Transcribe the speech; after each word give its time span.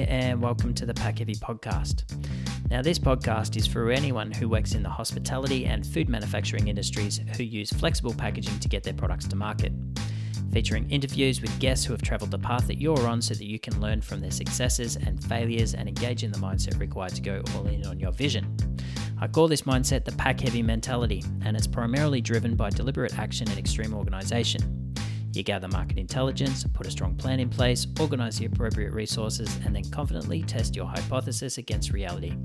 here, 0.00 0.06
and 0.08 0.40
welcome 0.40 0.72
to 0.74 0.86
the 0.86 0.94
Pack 0.94 1.18
Heavy 1.18 1.34
podcast. 1.34 2.04
Now, 2.70 2.80
this 2.80 2.98
podcast 2.98 3.56
is 3.56 3.66
for 3.66 3.90
anyone 3.90 4.30
who 4.30 4.48
works 4.48 4.74
in 4.74 4.82
the 4.82 4.88
hospitality 4.88 5.66
and 5.66 5.86
food 5.86 6.08
manufacturing 6.08 6.68
industries 6.68 7.20
who 7.36 7.42
use 7.42 7.70
flexible 7.70 8.14
packaging 8.14 8.58
to 8.60 8.68
get 8.68 8.82
their 8.82 8.94
products 8.94 9.26
to 9.28 9.36
market. 9.36 9.72
Featuring 10.52 10.88
interviews 10.90 11.40
with 11.40 11.58
guests 11.58 11.84
who 11.84 11.92
have 11.92 12.02
traveled 12.02 12.30
the 12.30 12.38
path 12.38 12.66
that 12.66 12.80
you're 12.80 13.06
on 13.06 13.20
so 13.20 13.34
that 13.34 13.44
you 13.44 13.58
can 13.58 13.80
learn 13.80 14.00
from 14.00 14.20
their 14.20 14.30
successes 14.30 14.96
and 14.96 15.22
failures 15.24 15.74
and 15.74 15.88
engage 15.88 16.24
in 16.24 16.32
the 16.32 16.38
mindset 16.38 16.78
required 16.80 17.14
to 17.14 17.22
go 17.22 17.42
all 17.54 17.66
in 17.66 17.84
on 17.86 18.00
your 18.00 18.12
vision. 18.12 18.56
I 19.20 19.28
call 19.28 19.48
this 19.48 19.62
mindset 19.62 20.04
the 20.04 20.12
pack 20.12 20.40
heavy 20.40 20.62
mentality, 20.62 21.22
and 21.44 21.56
it's 21.56 21.66
primarily 21.66 22.20
driven 22.20 22.56
by 22.56 22.70
deliberate 22.70 23.18
action 23.18 23.48
and 23.50 23.58
extreme 23.58 23.92
organization. 23.92 24.94
You 25.32 25.42
gather 25.44 25.68
market 25.68 25.98
intelligence, 25.98 26.64
put 26.72 26.86
a 26.86 26.90
strong 26.90 27.14
plan 27.14 27.38
in 27.38 27.48
place, 27.48 27.86
organize 28.00 28.38
the 28.38 28.46
appropriate 28.46 28.92
resources, 28.92 29.54
and 29.64 29.74
then 29.74 29.84
confidently 29.90 30.42
test 30.42 30.74
your 30.74 30.86
hypothesis 30.86 31.58
against 31.58 31.92
reality. 31.92 32.36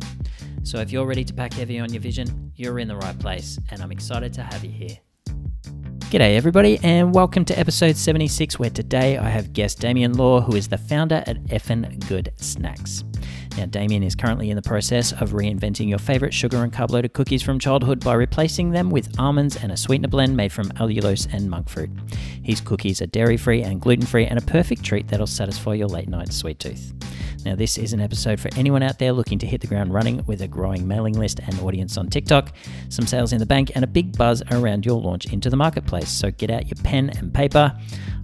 So, 0.63 0.79
if 0.79 0.91
you're 0.91 1.05
ready 1.05 1.23
to 1.23 1.33
pack 1.33 1.53
heavy 1.53 1.79
on 1.79 1.91
your 1.91 2.01
vision, 2.01 2.51
you're 2.55 2.79
in 2.79 2.87
the 2.87 2.97
right 2.97 3.17
place, 3.17 3.59
and 3.71 3.81
I'm 3.81 3.91
excited 3.91 4.33
to 4.33 4.43
have 4.43 4.63
you 4.63 4.71
here. 4.71 4.97
G'day, 6.15 6.37
everybody, 6.37 6.79
and 6.81 7.13
welcome 7.13 7.43
to 7.43 7.59
episode 7.59 7.97
76, 7.97 8.57
where 8.57 8.69
today 8.69 9.17
I 9.17 9.27
have 9.27 9.51
guest 9.51 9.81
Damien 9.81 10.13
Law, 10.13 10.39
who 10.39 10.55
is 10.55 10.69
the 10.69 10.77
founder 10.77 11.21
at 11.27 11.43
Effin 11.47 12.07
Good 12.07 12.31
Snacks. 12.37 13.03
Now, 13.57 13.65
Damien 13.65 14.01
is 14.01 14.15
currently 14.15 14.49
in 14.49 14.55
the 14.55 14.61
process 14.61 15.11
of 15.11 15.31
reinventing 15.31 15.89
your 15.89 15.99
favorite 15.99 16.33
sugar 16.33 16.63
and 16.63 16.71
carb 16.71 16.91
loaded 16.91 17.11
cookies 17.11 17.43
from 17.43 17.59
childhood 17.59 18.01
by 18.01 18.13
replacing 18.13 18.69
them 18.71 18.91
with 18.91 19.13
almonds 19.19 19.57
and 19.57 19.73
a 19.73 19.77
sweetener 19.77 20.07
blend 20.07 20.37
made 20.37 20.53
from 20.53 20.69
allulose 20.79 21.27
and 21.33 21.49
monk 21.49 21.67
fruit. 21.67 21.89
His 22.41 22.61
cookies 22.61 23.01
are 23.01 23.07
dairy 23.07 23.35
free 23.35 23.63
and 23.63 23.81
gluten 23.81 24.05
free 24.05 24.25
and 24.25 24.39
a 24.39 24.41
perfect 24.41 24.85
treat 24.85 25.09
that'll 25.09 25.27
satisfy 25.27 25.73
your 25.73 25.89
late 25.89 26.07
night 26.07 26.31
sweet 26.31 26.59
tooth. 26.59 26.93
Now, 27.45 27.53
this 27.53 27.77
is 27.77 27.93
an 27.93 28.01
episode 28.01 28.39
for 28.39 28.49
anyone 28.55 28.81
out 28.81 28.97
there 28.97 29.13
looking 29.13 29.37
to 29.37 29.45
hit 29.45 29.61
the 29.61 29.67
ground 29.67 29.93
running 29.93 30.25
with 30.25 30.41
a 30.41 30.47
growing 30.47 30.87
mailing 30.87 31.13
list 31.13 31.39
and 31.45 31.59
audience 31.59 31.95
on 31.95 32.09
TikTok, 32.09 32.51
some 32.89 33.05
sales 33.05 33.33
in 33.33 33.37
the 33.37 33.45
bank, 33.45 33.71
and 33.75 33.83
a 33.83 33.87
big 33.87 34.17
buzz 34.17 34.41
around 34.49 34.83
your 34.83 34.99
launch 34.99 35.31
into 35.31 35.51
the 35.51 35.55
marketplace. 35.55 36.09
So 36.09 36.31
get 36.31 36.49
out 36.49 36.65
your 36.65 36.83
pen 36.83 37.11
and 37.11 37.31
paper. 37.31 37.71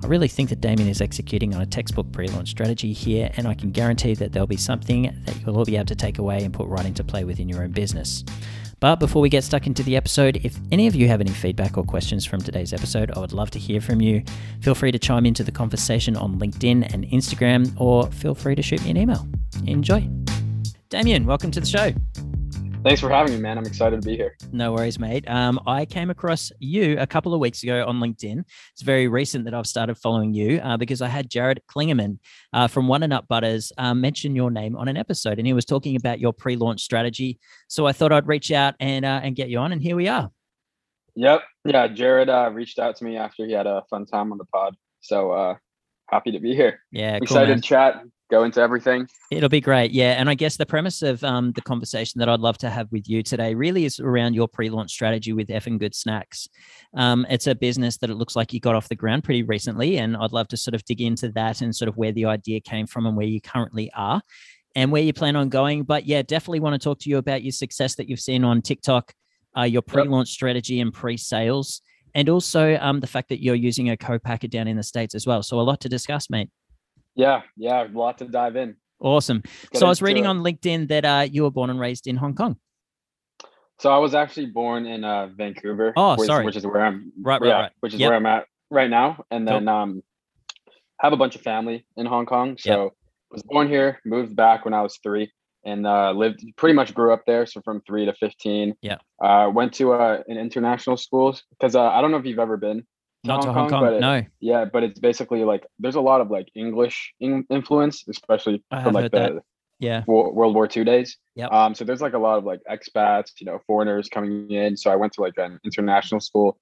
I 0.03 0.08
really 0.08 0.28
think 0.28 0.50
that 0.50 0.59
Damien 0.59 0.89
is 0.89 1.02
executing 1.02 1.53
on 1.53 1.61
a 1.61 1.67
textbook 1.67 2.11
pre 2.11 2.30
launch 2.30 2.50
strategy 2.50 2.94
here, 2.94 3.30
and 3.38 3.47
I 3.47 3.53
can 3.53 3.69
guarantee 3.69 4.16
that 4.16 4.33
there'll 4.33 4.47
be 4.47 4.58
something 4.58 5.16
that 5.25 5.39
you'll 5.39 5.56
all 5.56 5.66
be 5.66 5.75
able 5.75 5.85
to 5.85 5.95
take 5.95 6.17
away 6.17 6.44
and 6.44 6.52
put 6.52 6.67
right 6.67 6.85
into 6.85 7.03
play 7.03 7.23
within 7.23 7.47
your 7.47 7.61
own 7.61 7.72
business. 7.72 8.23
But 8.81 8.95
before 8.95 9.21
we 9.21 9.29
get 9.29 9.43
stuck 9.43 9.67
into 9.67 9.83
the 9.83 9.95
episode, 9.95 10.41
if 10.43 10.57
any 10.71 10.87
of 10.87 10.95
you 10.95 11.07
have 11.07 11.21
any 11.21 11.29
feedback 11.29 11.77
or 11.77 11.83
questions 11.83 12.25
from 12.25 12.41
today's 12.41 12.73
episode, 12.73 13.11
I 13.15 13.19
would 13.19 13.31
love 13.31 13.51
to 13.51 13.59
hear 13.59 13.79
from 13.79 14.01
you. 14.01 14.23
Feel 14.61 14.73
free 14.73 14.91
to 14.91 14.97
chime 14.97 15.27
into 15.27 15.43
the 15.43 15.51
conversation 15.51 16.17
on 16.17 16.39
LinkedIn 16.39 16.91
and 16.91 17.05
Instagram, 17.05 17.79
or 17.79 18.07
feel 18.07 18.33
free 18.33 18.55
to 18.55 18.63
shoot 18.63 18.83
me 18.83 18.89
an 18.89 18.97
email. 18.97 19.27
Enjoy. 19.67 20.09
Damien, 20.89 21.27
welcome 21.27 21.51
to 21.51 21.59
the 21.59 21.65
show. 21.67 21.93
Thanks 22.83 22.99
for 22.99 23.09
having 23.11 23.33
me, 23.33 23.39
man. 23.39 23.59
I'm 23.59 23.65
excited 23.65 24.01
to 24.01 24.07
be 24.07 24.15
here. 24.15 24.35
No 24.51 24.73
worries, 24.73 24.97
mate. 24.97 25.23
Um, 25.29 25.59
I 25.67 25.85
came 25.85 26.09
across 26.09 26.51
you 26.57 26.97
a 26.97 27.05
couple 27.05 27.31
of 27.31 27.39
weeks 27.39 27.61
ago 27.61 27.85
on 27.85 27.99
LinkedIn. 27.99 28.43
It's 28.73 28.81
very 28.81 29.07
recent 29.07 29.45
that 29.45 29.53
I've 29.53 29.67
started 29.67 29.99
following 29.99 30.33
you 30.33 30.59
uh, 30.63 30.77
because 30.77 30.99
I 30.99 31.07
had 31.07 31.29
Jared 31.29 31.61
Klingerman 31.69 32.17
uh, 32.53 32.67
from 32.67 32.88
One 32.88 33.03
and 33.03 33.13
Up 33.13 33.27
Butters 33.27 33.71
uh, 33.77 33.93
mention 33.93 34.35
your 34.35 34.49
name 34.49 34.75
on 34.75 34.88
an 34.88 34.97
episode, 34.97 35.38
and 35.38 35.45
he 35.45 35.53
was 35.53 35.63
talking 35.63 35.95
about 35.95 36.19
your 36.19 36.33
pre-launch 36.33 36.81
strategy. 36.81 37.39
So 37.67 37.85
I 37.85 37.91
thought 37.91 38.11
I'd 38.11 38.27
reach 38.27 38.51
out 38.51 38.73
and 38.79 39.05
uh, 39.05 39.21
and 39.21 39.35
get 39.35 39.49
you 39.49 39.59
on, 39.59 39.71
and 39.73 39.81
here 39.81 39.95
we 39.95 40.07
are. 40.07 40.31
Yep. 41.16 41.43
Yeah. 41.66 41.88
Jared 41.88 42.29
uh, 42.29 42.49
reached 42.51 42.79
out 42.79 42.95
to 42.95 43.03
me 43.03 43.16
after 43.16 43.45
he 43.45 43.51
had 43.51 43.67
a 43.67 43.83
fun 43.91 44.07
time 44.07 44.31
on 44.31 44.39
the 44.39 44.45
pod. 44.45 44.75
So 45.01 45.31
uh, 45.31 45.55
happy 46.09 46.31
to 46.31 46.39
be 46.39 46.55
here. 46.55 46.79
Yeah. 46.91 47.17
Excited 47.17 47.47
cool, 47.47 47.55
to 47.55 47.61
chat, 47.61 48.03
go 48.31 48.43
into 48.43 48.61
everything. 48.61 49.07
It'll 49.29 49.49
be 49.49 49.61
great. 49.61 49.91
Yeah. 49.91 50.13
And 50.13 50.29
I 50.29 50.33
guess 50.33 50.57
the 50.57 50.66
premise 50.66 51.01
of 51.01 51.23
um, 51.23 51.51
the 51.51 51.61
conversation 51.61 52.19
that 52.19 52.29
I'd 52.29 52.39
love 52.39 52.57
to 52.59 52.69
have 52.69 52.91
with 52.91 53.07
you 53.07 53.22
today 53.22 53.53
really 53.53 53.85
is 53.85 54.00
around 54.00 54.33
your 54.33 54.47
pre 54.47 54.69
launch 54.69 54.91
strategy 54.91 55.33
with 55.33 55.50
Effin 55.50 55.78
Good 55.78 55.94
Snacks. 55.94 56.47
Um, 56.95 57.28
it's 57.29 57.47
a 57.47 57.53
business 57.53 57.97
that 57.97 58.09
it 58.09 58.16
looks 58.16 58.35
like 58.35 58.53
you 58.53 58.59
got 58.59 58.73
off 58.73 58.89
the 58.89 58.95
ground 58.95 59.23
pretty 59.23 59.44
recently. 59.44 59.97
And 59.97 60.16
I'd 60.17 60.31
love 60.31 60.47
to 60.47 60.57
sort 60.57 60.73
of 60.73 60.83
dig 60.85 61.01
into 61.01 61.29
that 61.33 61.61
and 61.61 61.75
sort 61.75 61.89
of 61.89 61.97
where 61.97 62.13
the 62.13 62.25
idea 62.25 62.61
came 62.61 62.88
from 62.88 63.06
and 63.06 63.16
where 63.16 63.28
you 63.28 63.41
currently 63.41 63.91
are 63.95 64.22
and 64.75 64.91
where 64.91 65.03
you 65.03 65.13
plan 65.13 65.35
on 65.35 65.50
going. 65.50 65.83
But 65.83 66.06
yeah, 66.06 66.22
definitely 66.22 66.61
want 66.61 66.81
to 66.81 66.83
talk 66.83 67.00
to 67.00 67.09
you 67.09 67.17
about 67.17 67.44
your 67.44 67.51
success 67.51 67.95
that 67.95 68.09
you've 68.09 68.22
seen 68.22 68.44
on 68.44 68.61
TikTok, 68.61 69.13
uh, 69.57 69.63
your 69.63 69.81
pre 69.81 70.03
launch 70.03 70.29
yep. 70.29 70.33
strategy 70.33 70.79
and 70.79 70.94
pre 70.94 71.17
sales. 71.17 71.81
And 72.13 72.27
also 72.27 72.77
um, 72.81 73.00
the 73.00 73.07
fact 73.07 73.29
that 73.29 73.41
you're 73.41 73.56
using 73.56 73.89
a 73.89 73.95
co-packer 73.95 74.47
down 74.47 74.67
in 74.67 74.75
the 74.75 74.83
States 74.83 75.16
as 75.16 75.25
well. 75.25 75.41
So 75.44 75.59
a 75.59 75.61
lot 75.61 75.79
to 75.81 75.89
discuss, 75.89 76.29
mate. 76.29 76.50
Yeah, 77.16 77.41
yeah, 77.57 77.88
a 77.88 77.89
lot 77.89 78.17
to 78.19 78.25
dive 78.25 78.55
in. 78.55 78.75
Awesome. 78.99 79.41
so 79.73 79.85
I 79.85 79.89
was 79.89 80.01
reading 80.01 80.25
it. 80.25 80.27
on 80.27 80.39
LinkedIn 80.39 80.89
that 80.89 81.05
uh, 81.05 81.27
you 81.29 81.44
were 81.44 81.51
born 81.51 81.69
and 81.69 81.79
raised 81.79 82.07
in 82.07 82.16
Hong 82.17 82.35
Kong. 82.35 82.57
So 83.79 83.91
I 83.91 83.97
was 83.97 84.13
actually 84.13 84.45
born 84.45 84.85
in 84.85 85.03
uh, 85.03 85.29
Vancouver. 85.35 85.91
Oh, 85.95 86.16
which, 86.16 86.27
sorry. 86.27 86.45
Which 86.45 86.55
is 86.55 86.66
where 86.66 86.85
I'm. 86.85 87.11
Right, 87.19 87.41
right, 87.41 87.47
yeah, 87.47 87.59
right. 87.61 87.71
Which 87.79 87.95
is 87.95 88.00
yep. 88.00 88.09
where 88.09 88.17
I'm 88.17 88.27
at 88.27 88.45
right 88.69 88.89
now, 88.89 89.25
and 89.31 89.47
then 89.47 89.66
cool. 89.66 89.75
um, 89.75 90.03
have 91.00 91.13
a 91.13 91.17
bunch 91.17 91.35
of 91.35 91.41
family 91.41 91.85
in 91.97 92.05
Hong 92.05 92.27
Kong. 92.27 92.57
So 92.59 92.83
yep. 92.83 92.91
was 93.31 93.41
born 93.41 93.67
here, 93.67 94.00
moved 94.05 94.35
back 94.35 94.66
when 94.66 94.75
I 94.75 94.83
was 94.83 95.00
three, 95.01 95.31
and 95.66 95.88
uh, 95.88 96.11
lived 96.11 96.45
pretty 96.57 96.75
much 96.75 96.94
grew 96.94 97.11
up 97.11 97.23
there. 97.25 97.47
So 97.47 97.59
from 97.61 97.81
three 97.81 98.05
to 98.05 98.13
fifteen. 98.13 98.75
Yeah. 98.83 98.97
Uh, 99.19 99.50
went 99.50 99.73
to 99.73 99.94
uh, 99.94 100.21
an 100.27 100.38
international 100.38 100.95
school 100.95 101.35
because 101.50 101.75
uh, 101.75 101.81
I 101.81 102.01
don't 102.01 102.11
know 102.11 102.17
if 102.17 102.25
you've 102.27 102.38
ever 102.38 102.57
been 102.57 102.85
not 103.23 103.43
Hong 103.43 103.53
to 103.53 103.59
Hong 103.59 103.69
Kong, 103.69 103.81
but 103.81 103.93
it, 103.93 103.99
no. 103.99 104.23
Yeah, 104.39 104.65
but 104.65 104.83
it's 104.83 104.99
basically 104.99 105.43
like 105.43 105.65
there's 105.79 105.95
a 105.95 106.01
lot 106.01 106.21
of 106.21 106.31
like 106.31 106.49
English 106.55 107.13
in- 107.19 107.45
influence, 107.49 108.03
especially 108.09 108.63
I 108.71 108.83
for 108.83 108.91
like 108.91 109.11
the 109.11 109.17
that. 109.17 109.31
Yeah. 109.79 110.03
World 110.05 110.53
War 110.53 110.69
II 110.73 110.83
days. 110.83 111.17
Yep. 111.35 111.51
Um, 111.51 111.73
so 111.73 111.83
there's 111.83 112.01
like 112.01 112.13
a 112.13 112.19
lot 112.19 112.37
of 112.37 112.43
like 112.43 112.59
expats, 112.69 113.31
you 113.39 113.45
know, 113.47 113.59
foreigners 113.65 114.09
coming 114.09 114.51
in. 114.51 114.77
So 114.77 114.91
I 114.91 114.95
went 114.95 115.13
to 115.13 115.21
like 115.21 115.33
an 115.37 115.59
international 115.65 116.21
school, 116.21 116.59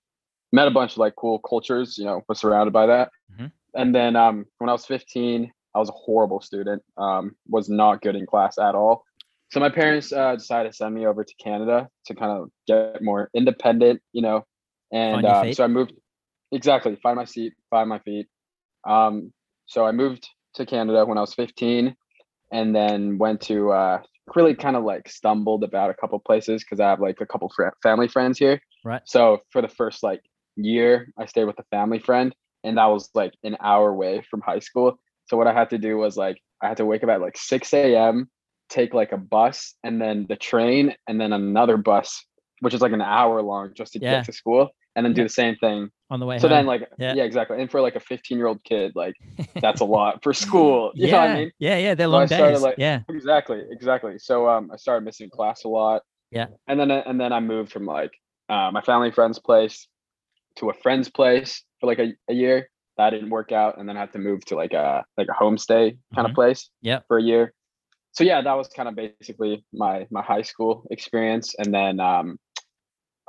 met 0.53 0.69
a 0.69 0.71
bunch 0.71 0.93
of 0.93 0.99
like 0.99 1.15
cool 1.17 1.39
cultures, 1.39 1.97
you 1.97 2.05
know, 2.05 2.21
was 2.29 2.39
surrounded 2.39 2.71
by 2.71 2.85
that. 2.85 3.11
Mm-hmm. 3.33 3.47
And 3.73 3.93
then 3.93 4.15
um, 4.15 4.45
when 4.59 4.69
I 4.69 4.71
was 4.71 4.85
15, 4.85 5.51
I 5.75 5.79
was 5.79 5.89
a 5.89 5.93
horrible 5.93 6.39
student. 6.39 6.81
Um, 6.97 7.35
was 7.47 7.69
not 7.69 8.01
good 8.01 8.15
in 8.15 8.25
class 8.25 8.57
at 8.57 8.73
all. 8.73 9.03
So 9.51 9.59
my 9.59 9.69
parents 9.69 10.13
uh, 10.13 10.35
decided 10.35 10.71
to 10.71 10.75
send 10.75 10.95
me 10.95 11.05
over 11.05 11.23
to 11.23 11.33
Canada 11.43 11.89
to 12.05 12.15
kind 12.15 12.31
of 12.31 12.49
get 12.67 13.01
more 13.01 13.29
independent, 13.33 14.01
you 14.13 14.21
know. 14.21 14.45
And 14.91 15.25
uh, 15.25 15.51
so 15.53 15.63
I 15.63 15.67
moved 15.67 15.93
exactly 16.51 16.95
find 17.01 17.15
my 17.15 17.25
seat, 17.25 17.53
find 17.69 17.89
my 17.89 17.99
feet. 17.99 18.27
Um, 18.87 19.33
so 19.65 19.85
I 19.85 19.91
moved 19.91 20.27
to 20.55 20.65
Canada 20.65 21.05
when 21.05 21.17
I 21.17 21.21
was 21.21 21.33
15, 21.33 21.95
and 22.51 22.75
then 22.75 23.17
went 23.17 23.41
to 23.41 23.71
uh, 23.71 24.01
really 24.35 24.55
kind 24.55 24.75
of 24.75 24.83
like 24.83 25.07
stumbled 25.09 25.63
about 25.63 25.89
a 25.89 25.93
couple 25.93 26.19
places 26.19 26.63
because 26.63 26.79
I 26.79 26.89
have 26.89 26.99
like 26.99 27.21
a 27.21 27.25
couple 27.25 27.51
fr- 27.55 27.69
family 27.83 28.07
friends 28.07 28.37
here. 28.39 28.61
Right. 28.83 29.01
So 29.05 29.39
for 29.51 29.61
the 29.61 29.67
first 29.67 30.03
like 30.03 30.21
year, 30.55 31.11
I 31.17 31.25
stayed 31.25 31.45
with 31.45 31.59
a 31.59 31.65
family 31.71 31.99
friend, 31.99 32.35
and 32.63 32.77
that 32.77 32.85
was 32.85 33.09
like 33.13 33.33
an 33.43 33.57
hour 33.61 33.89
away 33.89 34.23
from 34.29 34.41
high 34.41 34.59
school. 34.59 34.99
So 35.27 35.37
what 35.37 35.47
I 35.47 35.53
had 35.53 35.69
to 35.71 35.77
do 35.77 35.97
was 35.97 36.17
like 36.17 36.37
I 36.61 36.67
had 36.67 36.77
to 36.77 36.85
wake 36.85 37.03
up 37.03 37.09
at 37.09 37.21
like 37.21 37.37
6 37.37 37.73
a.m 37.73 38.29
take 38.69 38.93
like 38.93 39.11
a 39.11 39.17
bus 39.17 39.75
and 39.83 40.01
then 40.01 40.25
the 40.29 40.35
train 40.35 40.93
and 41.07 41.19
then 41.19 41.33
another 41.33 41.75
bus 41.75 42.23
which 42.61 42.73
is 42.73 42.81
like 42.81 42.91
an 42.91 43.01
hour 43.01 43.41
long 43.41 43.71
just 43.75 43.93
to 43.93 43.99
Yeah. 43.99 44.17
get 44.17 44.25
to 44.25 44.31
school 44.31 44.69
and 44.95 45.05
then 45.05 45.13
do 45.13 45.23
the 45.23 45.29
same 45.29 45.55
thing 45.55 45.89
On 46.11 46.19
the 46.19 46.25
way 46.25 46.39
so 46.39 46.47
home. 46.47 46.57
then 46.57 46.65
like 46.65 46.89
Yeah. 46.97 47.13
yeah. 47.13 47.23
exactly 47.23 47.61
and 47.61 47.69
for 47.69 47.81
like 47.81 47.95
a 47.95 47.99
15 47.99 48.37
year 48.37 48.47
old 48.47 48.63
kid 48.63 48.93
like 48.95 49.13
that's 49.61 49.81
a 49.81 49.85
lot 49.85 50.23
for 50.23 50.33
school 50.33 50.91
you 50.95 51.07
yeah. 51.07 51.11
know 51.11 51.19
what 51.19 51.29
i 51.29 51.35
mean 51.35 51.51
Yeah, 51.59 51.77
yeah. 51.77 51.93
They're 51.95 52.07
So 52.07 52.11
long 52.11 52.21
I 52.23 52.25
started, 52.25 52.53
days. 52.53 52.61
like- 52.63 52.75
yeah. 52.79 53.01
exactly 53.09 53.61
exactly 53.69 54.17
so 54.17 54.49
um 54.49 54.71
i 54.73 54.77
started 54.77 55.05
missing 55.05 55.29
class 55.29 55.63
a 55.65 55.67
lot 55.67 56.01
Yeah. 56.31 56.47
and 56.67 56.79
then 56.79 56.89
and 56.91 57.19
then 57.21 57.31
i 57.31 57.39
moved 57.39 57.71
from 57.71 57.85
like 57.85 58.11
uh, 58.49 58.71
my 58.73 58.81
family 58.81 59.11
friend's 59.11 59.37
place 59.39 59.87
to 60.55 60.69
a 60.71 60.73
friend's 60.73 61.09
place 61.09 61.63
for 61.79 61.85
like 61.87 61.99
a, 61.99 62.13
a 62.29 62.33
year 62.33 62.69
that 62.97 63.11
didn't 63.11 63.29
work 63.29 63.51
out 63.51 63.77
and 63.77 63.87
then 63.87 63.95
i 63.95 63.99
had 63.99 64.11
to 64.13 64.19
move 64.19 64.43
to 64.45 64.55
like 64.55 64.73
a 64.73 65.03
like 65.17 65.27
a 65.29 65.43
homestay 65.43 65.95
kind 66.15 66.25
Mhm. 66.25 66.31
of 66.31 66.35
place 66.35 66.69
Yeah, 66.81 66.99
for 67.07 67.17
a 67.19 67.23
year 67.23 67.53
so 68.13 68.23
yeah 68.23 68.41
that 68.41 68.53
was 68.53 68.67
kind 68.69 68.89
of 68.89 68.95
basically 68.95 69.63
my 69.71 70.07
my 70.09 70.23
high 70.23 70.41
school 70.41 70.85
experience 70.89 71.53
and 71.59 71.71
then 71.71 71.99
um 71.99 72.39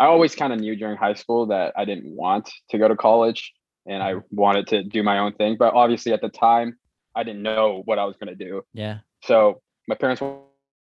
i 0.01 0.07
always 0.07 0.35
kind 0.35 0.53
of 0.53 0.59
knew 0.59 0.75
during 0.75 0.97
high 0.97 1.15
school 1.15 1.47
that 1.47 1.73
i 1.77 1.85
didn't 1.85 2.09
want 2.17 2.51
to 2.71 2.79
go 2.79 2.89
to 2.89 2.97
college 2.97 3.53
and 3.87 4.03
i 4.03 4.15
wanted 4.33 4.67
to 4.67 4.83
do 4.83 5.03
my 5.03 5.19
own 5.19 5.33
thing 5.35 5.57
but 5.59 5.73
obviously 5.75 6.13
at 6.13 6.21
the 6.21 6.29
time 6.29 6.77
i 7.15 7.23
didn't 7.23 7.43
know 7.43 7.83
what 7.85 7.99
i 7.99 8.05
was 8.05 8.17
going 8.17 8.35
to 8.37 8.45
do 8.45 8.63
Yeah. 8.75 8.99
so 9.23 9.61
my 9.87 9.95
parents 9.95 10.21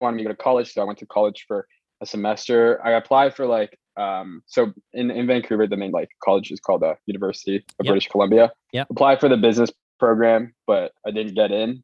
wanted 0.02 0.16
me 0.18 0.24
to 0.24 0.30
go 0.30 0.34
to 0.36 0.42
college 0.50 0.74
so 0.74 0.82
i 0.82 0.86
went 0.86 1.00
to 1.00 1.06
college 1.08 1.46
for 1.48 1.68
a 2.02 2.06
semester 2.06 2.80
i 2.86 2.92
applied 2.92 3.36
for 3.36 3.46
like 3.46 3.78
um 3.98 4.42
so 4.46 4.72
in, 4.94 5.12
in 5.12 5.28
vancouver 5.28 5.68
the 5.68 5.76
main 5.76 5.92
like 5.92 6.10
college 6.24 6.52
is 6.52 6.60
called 6.62 6.82
the 6.82 6.96
university 7.06 7.58
of 7.58 7.86
Yep. 7.86 7.92
british 7.92 8.08
columbia 8.08 8.52
Yeah. 8.72 8.86
applied 8.90 9.20
for 9.20 9.28
the 9.28 9.38
business 9.38 9.72
program 10.00 10.54
but 10.68 10.94
i 11.06 11.12
didn't 11.12 11.34
get 11.36 11.52
in 11.52 11.84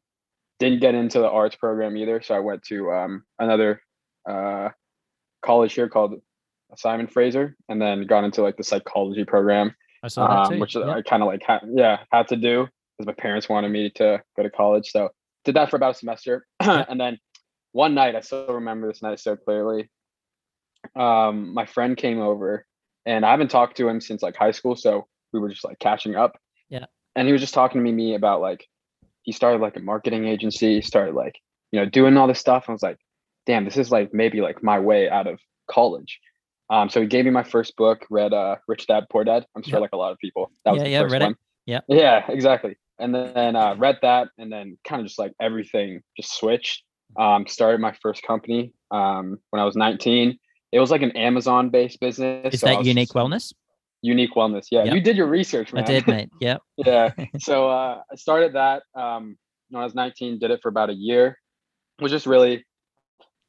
didn't 0.58 0.80
get 0.80 0.94
into 0.94 1.18
the 1.18 1.28
arts 1.28 1.56
program 1.56 1.96
either 1.98 2.22
so 2.22 2.34
i 2.34 2.38
went 2.38 2.62
to 2.64 2.90
um 2.90 3.24
another 3.38 3.82
uh 4.28 4.70
college 5.44 5.74
here 5.74 5.88
called 5.88 6.14
simon 6.76 7.06
fraser 7.06 7.56
and 7.68 7.80
then 7.80 8.06
got 8.06 8.24
into 8.24 8.42
like 8.42 8.56
the 8.56 8.64
psychology 8.64 9.24
program 9.24 9.74
I 10.02 10.08
saw 10.08 10.26
that 10.28 10.52
um, 10.52 10.58
which 10.60 10.74
Yep. 10.74 10.84
I 10.86 11.02
kind 11.02 11.22
of 11.22 11.26
like 11.26 11.42
had, 11.42 11.60
yeah 11.72 12.00
had 12.10 12.28
to 12.28 12.36
do 12.36 12.68
because 12.96 13.06
my 13.06 13.20
parents 13.20 13.48
wanted 13.48 13.70
me 13.70 13.90
to 13.90 14.22
go 14.36 14.42
to 14.42 14.50
college. 14.50 14.90
So 14.90 15.10
did 15.44 15.56
that 15.56 15.70
for 15.70 15.76
about 15.76 15.94
a 15.94 15.98
semester, 15.98 16.46
and 16.60 17.00
then 17.00 17.18
one 17.72 17.94
night 17.94 18.14
I 18.14 18.20
still 18.20 18.46
remember 18.48 18.88
this 18.88 19.02
night 19.02 19.20
so 19.20 19.36
clearly. 19.36 19.90
Um, 20.94 21.52
my 21.52 21.66
friend 21.66 21.96
came 21.96 22.20
over, 22.20 22.66
and 23.04 23.24
I 23.24 23.30
haven't 23.30 23.50
talked 23.50 23.76
to 23.78 23.88
him 23.88 24.00
since 24.00 24.22
like 24.22 24.36
high 24.36 24.52
school, 24.52 24.76
so 24.76 25.06
we 25.32 25.40
were 25.40 25.48
just 25.48 25.64
like 25.64 25.78
catching 25.78 26.16
up. 26.16 26.38
Yeah. 26.68 26.86
And 27.14 27.26
he 27.26 27.32
was 27.32 27.40
just 27.40 27.54
talking 27.54 27.80
to 27.80 27.84
me, 27.84 27.92
me 27.92 28.14
about 28.14 28.40
like 28.40 28.66
he 29.22 29.32
started 29.32 29.60
like 29.60 29.76
a 29.76 29.80
marketing 29.80 30.26
agency, 30.26 30.80
started 30.82 31.14
like 31.14 31.38
you 31.72 31.80
know 31.80 31.86
doing 31.86 32.16
all 32.16 32.26
this 32.26 32.40
stuff. 32.40 32.66
I 32.68 32.72
was 32.72 32.82
like, 32.82 32.98
damn, 33.46 33.64
this 33.64 33.76
is 33.76 33.90
like 33.90 34.12
maybe 34.12 34.40
like 34.40 34.62
my 34.62 34.78
way 34.78 35.08
out 35.08 35.26
of 35.26 35.38
college. 35.70 36.20
Um, 36.68 36.88
so 36.88 37.00
he 37.00 37.06
gave 37.06 37.24
me 37.24 37.30
my 37.30 37.42
first 37.44 37.76
book, 37.76 38.04
read 38.10 38.32
uh 38.32 38.56
Rich 38.68 38.86
Dad 38.88 39.04
Poor 39.10 39.24
Dad. 39.24 39.46
I'm 39.54 39.62
sure 39.62 39.74
Yep. 39.74 39.80
like 39.82 39.92
a 39.92 39.96
lot 39.96 40.12
of 40.12 40.18
people. 40.18 40.50
That 40.64 40.72
was 40.72 40.78
Yeah, 40.80 40.84
the 40.84 40.90
yeah, 40.90 41.00
first 41.02 41.12
read 41.12 41.22
it. 41.22 41.24
one. 41.26 41.36
Yep. 41.66 41.84
Yeah, 41.88 42.24
exactly. 42.28 42.76
And 42.98 43.14
then 43.14 43.56
uh, 43.56 43.74
read 43.76 43.98
that, 44.02 44.28
and 44.38 44.50
then 44.50 44.78
kind 44.84 45.00
of 45.00 45.06
just 45.06 45.18
like 45.18 45.32
everything 45.40 46.00
just 46.16 46.34
switched. 46.38 46.82
Um, 47.18 47.46
started 47.46 47.80
my 47.80 47.94
first 48.02 48.22
company 48.24 48.72
um, 48.90 49.38
when 49.50 49.60
I 49.60 49.64
was 49.64 49.76
19. 49.76 50.38
It 50.72 50.80
was 50.80 50.90
like 50.90 51.02
an 51.02 51.12
Amazon-based 51.12 52.00
business. 52.00 52.54
Is 52.54 52.60
so 52.60 52.66
that 52.66 52.84
unique 52.84 53.08
just- 53.08 53.14
wellness? 53.14 53.52
Unique 54.02 54.34
Wellness. 54.34 54.66
Yeah, 54.70 54.84
Yep. 54.84 54.94
you 54.94 55.00
did 55.00 55.16
your 55.16 55.26
research, 55.26 55.72
I 55.74 55.80
did, 55.82 56.06
mate. 56.06 56.28
Yeah. 56.40 56.58
yeah. 56.76 57.10
So 57.38 57.68
uh, 57.70 58.02
I 58.12 58.14
started 58.16 58.52
that 58.54 58.82
um, 58.94 59.36
when 59.70 59.80
I 59.80 59.84
was 59.84 59.94
19. 59.94 60.38
Did 60.38 60.50
it 60.50 60.60
for 60.62 60.68
about 60.68 60.90
a 60.90 60.94
year. 60.94 61.38
It 61.98 62.02
was 62.02 62.12
just 62.12 62.26
really 62.26 62.64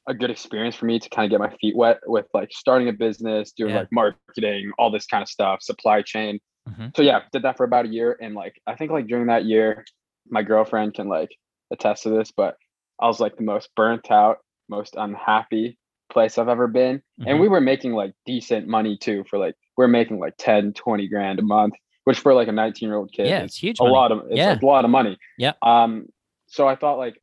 a 0.07 0.13
good 0.13 0.30
experience 0.31 0.75
for 0.75 0.86
me 0.86 1.00
to 1.00 1.09
kind 1.09 1.25
of 1.25 1.30
get 1.31 1.39
my 1.45 1.54
feet 1.59 1.75
wet 1.75 2.00
with 2.06 2.25
like 2.33 2.50
starting 2.51 2.88
a 2.88 2.94
business, 2.94 3.51
doing 3.51 3.74
Yeah. 3.74 3.80
like 3.81 3.89
marketing, 3.92 4.71
all 4.77 4.89
this 4.89 5.06
kind 5.06 5.21
of 5.21 5.27
stuff, 5.27 5.62
supply 5.62 6.01
chain. 6.01 6.39
Mhm. 6.69 6.95
So 6.95 7.01
yeah, 7.01 7.21
did 7.31 7.42
that 7.44 7.57
for 7.57 7.65
about 7.65 7.86
a 7.86 7.89
year, 7.89 8.18
and 8.21 8.33
like 8.36 8.59
I 8.68 8.75
think 8.75 8.92
like 8.92 9.07
during 9.07 9.27
that 9.27 9.45
year, 9.45 9.86
my 10.30 10.44
girlfriend 10.44 10.94
can 10.94 11.07
like 11.07 11.30
attest 11.71 12.04
to 12.04 12.09
this, 12.09 12.31
but 12.31 12.56
I 13.00 13.07
was 13.07 13.19
like 13.19 13.36
the 13.38 13.44
most 13.44 13.69
burnt 13.75 14.09
out, 14.12 14.38
most 14.69 14.95
unhappy 14.98 15.77
place 16.10 16.38
I've 16.38 16.48
ever 16.50 16.68
been. 16.68 17.01
And 17.25 17.38
Mhm. 17.38 17.42
we 17.42 17.48
were 17.50 17.62
making 17.62 17.94
like 17.94 18.13
decent 18.25 18.68
money 18.68 18.98
too 18.98 19.24
for 19.30 19.38
like 19.38 19.56
we're 19.75 19.88
making 19.88 20.19
like 20.19 20.36
10, 20.38 20.74
20 20.74 21.07
grand 21.10 21.39
a 21.39 21.42
month, 21.44 21.74
which 22.06 22.19
for 22.19 22.33
like 22.33 22.48
a 22.48 22.51
19 22.53 22.88
year 22.88 22.98
old 22.98 23.12
kid 23.12 23.27
Yeah, 23.27 23.42
it's 23.44 23.57
huge. 23.57 23.80
a 23.80 23.83
money. 23.83 23.94
lot 23.94 24.12
of 24.13 24.19
it's 24.30 24.38
Yeah. 24.38 24.57
a 24.62 24.65
lot 24.65 24.86
of 24.86 24.92
money. 24.92 25.18
Yeah. 25.38 25.53
Um 25.62 26.07
so 26.48 26.65
I 26.68 26.75
thought 26.75 26.98
like 26.98 27.21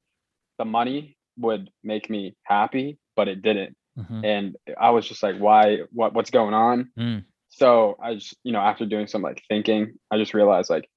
the 0.59 0.65
money 0.67 1.17
would 1.39 1.71
make 1.83 2.09
me 2.11 2.37
happy, 2.45 2.99
but 3.17 3.29
it 3.29 3.43
didn't. 3.43 3.77
Mhm. 3.99 4.25
And 4.25 4.57
I 4.79 4.91
was 4.91 5.07
just 5.07 5.23
like, 5.23 5.39
why 5.39 5.79
what 5.93 6.15
what's 6.15 6.31
going 6.31 6.55
on? 6.55 6.91
Mm. 6.99 7.25
So 7.51 7.97
I 8.03 8.15
just, 8.15 8.37
you 8.43 8.53
know, 8.53 8.61
after 8.61 8.85
doing 8.85 9.07
some 9.07 9.23
like 9.23 9.43
thinking, 9.49 9.95
I 10.11 10.19
just 10.19 10.35
realized 10.35 10.71
like 10.71 10.89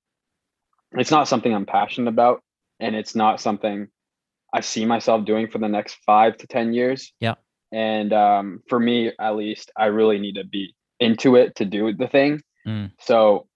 it's 0.94 1.12
not 1.12 1.28
something 1.28 1.54
I'm 1.54 1.66
passionate 1.66 2.10
about 2.10 2.42
and 2.80 2.96
it's 2.96 3.16
not 3.16 3.40
something 3.40 3.88
I 4.54 4.62
see 4.62 4.86
myself 4.86 5.26
doing 5.26 5.50
for 5.50 5.60
the 5.60 5.68
next 5.68 5.98
five 6.06 6.38
to 6.38 6.48
10 6.48 6.74
years. 6.74 7.14
Yeah. 7.20 7.36
And 7.72 8.14
um, 8.14 8.62
for 8.70 8.80
me, 8.80 9.12
at 9.20 9.36
least, 9.36 9.72
I 9.78 9.88
really 9.88 10.20
need 10.20 10.36
to 10.36 10.46
be 10.46 10.74
into 11.00 11.36
it 11.36 11.56
to 11.56 11.66
do 11.66 11.94
the 11.94 12.08
thing. 12.08 12.42
Mm. 12.66 12.92
So 13.02 13.48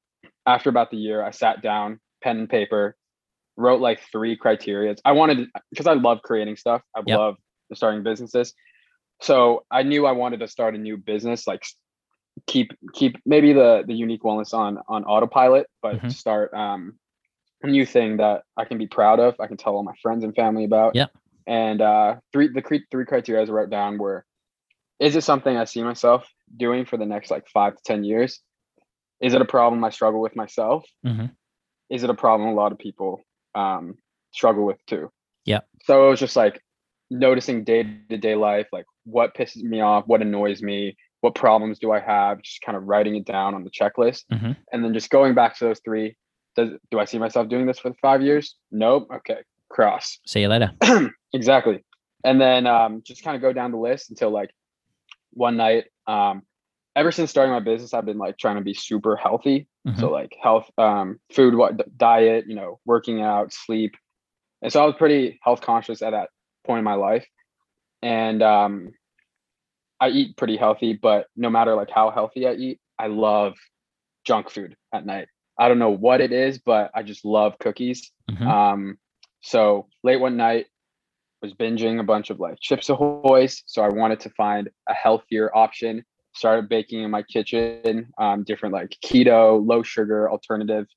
after 0.46 0.70
about 0.70 0.92
the 0.92 0.98
year, 0.98 1.24
I 1.24 1.32
sat 1.32 1.62
down, 1.62 2.00
pen 2.22 2.40
and 2.40 2.50
paper, 2.50 2.96
wrote 3.58 3.82
like 3.82 4.02
three 4.12 4.36
criteria. 4.36 4.96
I 5.06 5.12
wanted 5.12 5.48
because 5.70 5.88
I 5.88 5.94
love 5.94 6.22
creating 6.24 6.56
stuff. 6.56 6.82
I 6.96 7.02
Yep. 7.06 7.18
love 7.18 7.36
starting 7.74 8.04
businesses. 8.04 8.54
So 9.22 9.66
I 9.70 9.84
knew 9.84 10.06
I 10.06 10.14
wanted 10.14 10.40
to 10.40 10.48
start 10.48 10.76
a 10.76 10.78
new 10.78 10.98
business, 10.98 11.48
like 11.48 11.64
keep 12.48 12.72
keep 12.94 13.18
maybe 13.26 13.54
the 13.54 13.84
the 13.86 13.94
unique 13.94 14.24
wellness 14.24 14.54
on 14.54 14.80
on 14.88 15.04
autopilot, 15.06 15.68
but 15.82 16.02
Mhm. 16.02 16.12
start 16.12 16.54
um 16.54 16.98
a 17.64 17.68
new 17.68 17.86
thing 17.86 18.18
that 18.18 18.44
I 18.58 18.66
can 18.66 18.78
be 18.80 18.88
proud 18.88 19.20
of. 19.20 19.40
I 19.40 19.48
can 19.48 19.58
tell 19.58 19.76
all 19.76 19.84
my 19.84 19.94
friends 20.02 20.24
and 20.24 20.36
family 20.36 20.64
about. 20.64 20.96
Yeah. 20.96 21.08
And 21.46 21.82
uh, 21.82 22.16
three 22.34 22.48
the 22.48 22.62
cre- 22.62 22.88
three 22.90 23.06
criteria 23.06 23.44
I 23.44 23.50
wrote 23.50 23.70
down 23.70 23.98
were: 23.98 24.26
Is 25.00 25.16
it 25.16 25.22
something 25.24 25.56
I 25.56 25.66
see 25.66 25.84
myself 25.84 26.28
doing 26.56 26.86
for 26.86 26.98
the 26.98 27.06
next 27.06 27.30
like 27.30 27.48
five 27.50 27.76
to 27.76 27.84
ten 27.84 28.04
years? 28.04 28.42
Is 29.20 29.34
it 29.36 29.42
a 29.42 29.46
problem 29.46 29.84
I 29.84 29.92
struggle 29.92 30.22
with 30.22 30.36
myself? 30.36 30.86
Mhm. 31.06 31.36
Is 31.90 32.04
it 32.04 32.10
a 32.10 32.16
problem 32.16 32.50
a 32.50 32.54
lot 32.54 32.72
of 32.72 32.80
people 32.80 33.22
um, 33.56 33.96
struggle 34.32 34.66
with 34.66 34.78
too? 34.88 35.10
Yeah. 35.46 35.60
So 35.86 36.08
it 36.08 36.10
was 36.10 36.20
just 36.20 36.36
like 36.36 36.62
noticing 37.10 37.64
day 37.64 37.84
to 38.10 38.18
day 38.18 38.36
life, 38.36 38.68
like 38.72 38.86
what 39.06 39.36
pisses 39.36 39.64
me 39.64 39.82
off, 39.82 40.06
what 40.08 40.22
annoys 40.22 40.62
me, 40.62 40.96
what 41.22 41.36
problems 41.36 41.80
do 41.80 41.92
I 41.92 42.00
have, 42.00 42.42
just 42.42 42.62
kind 42.62 42.76
of 42.78 42.84
writing 42.84 43.16
it 43.16 43.26
down 43.26 43.54
on 43.54 43.64
the 43.64 43.70
checklist, 43.72 44.24
Mhm. 44.32 44.56
and 44.72 44.84
then 44.84 44.94
just 44.94 45.10
going 45.10 45.34
back 45.36 45.58
to 45.58 45.66
those 45.66 45.80
three. 45.84 46.16
Does 46.56 46.70
do 46.90 47.00
I 47.00 47.06
see 47.06 47.18
myself 47.18 47.48
doing 47.48 47.66
this 47.66 47.80
for 47.80 47.94
five 48.02 48.22
years? 48.22 48.56
Nope. 48.72 49.08
Okay, 49.14 49.38
cross. 49.70 50.20
See 50.26 50.42
you 50.42 50.48
later. 50.50 50.72
exactly. 51.34 51.84
And 52.24 52.40
then 52.40 52.68
um, 52.68 53.02
just 53.06 53.24
kind 53.24 53.36
of 53.36 53.42
go 53.42 53.54
down 53.54 53.72
the 53.72 53.78
list 53.78 54.10
until 54.10 54.30
like 54.32 54.52
one 55.32 55.58
night. 55.58 55.86
Um, 56.08 56.44
ever 56.96 57.12
since 57.12 57.30
starting 57.32 57.54
my 57.54 57.60
business, 57.62 57.94
I've 57.94 58.06
been 58.06 58.18
like 58.18 58.38
trying 58.38 58.58
to 58.58 58.62
be 58.62 58.74
super 58.74 59.16
healthy. 59.16 59.68
Mhm. 59.88 60.00
So 60.00 60.12
like 60.12 60.36
health, 60.42 60.70
um, 60.78 61.20
food, 61.34 61.56
what 61.56 61.98
diet, 61.98 62.46
you 62.48 62.56
know, 62.56 62.80
working 62.86 63.22
out, 63.22 63.52
sleep. 63.52 63.96
And 64.62 64.72
so 64.72 64.82
I 64.82 64.86
was 64.86 64.96
pretty 64.96 65.40
health 65.44 65.62
conscious 65.62 66.02
at 66.02 66.12
that 66.12 66.30
point 66.66 66.80
in 66.80 66.84
my 66.86 66.94
life. 66.94 67.26
And 68.04 68.44
um, 68.44 68.92
I 70.00 70.10
eat 70.10 70.38
pretty 70.38 70.58
healthy, 70.58 70.94
but 70.94 71.28
no 71.36 71.50
matter 71.50 71.76
like 71.76 71.90
how 71.90 72.12
healthy 72.12 72.48
I 72.48 72.54
eat, 72.54 72.80
I 73.00 73.08
love 73.08 73.54
junk 74.26 74.50
food 74.50 74.76
at 74.94 75.06
night. 75.06 75.28
I 75.58 75.68
don't 75.68 75.80
know 75.80 75.92
what 75.92 76.22
it 76.22 76.32
is, 76.32 76.60
but 76.60 76.92
I 76.94 77.04
just 77.04 77.26
love 77.26 77.58
cookies. 77.60 78.12
Mhm. 78.30 78.46
Um, 78.48 78.98
so 79.42 79.88
late 80.04 80.20
one 80.20 80.38
night, 80.38 80.68
was 81.42 81.54
binging 81.54 82.00
a 82.00 82.04
bunch 82.04 82.30
of 82.30 82.40
like 82.40 82.60
Chips 82.60 82.90
Ahoy's. 82.90 83.64
So 83.66 83.82
I 83.82 83.90
wanted 83.90 84.20
to 84.22 84.30
find 84.32 84.70
a 84.88 84.94
healthier 84.94 85.56
option. 85.56 86.06
Started 86.34 86.70
baking 86.70 87.04
in 87.04 87.12
my 87.12 87.24
kitchen, 87.24 88.12
um, 88.18 88.44
different 88.44 88.74
like 88.74 88.96
keto, 89.04 89.66
low 89.66 89.84
sugar 89.84 90.32
alternative, 90.32 90.88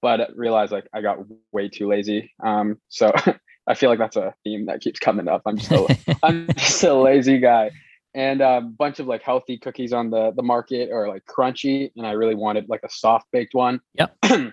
but 0.00 0.30
realized 0.36 0.72
like 0.72 0.88
I 0.92 1.00
got 1.00 1.18
way 1.52 1.68
too 1.68 1.88
lazy. 1.88 2.32
Um, 2.42 2.78
so 2.88 3.12
I 3.66 3.74
feel 3.74 3.90
like 3.90 3.98
that's 3.98 4.16
a 4.16 4.34
theme 4.44 4.66
that 4.66 4.80
keeps 4.80 4.98
coming 4.98 5.28
up. 5.28 5.42
I'm 5.46 5.58
just 5.58 5.72
a, 5.72 6.16
I'm 6.22 6.48
just 6.56 6.82
a 6.84 6.94
lazy 6.94 7.38
guy. 7.38 7.70
And 8.14 8.40
a 8.40 8.60
bunch 8.60 9.00
of 9.00 9.06
like 9.06 9.22
healthy 9.22 9.58
cookies 9.58 9.92
on 9.92 10.10
the 10.10 10.32
the 10.34 10.42
market 10.42 10.88
or 10.90 11.08
like 11.08 11.24
crunchy, 11.26 11.90
and 11.96 12.06
I 12.06 12.12
really 12.12 12.34
wanted 12.34 12.68
like 12.68 12.82
a 12.82 12.90
soft 12.90 13.26
baked 13.32 13.54
one. 13.54 13.80
Yep. 13.94 14.16
and 14.22 14.52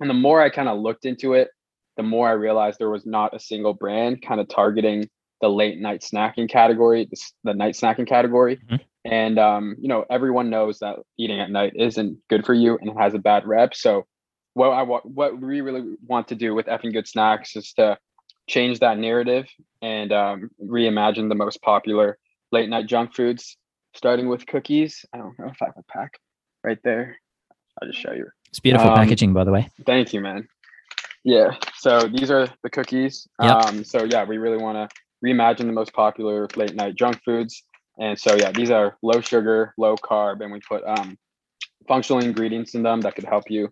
the 0.00 0.14
more 0.14 0.42
I 0.42 0.50
kind 0.50 0.68
of 0.68 0.80
looked 0.80 1.04
into 1.04 1.34
it, 1.34 1.50
the 1.96 2.02
more 2.02 2.28
I 2.28 2.32
realized 2.32 2.78
there 2.78 2.90
was 2.90 3.06
not 3.06 3.34
a 3.34 3.38
single 3.38 3.74
brand 3.74 4.22
kind 4.22 4.40
of 4.40 4.48
targeting 4.48 5.08
the 5.40 5.48
late 5.48 5.78
night 5.78 6.02
snacking 6.02 6.48
category, 6.48 7.08
the, 7.10 7.20
the 7.44 7.54
night 7.54 7.74
snacking 7.74 8.06
category. 8.06 8.58
Mhm. 8.70 8.80
And 9.04 9.38
um, 9.38 9.76
you 9.80 9.88
know, 9.88 10.04
everyone 10.10 10.50
knows 10.50 10.80
that 10.80 10.96
eating 11.18 11.40
at 11.40 11.50
night 11.50 11.72
isn't 11.76 12.18
good 12.28 12.44
for 12.44 12.54
you 12.54 12.76
and 12.80 12.90
it 12.90 12.96
has 12.98 13.14
a 13.14 13.18
bad 13.18 13.46
rep. 13.46 13.74
So 13.74 14.06
what 14.54 14.70
I 14.70 14.82
what 14.82 15.40
we 15.40 15.60
really 15.60 15.96
want 16.06 16.28
to 16.28 16.34
do 16.34 16.54
with 16.54 16.66
effing 16.66 16.92
good 16.92 17.08
snacks 17.08 17.56
is 17.56 17.72
to 17.74 17.98
change 18.48 18.80
that 18.80 18.98
narrative 18.98 19.46
and 19.80 20.12
um, 20.12 20.50
reimagine 20.62 21.28
the 21.28 21.34
most 21.34 21.62
popular 21.62 22.18
late 22.52 22.68
night 22.68 22.86
junk 22.86 23.14
foods, 23.14 23.56
starting 23.94 24.28
with 24.28 24.46
cookies. 24.46 25.04
I 25.14 25.18
don't 25.18 25.38
know 25.38 25.46
if 25.46 25.62
I 25.62 25.66
have 25.66 25.76
a 25.78 25.92
pack 25.92 26.18
right 26.64 26.78
there. 26.82 27.16
I'll 27.80 27.88
just 27.88 28.00
show 28.00 28.12
you. 28.12 28.26
It's 28.48 28.60
beautiful 28.60 28.90
Um, 28.90 28.96
packaging, 28.96 29.32
by 29.32 29.44
the 29.44 29.52
way. 29.52 29.68
Thank 29.86 30.12
you, 30.12 30.20
man. 30.20 30.48
Yeah. 31.24 31.56
So 31.76 32.00
these 32.00 32.30
are 32.30 32.48
the 32.62 32.70
cookies. 32.70 33.28
Yep. 33.40 33.50
Um, 33.52 33.84
so 33.84 34.04
yeah, 34.04 34.24
we 34.24 34.38
really 34.38 34.58
want 34.58 34.76
to 34.76 34.96
reimagine 35.24 35.66
the 35.66 35.72
most 35.72 35.92
popular 35.92 36.48
late 36.56 36.74
night 36.74 36.96
junk 36.96 37.20
foods. 37.24 37.62
And 38.00 38.18
so 38.18 38.34
yeah, 38.34 38.50
these 38.50 38.70
are 38.70 38.96
low 39.02 39.20
sugar, 39.20 39.74
low 39.76 39.94
carb, 39.96 40.42
and 40.42 40.50
we 40.50 40.60
put 40.60 40.82
um, 40.86 41.16
functional 41.86 42.24
ingredients 42.24 42.74
in 42.74 42.82
them 42.82 43.02
that 43.02 43.14
could 43.14 43.24
help 43.24 43.50
you 43.50 43.68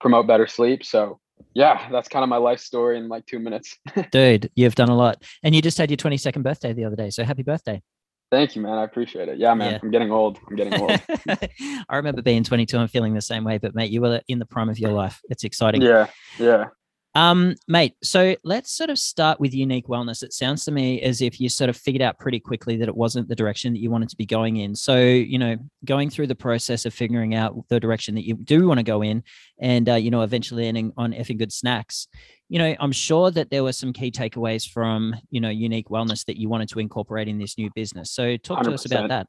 promote 0.00 0.26
better 0.26 0.46
sleep. 0.46 0.84
So 0.84 1.18
yeah, 1.54 1.88
that's 1.90 2.08
kind 2.08 2.22
of 2.22 2.28
my 2.28 2.36
life 2.36 2.60
story 2.60 2.96
in 2.96 3.08
like 3.08 3.26
two 3.26 3.40
minutes. 3.40 3.76
Dude, 4.12 4.50
you've 4.54 4.76
done 4.76 4.88
a 4.88 4.96
lot. 4.96 5.22
And 5.42 5.54
you 5.54 5.60
just 5.60 5.76
had 5.78 5.90
your 5.90 5.96
22nd 5.96 6.42
birthday 6.42 6.72
the 6.72 6.84
other 6.84 6.96
day. 6.96 7.10
So 7.10 7.24
happy 7.24 7.42
birthday. 7.42 7.82
Thank 8.30 8.56
you, 8.56 8.62
man. 8.62 8.78
I 8.78 8.84
appreciate 8.84 9.28
it. 9.28 9.38
Yeah, 9.38 9.52
man. 9.52 9.72
Yeah. 9.72 9.78
I'm 9.82 9.90
getting 9.90 10.10
old. 10.10 10.38
I'm 10.48 10.56
getting 10.56 10.80
old. 10.80 10.98
I 11.28 11.96
remember 11.96 12.22
being 12.22 12.44
22 12.44 12.78
and 12.78 12.90
feeling 12.90 13.12
the 13.12 13.20
same 13.20 13.44
way, 13.44 13.58
but 13.58 13.74
mate, 13.74 13.90
you 13.90 14.00
were 14.00 14.22
in 14.28 14.38
the 14.38 14.46
prime 14.46 14.70
of 14.70 14.78
your 14.78 14.92
life. 14.92 15.20
It's 15.28 15.44
exciting. 15.44 15.82
yeah. 15.82 16.06
Yeah. 16.38 16.66
Um, 17.14 17.56
mate, 17.68 17.94
so 18.02 18.34
let's 18.42 18.74
sort 18.74 18.88
of 18.88 18.98
start 18.98 19.38
with 19.38 19.52
unique 19.52 19.86
wellness. 19.86 20.22
It 20.22 20.32
sounds 20.32 20.64
to 20.64 20.72
me 20.72 21.02
as 21.02 21.20
if 21.20 21.40
you 21.40 21.50
sort 21.50 21.68
of 21.68 21.76
figured 21.76 22.00
out 22.00 22.18
pretty 22.18 22.40
quickly 22.40 22.76
that 22.78 22.88
it 22.88 22.96
wasn't 22.96 23.28
the 23.28 23.36
direction 23.36 23.74
that 23.74 23.80
you 23.80 23.90
wanted 23.90 24.08
to 24.08 24.16
be 24.16 24.24
going 24.24 24.56
in. 24.56 24.74
So, 24.74 24.98
you 24.98 25.38
know, 25.38 25.56
going 25.84 26.08
through 26.08 26.28
the 26.28 26.34
process 26.34 26.86
of 26.86 26.94
figuring 26.94 27.34
out 27.34 27.68
the 27.68 27.78
direction 27.78 28.14
that 28.14 28.26
you 28.26 28.34
do 28.36 28.66
want 28.66 28.78
to 28.78 28.84
go 28.84 29.02
in 29.02 29.22
and, 29.60 29.88
uh, 29.90 29.94
you 29.96 30.10
know, 30.10 30.22
eventually 30.22 30.66
ending 30.66 30.92
on 30.96 31.12
effing 31.12 31.38
good 31.38 31.52
snacks, 31.52 32.08
you 32.48 32.58
know, 32.58 32.74
I'm 32.80 32.92
sure 32.92 33.30
that 33.30 33.50
there 33.50 33.62
were 33.62 33.72
some 33.72 33.92
key 33.92 34.10
takeaways 34.10 34.66
from, 34.68 35.14
you 35.30 35.40
know, 35.40 35.50
unique 35.50 35.88
wellness 35.88 36.24
that 36.26 36.38
you 36.38 36.48
wanted 36.48 36.70
to 36.70 36.78
incorporate 36.78 37.28
in 37.28 37.38
this 37.38 37.58
new 37.58 37.70
business. 37.74 38.10
So 38.10 38.38
talk 38.38 38.62
to 38.64 38.72
us 38.72 38.86
about 38.86 39.08
that. 39.10 39.26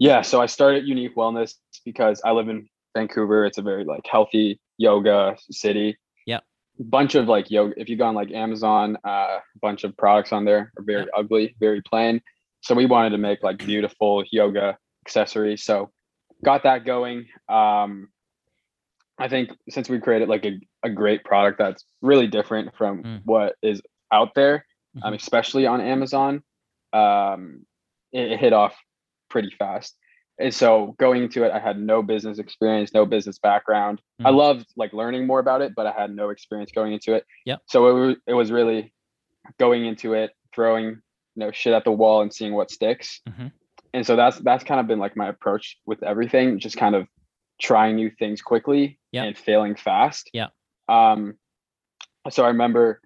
Yeah, 0.00 0.22
so 0.22 0.40
I 0.40 0.46
started 0.46 0.86
Unique 0.88 1.14
Wellness 1.14 1.56
because 1.84 2.22
I 2.24 2.30
live 2.30 2.48
in 2.48 2.68
Vancouver. 2.96 3.44
It's 3.44 3.58
a 3.58 3.62
very 3.62 3.84
like 3.84 4.06
healthy 4.10 4.58
yoga 4.78 5.36
city. 5.50 5.98
Bunch 6.80 7.14
of 7.14 7.28
like 7.28 7.50
yoga. 7.50 7.74
If 7.76 7.88
you 7.88 7.96
go 7.96 8.06
on 8.06 8.14
like 8.14 8.32
Amazon, 8.32 8.96
a 9.04 9.08
uh, 9.08 9.40
bunch 9.60 9.84
of 9.84 9.94
products 9.96 10.32
on 10.32 10.46
there 10.46 10.72
are 10.78 10.82
very 10.82 11.06
ugly, 11.14 11.54
very 11.60 11.82
plain. 11.82 12.22
So 12.62 12.74
we 12.74 12.86
wanted 12.86 13.10
to 13.10 13.18
make 13.18 13.42
like 13.42 13.58
beautiful 13.58 14.24
yoga 14.32 14.78
accessories. 15.06 15.62
So 15.62 15.90
got 16.44 16.62
that 16.62 16.84
going. 16.84 17.26
Um, 17.48 18.08
I 19.18 19.28
think 19.28 19.50
since 19.68 19.90
we 19.90 20.00
created 20.00 20.28
like 20.28 20.46
a, 20.46 20.58
a 20.82 20.88
great 20.88 21.24
product 21.24 21.58
that's 21.58 21.84
really 22.00 22.26
different 22.26 22.74
from 22.76 23.02
mm. 23.02 23.20
what 23.24 23.56
is 23.62 23.82
out 24.10 24.34
there, 24.34 24.64
um, 24.96 25.00
mm-hmm. 25.00 25.08
um, 25.08 25.14
especially 25.14 25.66
on 25.66 25.82
Amazon, 25.82 26.42
um, 26.94 27.66
it, 28.12 28.32
it 28.32 28.40
hit 28.40 28.54
off 28.54 28.74
pretty 29.28 29.50
fast. 29.58 29.94
And 30.40 30.54
so 30.54 30.94
going 30.98 31.22
into 31.22 31.44
it, 31.44 31.52
I 31.52 31.58
had 31.58 31.78
no 31.78 32.02
business 32.02 32.38
experience, 32.38 32.94
no 32.94 33.04
business 33.04 33.38
background. 33.38 34.00
Mm. 34.20 34.26
I 34.26 34.30
loved 34.30 34.66
like 34.74 34.92
learning 34.94 35.26
more 35.26 35.38
about 35.38 35.60
it, 35.60 35.74
but 35.76 35.86
I 35.86 35.92
had 35.92 36.14
no 36.14 36.30
experience 36.30 36.72
going 36.72 36.94
into 36.94 37.14
it. 37.14 37.24
Yeah. 37.44 37.56
So 37.66 37.88
it 37.88 37.92
was, 37.92 38.16
it 38.26 38.34
was 38.34 38.50
really 38.50 38.92
going 39.58 39.84
into 39.84 40.14
it, 40.14 40.30
throwing 40.54 40.86
you 40.86 41.46
know 41.46 41.50
shit 41.52 41.74
at 41.74 41.84
the 41.84 41.92
wall 41.92 42.22
and 42.22 42.32
seeing 42.32 42.54
what 42.54 42.70
sticks. 42.70 43.20
Mm-hmm. 43.28 43.48
And 43.92 44.06
so 44.06 44.16
that's 44.16 44.38
that's 44.38 44.64
kind 44.64 44.80
of 44.80 44.86
been 44.86 44.98
like 44.98 45.16
my 45.16 45.28
approach 45.28 45.76
with 45.84 46.02
everything, 46.02 46.58
just 46.58 46.76
kind 46.76 46.94
of 46.94 47.06
trying 47.60 47.96
new 47.96 48.10
things 48.10 48.40
quickly 48.40 48.98
yep. 49.12 49.26
and 49.26 49.36
failing 49.36 49.74
fast. 49.74 50.30
Yeah. 50.32 50.48
Um. 50.88 51.34
So 52.30 52.44
I 52.44 52.48
remember, 52.48 53.00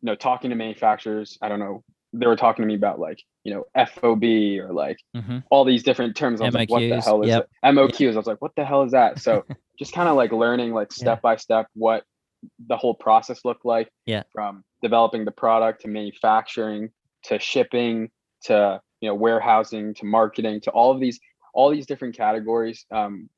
you 0.00 0.06
know, 0.06 0.14
talking 0.14 0.50
to 0.50 0.56
manufacturers. 0.56 1.36
I 1.42 1.48
don't 1.48 1.58
know 1.58 1.84
they 2.12 2.26
were 2.26 2.36
talking 2.36 2.62
to 2.62 2.66
me 2.66 2.74
about 2.74 2.98
like 2.98 3.22
you 3.44 3.54
know 3.54 3.64
FOB 3.86 4.24
or 4.60 4.72
like 4.72 4.98
mm-hmm. 5.16 5.38
all 5.50 5.64
these 5.64 5.82
different 5.82 6.16
terms. 6.16 6.40
I 6.40 6.46
was 6.46 6.54
MOQs, 6.54 6.58
like, 6.58 6.70
what 6.70 6.80
the 6.80 7.00
hell 7.00 7.22
is 7.22 7.28
yep. 7.28 7.48
it? 7.62 7.66
MOQs. 7.66 8.00
Yep. 8.00 8.14
I 8.14 8.16
was 8.16 8.26
like, 8.26 8.42
what 8.42 8.52
the 8.56 8.64
hell 8.64 8.82
is 8.82 8.92
that? 8.92 9.20
So 9.20 9.44
just 9.78 9.92
kind 9.92 10.08
of 10.08 10.16
like 10.16 10.32
learning 10.32 10.72
like 10.72 10.92
step 10.92 11.18
yeah. 11.18 11.20
by 11.22 11.36
step 11.36 11.66
what 11.74 12.04
the 12.66 12.76
whole 12.76 12.94
process 12.94 13.44
looked 13.44 13.64
like. 13.64 13.88
Yeah. 14.06 14.22
From 14.32 14.64
developing 14.82 15.24
the 15.24 15.32
product 15.32 15.82
to 15.82 15.88
manufacturing 15.88 16.90
to 17.24 17.38
shipping 17.38 18.10
to 18.44 18.80
you 19.00 19.08
know 19.08 19.14
warehousing 19.14 19.94
to 19.94 20.04
marketing 20.04 20.60
to 20.62 20.70
all 20.70 20.92
of 20.92 21.00
these 21.00 21.18
all 21.54 21.70
these 21.70 21.86
different 21.86 22.16
categories. 22.16 22.84
Um, 22.90 23.28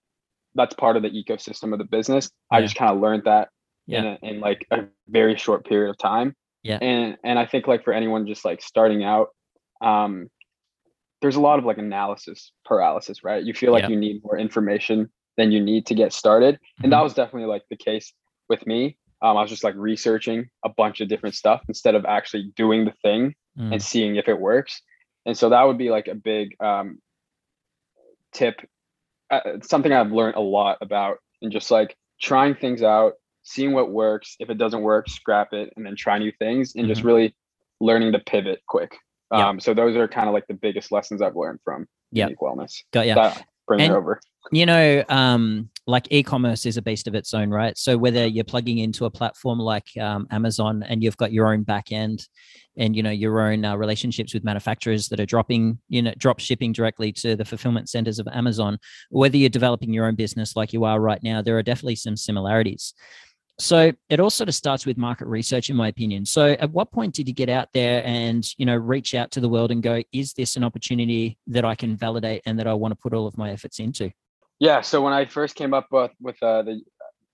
that's 0.55 0.75
part 0.75 0.97
of 0.97 1.03
the 1.03 1.11
ecosystem 1.11 1.73
of 1.73 1.79
the 1.79 1.85
business. 1.85 2.31
Yeah. 2.51 2.59
I 2.59 2.63
just 2.63 2.75
kind 2.75 2.93
of 2.93 3.01
learned 3.01 3.25
that 3.25 3.49
yeah. 3.87 4.01
in, 4.01 4.07
a, 4.07 4.19
in 4.23 4.41
like 4.41 4.67
a 4.71 4.85
very 5.09 5.37
short 5.37 5.67
period 5.67 5.91
of 5.91 5.99
time. 5.99 6.35
Yeah. 6.63 6.79
And 6.81 7.17
and 7.25 7.39
I 7.39 7.47
think 7.47 7.67
like 7.67 7.85
for 7.85 7.93
anyone 7.93 8.27
just 8.27 8.45
like 8.45 8.61
starting 8.63 9.05
out, 9.05 9.29
um, 9.81 10.29
there's 11.21 11.37
a 11.37 11.41
lot 11.41 11.59
of 11.59 11.65
like 11.65 11.79
analysis 11.79 12.53
paralysis, 12.65 13.25
right? 13.25 13.43
You 13.43 13.55
feel 13.55 13.73
like 13.73 13.85
yeah. 13.85 13.91
you 13.91 13.97
need 13.97 14.23
more 14.23 14.39
information 14.39 15.11
than 15.37 15.53
you 15.53 15.61
need 15.63 15.87
to 15.87 15.95
get 15.95 16.13
started. 16.13 16.57
Mm-hmm. 16.57 16.85
And 16.85 16.93
that 16.93 16.97
mm-hmm. 16.97 17.05
was 17.05 17.15
definitely 17.15 17.49
like 17.49 17.63
the 17.71 17.77
case 17.77 18.13
with 18.49 18.67
me. 18.67 18.97
Um, 19.21 19.37
I 19.37 19.43
was 19.43 19.51
just 19.51 19.65
like 19.65 19.75
researching 19.77 20.49
a 20.65 20.69
bunch 20.69 21.01
of 21.01 21.09
different 21.09 21.35
stuff 21.35 21.63
instead 21.69 21.95
of 21.95 22.05
actually 22.05 22.53
doing 22.55 22.85
the 22.85 22.93
thing 23.03 23.35
mm. 23.59 23.73
and 23.73 23.83
seeing 23.83 24.17
if 24.17 24.29
it 24.29 24.39
works. 24.39 24.81
And 25.27 25.37
so 25.37 25.49
that 25.51 25.63
would 25.65 25.79
be 25.79 25.91
like 25.91 26.07
a 26.07 26.15
big 26.15 26.55
um, 26.61 26.99
tip, 28.33 28.61
uh, 29.31 29.41
something 29.63 29.93
I've 29.93 30.13
learned 30.13 30.37
a 30.37 30.41
lot 30.41 30.79
about, 30.81 31.19
and 31.43 31.51
just 31.51 31.71
like 31.71 31.97
trying 32.21 32.55
things 32.55 32.83
out, 32.83 33.15
seeing 33.49 33.73
what 33.73 33.91
works. 33.91 34.37
If 34.39 34.51
it 34.51 34.59
doesn't 34.59 34.83
work, 34.83 35.09
scrap 35.09 35.53
it 35.53 35.73
and 35.77 35.85
then 35.85 35.97
try 35.97 36.19
new 36.19 36.33
things 36.39 36.75
and 36.75 36.85
mm-hmm. 36.85 36.93
just 36.93 37.03
really 37.03 37.35
learning 37.81 38.13
to 38.13 38.19
pivot 38.21 38.61
quick. 38.69 38.97
Um, 39.31 39.61
so 39.61 39.75
those 39.75 39.97
are 39.97 40.09
kind 40.09 40.29
of 40.29 40.35
like 40.35 40.47
the 40.47 40.55
biggest 40.55 40.91
lessons 40.91 41.21
I've 41.21 41.37
learned 41.37 41.61
from 41.65 41.87
yeah 42.13 42.29
wellness. 42.41 42.83
Got 42.93 43.07
yeah. 43.07 43.37
bring 43.67 43.81
and, 43.81 43.93
it 43.93 43.97
over. 43.97 44.21
You 44.53 44.65
know, 44.65 45.05
um, 45.11 45.69
like 45.87 46.07
e-commerce 46.11 46.65
is 46.65 46.79
a 46.79 46.83
beast 46.83 47.07
of 47.07 47.15
its 47.15 47.35
own, 47.35 47.51
right? 47.51 47.77
So 47.77 47.99
whether 47.99 48.27
you're 48.27 48.45
plugging 48.45 48.79
into 48.79 49.05
a 49.05 49.11
platform 49.11 49.59
like 49.59 49.87
um, 50.01 50.27
Amazon 50.31 50.83
and 50.83 51.03
you've 51.03 51.19
got 51.19 51.33
your 51.33 51.53
own 51.53 51.63
back 51.63 51.93
end 51.93 52.27
and 52.79 52.95
you 52.97 53.03
know 53.03 53.11
your 53.11 53.41
own 53.41 53.65
uh, 53.65 53.77
relationships 53.77 54.33
with 54.33 54.45
manufacturers 54.45 55.09
that 55.09 55.21
are 55.21 55.27
dropping 55.27 55.79
you 55.89 56.01
know 56.01 56.15
drop 56.17 56.39
shipping 56.39 56.73
directly 56.73 57.13
to 57.13 57.37
the 57.37 57.45
fulfillment 57.45 57.89
centers 57.89 58.19
of 58.19 58.29
amazon 58.29 58.79
whether 59.11 59.37
you're 59.37 59.49
developing 59.51 59.93
your 59.93 60.07
own 60.07 60.15
business 60.15 60.57
like 60.57 60.73
you 60.73 60.85
are 60.85 61.01
right 61.01 61.23
now 61.23 61.43
there 61.43 61.59
are 61.59 61.63
definitely 61.63 61.97
some 61.97 62.17
similarities 62.17 62.95
so 63.61 63.93
it 64.09 64.21
all 64.21 64.31
sort 64.31 64.49
of 64.49 64.55
starts 64.55 64.87
with 64.87 64.97
market 64.97 65.27
research, 65.27 65.69
in 65.69 65.77
my 65.77 65.89
opinion. 65.89 66.25
So 66.25 66.51
at 66.51 66.71
what 66.71 66.93
point 66.93 67.15
did 67.15 67.27
you 67.27 67.35
get 67.35 67.49
out 67.49 67.69
there 67.73 68.03
and 68.05 68.47
you 68.57 68.65
know 68.65 68.77
reach 68.77 69.15
out 69.15 69.31
to 69.33 69.41
the 69.41 69.49
world 69.49 69.73
and 69.73 69.83
go, 69.83 70.03
is 70.13 70.33
this 70.33 70.57
an 70.57 70.63
opportunity 70.63 71.39
that 71.49 71.65
I 71.65 71.75
can 71.75 71.97
validate 71.97 72.43
and 72.47 72.59
that 72.59 72.69
I 72.69 72.75
want 72.75 72.93
to 72.93 72.97
put 72.97 73.13
all 73.13 73.27
of 73.27 73.37
my 73.37 73.51
efforts 73.51 73.81
into? 73.81 74.11
Yeah. 74.61 74.81
So 74.81 75.03
when 75.03 75.13
I 75.13 75.25
first 75.25 75.57
came 75.57 75.75
up 75.75 75.89
with 75.91 76.13
with 76.21 76.41
uh, 76.43 76.63
the 76.63 76.81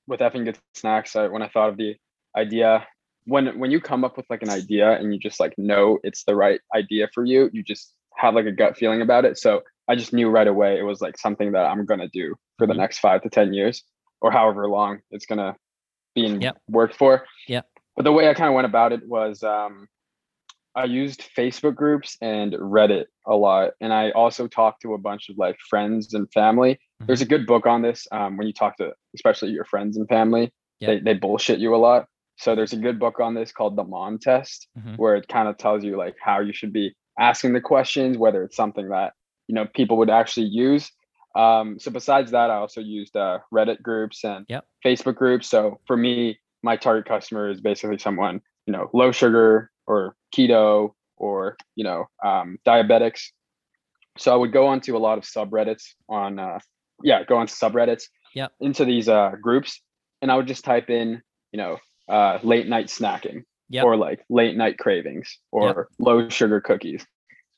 with 0.06 0.20
effing 0.20 0.44
good 0.44 0.58
snacks, 0.74 1.14
I, 1.14 1.28
when 1.28 1.42
I 1.42 1.48
thought 1.48 1.68
of 1.68 1.76
the 1.76 1.96
idea, 2.36 2.86
when 3.24 3.58
when 3.58 3.70
you 3.70 3.80
come 3.80 4.02
up 4.02 4.16
with 4.16 4.26
like 4.30 4.42
an 4.42 4.50
idea 4.50 4.92
and 4.92 5.12
you 5.12 5.20
just 5.20 5.40
like 5.40 5.54
know 5.58 5.98
it's 6.02 6.24
the 6.24 6.34
right 6.34 6.60
idea 6.74 7.08
for 7.12 7.24
you, 7.24 7.50
you 7.52 7.62
just 7.62 7.92
have 8.16 8.34
like 8.34 8.46
a 8.46 8.52
gut 8.52 8.78
feeling 8.78 9.02
about 9.02 9.26
it. 9.26 9.36
So 9.36 9.62
I 9.88 9.94
just 9.94 10.14
knew 10.14 10.30
right 10.30 10.48
away 10.48 10.78
it 10.78 10.84
was 10.84 11.02
like 11.02 11.18
something 11.18 11.52
that 11.52 11.66
I'm 11.66 11.84
gonna 11.84 12.08
do 12.08 12.34
for 12.56 12.66
the 12.66 12.72
mm-hmm. 12.72 12.80
next 12.80 13.00
five 13.00 13.20
to 13.22 13.28
ten 13.28 13.52
years 13.52 13.82
or 14.22 14.30
however 14.30 14.66
long 14.68 15.00
it's 15.10 15.26
gonna 15.26 15.54
being 16.14 16.40
yep. 16.40 16.58
worked 16.68 16.96
for. 16.96 17.24
Yeah. 17.48 17.62
But 17.96 18.04
the 18.04 18.12
way 18.12 18.28
I 18.28 18.34
kind 18.34 18.48
of 18.48 18.54
went 18.54 18.66
about 18.66 18.92
it 18.92 19.06
was 19.06 19.42
um, 19.42 19.88
I 20.74 20.84
used 20.84 21.22
Facebook 21.36 21.76
groups 21.76 22.16
and 22.20 22.52
Reddit 22.54 23.04
a 23.26 23.36
lot. 23.36 23.72
And 23.80 23.92
I 23.92 24.10
also 24.10 24.48
talked 24.48 24.82
to 24.82 24.94
a 24.94 24.98
bunch 24.98 25.28
of 25.28 25.38
like 25.38 25.56
friends 25.70 26.14
and 26.14 26.30
family. 26.32 26.74
Mm-hmm. 26.74 27.06
There's 27.06 27.20
a 27.20 27.26
good 27.26 27.46
book 27.46 27.66
on 27.66 27.82
this. 27.82 28.06
Um, 28.10 28.36
when 28.36 28.46
you 28.46 28.52
talk 28.52 28.76
to 28.78 28.92
especially 29.14 29.50
your 29.50 29.64
friends 29.64 29.96
and 29.96 30.08
family, 30.08 30.52
yep. 30.80 31.04
they, 31.04 31.12
they 31.12 31.18
bullshit 31.18 31.60
you 31.60 31.74
a 31.74 31.78
lot. 31.78 32.06
So 32.36 32.56
there's 32.56 32.72
a 32.72 32.78
good 32.78 32.98
book 32.98 33.20
on 33.20 33.34
this 33.34 33.52
called 33.52 33.76
The 33.76 33.84
Mom 33.84 34.18
Test, 34.18 34.66
mm-hmm. 34.76 34.94
where 34.94 35.14
it 35.14 35.28
kind 35.28 35.48
of 35.48 35.56
tells 35.56 35.84
you 35.84 35.96
like 35.96 36.16
how 36.20 36.40
you 36.40 36.52
should 36.52 36.72
be 36.72 36.92
asking 37.18 37.52
the 37.52 37.60
questions, 37.60 38.18
whether 38.18 38.42
it's 38.42 38.56
something 38.56 38.88
that 38.88 39.12
you 39.46 39.54
know 39.54 39.66
people 39.74 39.96
would 39.98 40.10
actually 40.10 40.46
use 40.46 40.90
um, 41.34 41.78
so 41.78 41.90
besides 41.90 42.30
that, 42.30 42.50
I 42.50 42.56
also 42.56 42.80
used 42.80 43.16
uh, 43.16 43.38
Reddit 43.52 43.82
groups 43.82 44.24
and 44.24 44.46
yep. 44.48 44.66
Facebook 44.84 45.16
groups. 45.16 45.48
So 45.48 45.80
for 45.86 45.96
me, 45.96 46.38
my 46.62 46.76
target 46.76 47.06
customer 47.06 47.50
is 47.50 47.60
basically 47.60 47.98
someone 47.98 48.40
you 48.66 48.72
know 48.72 48.88
low 48.92 49.12
sugar 49.12 49.70
or 49.86 50.16
keto 50.34 50.94
or 51.16 51.56
you 51.74 51.84
know 51.84 52.06
um, 52.24 52.58
diabetics. 52.66 53.30
So 54.16 54.32
I 54.32 54.36
would 54.36 54.52
go 54.52 54.68
onto 54.68 54.96
a 54.96 54.98
lot 54.98 55.18
of 55.18 55.24
subreddits 55.24 55.94
on 56.08 56.38
uh, 56.38 56.58
yeah, 57.02 57.24
go 57.24 57.36
onto 57.36 57.52
subreddits 57.52 58.04
yep. 58.34 58.52
into 58.60 58.84
these 58.84 59.08
uh, 59.08 59.32
groups, 59.40 59.80
and 60.22 60.30
I 60.30 60.36
would 60.36 60.46
just 60.46 60.64
type 60.64 60.90
in 60.90 61.22
you 61.52 61.58
know 61.58 61.78
uh, 62.08 62.38
late 62.42 62.68
night 62.68 62.86
snacking 62.86 63.42
yep. 63.68 63.84
or 63.84 63.96
like 63.96 64.24
late 64.28 64.56
night 64.56 64.78
cravings 64.78 65.38
or 65.50 65.66
yep. 65.66 65.86
low 65.98 66.28
sugar 66.28 66.60
cookies. 66.60 67.04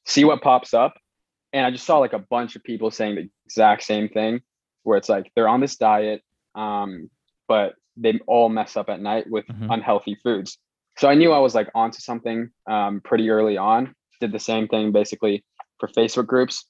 See 0.07 0.25
what 0.25 0.41
pops 0.41 0.73
up, 0.73 0.95
and 1.57 1.65
I 1.65 1.71
just 1.71 1.87
saw 1.87 1.99
like 1.99 2.13
a 2.13 2.19
bunch 2.19 2.55
of 2.55 2.63
people 2.63 2.91
saying 2.91 3.15
the 3.15 3.31
exact 3.47 3.83
same 3.83 4.11
thing, 4.11 4.43
where 4.83 4.99
it's 4.99 5.09
like 5.09 5.33
they're 5.35 5.49
on 5.49 5.61
this 5.61 5.77
diet, 5.77 6.23
um, 6.55 7.11
but 7.49 7.77
they 7.97 8.21
all 8.27 8.51
mess 8.51 8.77
up 8.77 8.91
at 8.91 9.01
night 9.01 9.25
with 9.31 9.47
mm-hmm. 9.47 9.71
unhealthy 9.71 10.19
foods. 10.23 10.59
So 10.99 11.09
I 11.09 11.15
knew 11.15 11.33
I 11.33 11.39
was 11.39 11.55
like 11.55 11.71
onto 11.75 11.99
something 12.01 12.51
um, 12.67 13.01
pretty 13.03 13.31
early 13.31 13.57
on. 13.57 13.95
Did 14.21 14.33
the 14.33 14.39
same 14.39 14.69
thing 14.69 14.93
basically 14.93 15.45
for 15.81 15.89
Facebook 15.89 16.27
groups, 16.27 16.67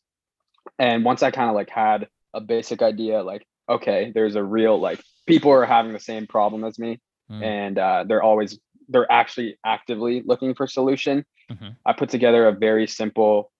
and 0.79 1.05
once 1.05 1.25
I 1.25 1.33
kind 1.33 1.51
of 1.51 1.57
like 1.57 1.71
had 1.71 2.07
a 2.33 2.41
basic 2.41 2.81
idea, 2.81 3.25
like 3.25 3.45
okay, 3.69 4.13
there's 4.15 4.37
a 4.37 4.45
real 4.45 4.79
like 4.79 5.03
people 5.27 5.51
are 5.51 5.65
having 5.65 5.93
the 5.93 5.99
same 5.99 6.29
problem 6.29 6.63
as 6.63 6.79
me, 6.79 7.01
mm-hmm. 7.29 7.43
and 7.43 7.79
uh, 7.79 8.05
they're 8.07 8.23
always 8.23 8.57
they're 8.89 9.11
actually 9.11 9.59
actively 9.67 10.23
looking 10.25 10.55
for 10.55 10.69
solution. 10.69 11.25
Mm-hmm. 11.51 11.71
I 11.85 11.93
put 11.93 12.09
together 12.09 12.47
a 12.47 12.53
very 12.53 12.87
simple 12.87 13.51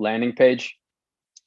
landing 0.00 0.32
page 0.32 0.76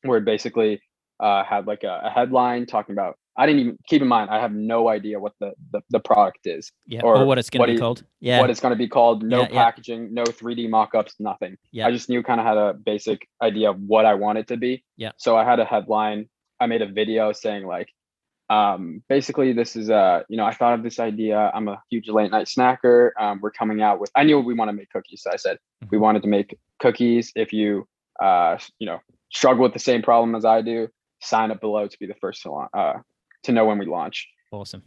where 0.03 0.17
it 0.17 0.25
basically 0.25 0.81
uh, 1.19 1.43
had 1.43 1.67
like 1.67 1.83
a, 1.83 2.01
a, 2.05 2.09
headline 2.09 2.65
talking 2.65 2.93
about 2.93 3.15
I 3.37 3.45
didn't 3.45 3.61
even 3.61 3.77
keep 3.87 4.01
in 4.01 4.07
mind 4.07 4.29
I 4.29 4.39
have 4.39 4.51
no 4.51 4.89
idea 4.89 5.19
what 5.19 5.33
the 5.39 5.53
the, 5.71 5.81
the 5.89 5.99
product 5.99 6.39
is 6.45 6.71
yeah 6.85 7.01
or, 7.01 7.17
or 7.17 7.25
what 7.25 7.37
it's 7.37 7.49
going 7.49 7.67
to 7.67 7.73
be 7.73 7.79
called. 7.79 8.03
Yeah. 8.19 8.41
what 8.41 8.49
it's 8.49 8.59
going 8.59 8.73
to 8.73 8.77
be 8.77 8.87
called. 8.87 9.23
No 9.23 9.41
yeah, 9.41 9.47
packaging 9.47 10.03
yeah. 10.03 10.09
no 10.11 10.23
3D 10.23 10.69
mockups 10.69 11.13
nothing. 11.19 11.57
Yeah. 11.71 11.87
I 11.87 11.91
just 11.91 12.09
knew 12.09 12.21
kind 12.23 12.39
of 12.39 12.45
had 12.45 12.57
a 12.57 12.73
basic 12.73 13.27
idea 13.41 13.69
of 13.69 13.79
what 13.79 14.05
I 14.05 14.15
wanted 14.15 14.47
to 14.49 14.57
be. 14.57 14.83
Yeah. 14.97 15.11
So 15.17 15.37
I 15.37 15.45
had 15.45 15.59
a 15.59 15.65
headline. 15.65 16.29
I 16.59 16.67
made 16.67 16.81
a 16.81 16.87
video 16.87 17.31
saying 17.31 17.65
like 17.65 17.89
um, 18.49 19.01
basically 19.07 19.53
this 19.53 19.75
is 19.75 19.89
a 19.89 20.25
you 20.29 20.37
know 20.37 20.45
I 20.45 20.53
thought 20.53 20.73
of 20.73 20.83
this 20.83 20.99
idea. 20.99 21.51
I'm 21.53 21.67
a 21.67 21.81
huge 21.89 22.09
late 22.09 22.31
night 22.31 22.47
snacker. 22.47 23.11
Um, 23.19 23.39
we're 23.41 23.51
coming 23.51 23.81
out 23.81 23.99
with 23.99 24.11
I 24.15 24.23
knew 24.23 24.39
we 24.39 24.53
want 24.53 24.69
to 24.69 24.73
make 24.73 24.89
cookies 24.89 25.21
so 25.23 25.31
I 25.31 25.37
said 25.37 25.55
mm-hmm. 25.55 25.87
we 25.91 25.97
wanted 25.97 26.21
to 26.23 26.27
make 26.27 26.57
cookies. 26.79 27.31
If 27.35 27.53
you 27.53 27.87
uh, 28.21 28.57
you 28.79 28.87
know, 28.87 28.99
struggle 29.31 29.63
with 29.63 29.73
the 29.73 29.79
same 29.79 30.01
problem 30.01 30.35
as 30.35 30.45
I 30.45 30.61
do, 30.61 30.87
sign 31.21 31.51
up 31.51 31.61
below 31.61 31.87
to 31.87 31.97
be 31.99 32.05
the 32.05 32.15
first 32.15 32.43
to 32.43 32.51
launch, 32.51 32.69
uh, 32.73 32.93
to 33.43 33.51
know 33.51 33.65
when 33.65 33.79
we 33.79 33.85
launch. 33.85 34.27
Awesome. 34.51 34.83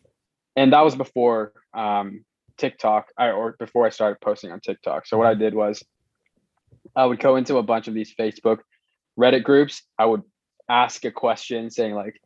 And 0.54 0.72
that 0.72 0.84
was 0.84 0.94
before 0.94 1.52
um, 1.74 2.24
TikTok, 2.56 3.08
I, 3.18 3.30
or 3.30 3.56
before 3.58 3.86
I 3.86 3.90
started 3.90 4.20
posting 4.20 4.52
on 4.52 4.60
TikTok. 4.60 5.06
So 5.06 5.18
what 5.18 5.26
I 5.26 5.34
did 5.34 5.54
was, 5.54 5.82
I 6.94 7.04
would 7.04 7.18
go 7.18 7.36
into 7.36 7.56
a 7.56 7.62
bunch 7.62 7.88
of 7.88 7.94
these 7.94 8.14
Facebook, 8.14 8.58
Reddit 9.18 9.42
groups. 9.42 9.82
I 9.98 10.06
would 10.06 10.22
ask 10.68 11.04
a 11.04 11.10
question 11.10 11.70
saying 11.70 11.94
like, 11.94 12.20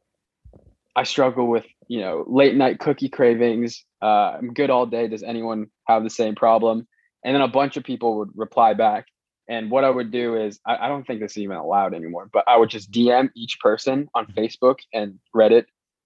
I 0.94 1.04
struggle 1.04 1.46
with, 1.46 1.66
you 1.88 2.00
know, 2.00 2.24
late 2.28 2.54
night 2.54 2.78
cookie 2.78 3.08
cravings. 3.08 3.84
Uh, 4.02 4.36
I'm 4.38 4.52
good 4.52 4.70
all 4.70 4.86
day. 4.86 5.08
Does 5.08 5.22
anyone 5.22 5.66
have 5.86 6.04
the 6.04 6.10
same 6.10 6.34
problem? 6.34 6.86
And 7.24 7.34
then 7.34 7.42
a 7.42 7.48
bunch 7.48 7.76
of 7.76 7.84
people 7.84 8.18
would 8.18 8.30
reply 8.34 8.74
back. 8.74 9.06
And 9.50 9.70
what 9.70 9.82
I 9.84 9.90
would 9.90 10.10
do 10.12 10.36
is, 10.36 10.60
I, 10.64 10.86
I 10.86 10.88
don't 10.88 11.04
think 11.06 11.20
this 11.20 11.32
is 11.32 11.38
even 11.38 11.56
allowed 11.56 11.92
anymore, 11.92 12.30
but 12.32 12.44
I 12.46 12.56
would 12.56 12.70
just 12.70 12.90
DM 12.92 13.30
each 13.34 13.58
person 13.60 14.08
on 14.14 14.26
Facebook 14.28 14.76
and 14.94 15.18
Reddit 15.34 15.64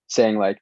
saying, 0.09 0.39
like, 0.39 0.59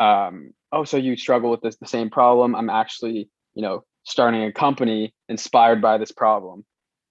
um, 0.00 0.52
oh, 0.72 0.84
so 0.84 0.96
you 0.96 1.16
struggle 1.16 1.50
with 1.52 1.60
this, 1.62 1.76
the 1.76 1.86
same 1.86 2.10
problem. 2.10 2.56
I'm 2.56 2.68
actually, 2.68 3.30
you 3.54 3.62
know, 3.62 3.84
starting 4.02 4.42
a 4.42 4.52
company 4.52 5.14
inspired 5.28 5.80
by 5.80 5.98
this 5.98 6.12
problem 6.12 6.64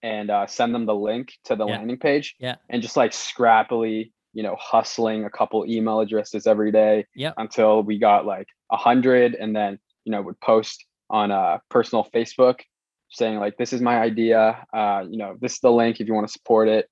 and 0.03 0.29
uh, 0.29 0.47
send 0.47 0.75
them 0.75 0.85
the 0.85 0.93
link 0.95 1.33
to 1.45 1.55
the 1.55 1.65
Yeah. 1.65 1.77
landing 1.77 1.97
page 1.97 2.35
Yeah. 2.39 2.55
and 2.69 2.81
just 2.81 2.97
like 2.97 3.11
scrappily 3.11 4.11
you 4.33 4.43
know 4.43 4.55
hustling 4.59 5.23
a 5.23 5.29
couple 5.29 5.65
email 5.65 6.01
addresses 6.01 6.45
every 6.45 6.71
day 6.71 7.05
Yep. 7.15 7.35
until 7.37 7.83
we 7.83 7.97
got 7.97 8.25
like 8.25 8.47
a 8.69 8.75
hundred 8.77 9.33
and 9.33 9.55
then 9.55 9.79
you 10.03 10.11
know 10.11 10.21
would 10.21 10.39
post 10.41 10.85
on 11.09 11.31
uh 11.31 11.57
personal 11.69 12.03
facebook 12.13 12.59
saying 13.09 13.37
like 13.39 13.57
this 13.57 13.71
is 13.71 13.81
my 13.81 13.99
idea 13.99 14.65
uh 14.73 15.03
you 15.09 15.17
know 15.17 15.35
this 15.39 15.53
is 15.53 15.59
the 15.59 15.71
link 15.71 15.99
if 15.99 16.07
you 16.07 16.13
want 16.13 16.27
to 16.27 16.31
support 16.31 16.67
it 16.67 16.89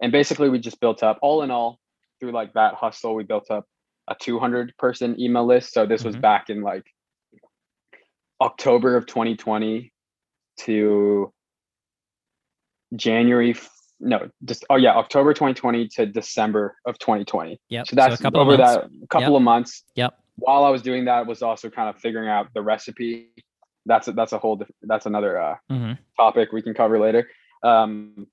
and 0.00 0.12
basically 0.12 0.48
we 0.48 0.58
just 0.58 0.80
built 0.80 1.02
up 1.02 1.18
all 1.22 1.42
in 1.42 1.50
all 1.50 1.78
through 2.20 2.32
like 2.32 2.52
that 2.54 2.74
hustle 2.74 3.14
we 3.14 3.24
built 3.24 3.50
up 3.50 3.64
a 4.08 4.14
200 4.20 4.72
person 4.78 5.18
email 5.20 5.44
list 5.44 5.72
so 5.72 5.84
this 5.84 6.04
was 6.04 6.16
Mhm. 6.16 6.20
back 6.20 6.50
in 6.50 6.62
like 6.62 6.84
october 8.40 8.96
of 8.96 9.06
2020 9.06 9.92
to 10.60 11.32
January, 12.94 13.54
no, 14.00 14.30
just 14.44 14.64
oh 14.70 14.76
yeah, 14.76 14.94
October 14.94 15.32
2020 15.34 15.88
to 15.88 16.06
December 16.06 16.76
of 16.86 16.98
2020. 16.98 17.58
Yeah, 17.68 17.82
So 17.84 17.96
that's 17.96 18.20
a 18.20 18.22
couple 18.22 18.40
over 18.40 18.56
that 18.56 18.88
couple 19.10 19.36
of 19.36 19.42
months. 19.42 19.82
Yep. 19.96 20.18
While 20.36 20.64
I 20.64 20.70
was 20.70 20.82
doing 20.82 21.06
that, 21.06 21.26
was 21.26 21.42
also 21.42 21.70
kind 21.70 21.88
of 21.88 21.96
figuring 21.96 22.28
out 22.28 22.48
the 22.54 22.62
recipe. 22.62 23.28
That's 23.86 24.08
a, 24.08 24.12
that's 24.12 24.32
a 24.32 24.38
whole 24.38 24.56
diff- 24.56 24.70
that's 24.82 25.06
another 25.06 25.40
uh, 25.40 25.56
hmm 25.70 25.92
topic 26.16 26.50
we 26.52 26.62
can 26.62 26.74
cover 26.74 26.98
later. 26.98 27.28
Um, 27.62 28.26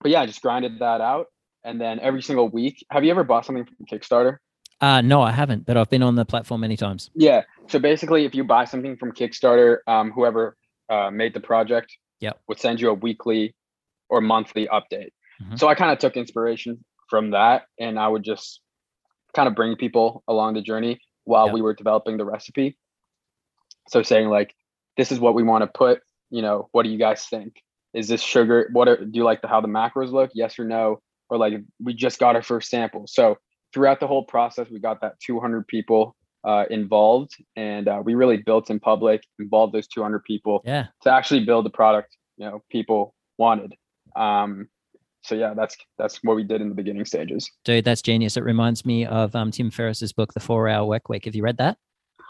but 0.00 0.10
yeah, 0.10 0.20
I 0.20 0.26
just 0.26 0.42
grinded 0.42 0.78
that 0.80 1.00
out, 1.00 1.26
and 1.64 1.80
then 1.80 1.98
every 2.00 2.22
single 2.22 2.48
week. 2.48 2.84
Have 2.90 3.04
you 3.04 3.10
ever 3.10 3.24
bought 3.24 3.46
something 3.46 3.64
from 3.64 3.86
Kickstarter? 3.90 4.38
Uh, 4.80 5.00
no, 5.00 5.22
I 5.22 5.30
haven't, 5.30 5.64
but 5.64 5.76
I've 5.76 5.88
been 5.90 6.02
on 6.02 6.16
the 6.16 6.24
platform 6.24 6.60
many 6.62 6.76
times. 6.76 7.10
Yeah. 7.14 7.42
So 7.68 7.78
basically, 7.78 8.24
if 8.24 8.34
you 8.34 8.42
buy 8.44 8.64
something 8.64 8.96
from 8.96 9.12
Kickstarter, 9.12 9.78
um, 9.86 10.10
whoever 10.10 10.56
uh, 10.88 11.10
made 11.10 11.34
the 11.34 11.40
project 11.40 11.96
Yep. 12.20 12.40
would 12.48 12.58
send 12.60 12.80
you 12.80 12.90
a 12.90 12.94
weekly 12.94 13.54
or 14.08 14.20
monthly 14.20 14.66
update. 14.68 15.10
Mhm. 15.42 15.58
So 15.58 15.68
I 15.68 15.74
kind 15.76 15.90
of 15.92 15.98
took 15.98 16.16
inspiration 16.16 16.84
from 17.08 17.30
that, 17.30 17.66
and 17.78 17.98
I 17.98 18.08
would 18.08 18.24
just 18.24 18.60
kind 19.34 19.48
of 19.48 19.54
bring 19.54 19.76
people 19.76 20.22
along 20.28 20.54
the 20.54 20.62
journey 20.62 20.98
while 21.24 21.46
Yep. 21.46 21.54
we 21.54 21.62
were 21.62 21.74
developing 21.74 22.16
the 22.16 22.24
recipe. 22.24 22.76
So 23.88 24.02
saying 24.02 24.28
like, 24.28 24.54
this 24.96 25.12
is 25.12 25.20
what 25.20 25.34
we 25.34 25.42
want 25.42 25.62
to 25.62 25.66
put. 25.68 26.00
You 26.30 26.42
know, 26.42 26.68
what 26.72 26.84
do 26.84 26.90
you 26.90 26.98
guys 26.98 27.26
think? 27.26 27.62
Is 27.94 28.08
this 28.08 28.22
sugar? 28.22 28.68
What 28.72 28.88
are, 28.88 28.96
do 28.96 29.10
you 29.12 29.24
like 29.24 29.42
the, 29.42 29.48
how 29.48 29.60
the 29.60 29.68
macros 29.68 30.10
look? 30.12 30.30
Yes 30.34 30.58
or 30.58 30.64
no? 30.64 31.00
Or 31.28 31.36
like 31.38 31.54
we 31.82 31.94
just 31.94 32.18
got 32.18 32.36
our 32.36 32.42
first 32.42 32.70
sample. 32.70 33.04
So 33.06 33.36
throughout 33.74 34.00
the 34.00 34.06
whole 34.06 34.24
process, 34.24 34.68
we 34.70 34.78
got 34.80 35.00
that 35.02 35.14
200 35.20 35.66
people 35.66 36.16
uh, 36.44 36.64
involved, 36.70 37.32
and 37.54 37.86
uh, 37.86 38.02
we 38.04 38.14
really 38.14 38.36
built 38.38 38.68
in 38.70 38.80
public, 38.80 39.22
involved 39.38 39.72
those 39.74 39.86
200 39.86 40.24
people 40.24 40.60
Yeah. 40.64 40.86
to 41.02 41.12
actually 41.12 41.44
build 41.44 41.64
the 41.64 41.70
product 41.70 42.16
you 42.36 42.46
know 42.46 42.62
people 42.70 43.14
wanted. 43.38 43.74
Um, 44.16 44.68
so 45.22 45.34
yeah, 45.34 45.54
that's 45.54 45.76
that's 45.98 46.18
what 46.24 46.34
we 46.34 46.42
did 46.42 46.60
in 46.60 46.68
the 46.68 46.74
beginning 46.74 47.04
stages. 47.04 47.48
Dude, 47.64 47.84
that's 47.84 48.02
genius. 48.02 48.36
It 48.36 48.42
reminds 48.42 48.84
me 48.84 49.06
of 49.06 49.34
um, 49.36 49.50
Tim 49.50 49.70
Ferriss's 49.70 50.12
book, 50.12 50.34
The 50.34 50.40
Four 50.40 50.68
Hour 50.68 50.84
Work 50.86 51.08
Week. 51.08 51.24
Have 51.24 51.34
you 51.36 51.44
read 51.44 51.58
that? 51.58 51.78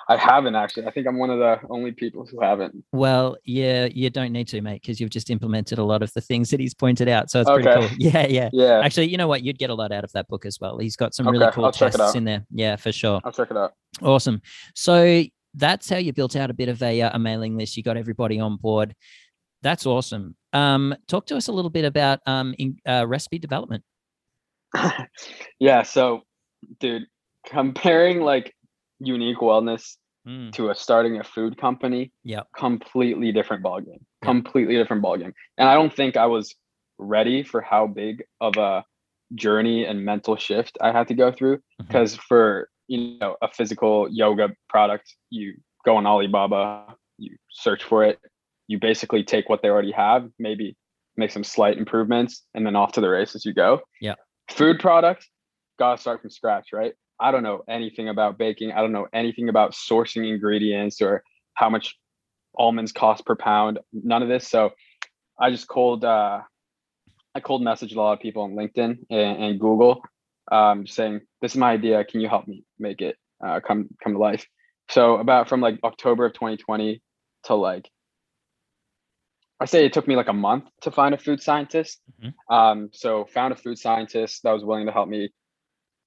I 0.09 0.17
haven't 0.17 0.55
actually. 0.55 0.87
I 0.87 0.91
think 0.91 1.07
I'm 1.07 1.19
one 1.19 1.31
of 1.31 1.39
the 1.39 1.61
only 1.71 1.93
people 1.93 2.27
who 2.27 2.41
haven't. 2.41 2.85
Well, 2.93 3.37
yeah, 3.45 3.87
you 3.87 4.11
don't 4.11 4.33
need 4.33 4.49
to, 4.49 4.61
mate, 4.61 4.83
because 4.83 5.01
you've 5.01 5.11
just 5.11 5.31
implemented 5.31 5.79
a 5.79 5.85
lot 5.85 6.03
of 6.03 6.13
the 6.13 6.21
things 6.21 6.51
that 6.51 6.61
he's 6.61 6.75
pointed 6.75 7.09
out. 7.09 7.31
So 7.31 7.41
it's 7.41 7.51
pretty 7.51 7.69
cool. 7.69 7.89
Yeah, 7.99 8.27
yeah. 8.27 8.51
Yeah, 8.53 8.81
Actually, 8.85 9.09
you 9.09 9.17
know 9.17 9.29
what? 9.29 9.43
You'd 9.43 9.59
get 9.59 9.71
a 9.71 9.75
lot 9.75 9.93
out 9.93 10.05
of 10.05 10.13
that 10.13 10.29
book 10.29 10.45
as 10.45 10.59
well. 10.61 10.79
He's 10.79 10.97
got 10.97 11.15
some 11.15 11.29
really 11.29 11.51
cool 11.53 11.67
I'll 11.67 11.73
tests 11.73 12.15
in 12.15 12.25
there. 12.25 12.45
Yeah, 12.51 12.77
for 12.77 12.93
sure. 12.93 13.21
I'll 13.25 13.33
check 13.33 13.51
it 13.51 13.57
out. 13.57 13.75
Awesome. 14.01 14.41
So 14.75 15.23
that's 15.55 15.89
how 15.89 15.99
you 15.99 16.13
built 16.13 16.37
out 16.37 16.51
a 16.51 16.55
bit 16.55 16.69
of 16.69 16.83
a, 16.83 17.03
uh, 17.03 17.11
a 17.15 17.19
mailing 17.19 17.57
list. 17.57 17.77
You 17.77 17.83
got 17.83 17.97
everybody 17.97 18.41
on 18.41 18.57
board. 18.57 18.95
That's 19.63 19.87
awesome. 19.87 20.35
Um, 20.53 20.95
talk 21.07 21.27
to 21.27 21.37
us 21.37 21.49
a 21.49 21.53
little 21.53 21.71
bit 21.71 21.85
about 21.85 22.21
um, 22.27 22.55
in, 22.59 22.77
uh, 22.87 23.07
recipe 23.07 23.39
development. 23.39 23.85
yeah, 25.61 25.83
so 25.83 26.23
dude, 26.81 27.07
comparing 27.47 28.21
like 28.21 28.55
unique 28.99 29.39
wellness 29.39 29.97
Mm, 30.27 30.53
to 30.53 30.71
a 30.71 30.75
starting 30.75 31.19
a 31.19 31.25
food 31.25 31.59
company, 31.59 32.13
Yeah. 32.23 32.43
completely 32.57 33.33
different 33.33 33.65
ballgame. 33.65 33.99
Yeah. 33.99 34.29
Completely 34.29 34.77
different 34.77 35.03
ballgame. 35.03 35.33
And 35.59 35.69
I 35.69 35.75
don't 35.75 35.93
think 35.93 36.17
I 36.17 36.27
was 36.27 36.55
ready 36.99 37.43
for 37.43 37.61
how 37.61 37.89
big 37.89 38.23
of 38.41 38.57
a 38.57 38.85
journey 39.35 39.85
and 39.85 40.05
mental 40.05 40.37
shift 40.37 40.79
I 40.81 40.93
had 40.93 41.09
to 41.09 41.15
go 41.15 41.33
through. 41.33 41.61
Because 41.79 42.15
for 42.15 42.69
you 42.87 43.19
know 43.19 43.37
a 43.43 43.49
physical 43.49 44.09
yoga 44.11 44.51
product, 44.69 45.13
you 45.31 45.55
go 45.85 45.97
on 45.97 46.07
Alibaba, 46.07 46.95
you 47.19 47.37
search 47.51 47.83
for 47.83 48.05
it, 48.05 48.21
you 48.69 48.79
basically 48.79 49.25
take 49.25 49.49
what 49.49 49.63
they 49.63 49.69
already 49.69 49.91
have, 49.93 50.29
maybe 50.39 50.77
make 51.17 51.31
some 51.31 51.45
slight 51.45 51.79
improvements, 51.79 52.45
and 52.55 52.65
then 52.65 52.77
off 52.77 52.93
to 52.93 53.01
the 53.01 53.09
races 53.09 53.45
you 53.45 53.53
go. 53.53 53.81
Yeah. 54.01 54.15
Food 54.51 54.79
product, 54.79 55.29
gotta 55.79 56.01
start 56.01 56.21
from 56.21 56.31
scratch, 56.31 56.69
right? 56.73 56.95
I 57.23 57.31
don't 57.31 57.45
know 57.45 57.63
anything 57.69 58.09
about 58.09 58.37
baking. 58.37 58.73
I 58.73 58.81
don't 58.81 58.93
know 58.93 59.07
anything 59.13 59.49
about 59.49 59.73
sourcing 59.73 60.29
ingredients 60.29 61.01
or 61.01 61.23
how 61.55 61.71
much 61.71 61.97
almonds 62.57 62.93
cost 62.93 63.25
per 63.25 63.37
pound. 63.37 63.79
None 63.93 64.23
of 64.23 64.29
this. 64.29 64.49
So 64.49 64.71
I 65.39 65.51
just 65.51 65.69
cold 65.69 66.05
uh 66.05 66.41
I 67.35 67.41
cold 67.41 67.63
messaged 67.63 67.95
a 67.95 68.01
lot 68.01 68.13
of 68.13 68.21
people 68.21 68.43
on 68.43 68.53
LinkedIn 68.53 68.99
and, 69.09 69.43
and 69.45 69.61
Google 69.61 70.03
um 70.51 70.87
saying, 70.87 71.21
This 71.41 71.53
is 71.53 71.59
my 71.59 71.73
idea. 71.73 72.05
Can 72.05 72.21
you 72.21 72.29
help 72.29 72.49
me 72.49 72.65
make 72.79 73.01
it 73.01 73.17
uh 73.45 73.61
come 73.61 73.89
come 74.03 74.15
to 74.15 74.19
life? 74.19 74.47
So 74.91 75.17
about 75.19 75.49
from 75.49 75.61
like 75.61 75.79
October 75.85 76.27
of 76.27 76.33
2020 76.35 77.01
to 77.45 77.55
like 77.55 77.89
I 79.61 79.65
say 79.67 79.87
it 79.87 79.93
took 79.93 80.09
me 80.09 80.17
like 80.17 80.29
a 80.29 80.33
month 80.33 80.65
to 80.81 80.91
find 80.91 81.15
a 81.15 81.19
food 81.19 81.41
scientist. 81.41 82.01
Mhm. 82.21 82.35
Um, 82.51 82.91
so 82.93 83.25
found 83.27 83.53
a 83.53 83.57
food 83.57 83.79
scientist 83.79 84.43
that 84.43 84.51
was 84.51 84.65
willing 84.65 84.87
to 84.87 84.93
help 84.93 85.09
me 85.09 85.31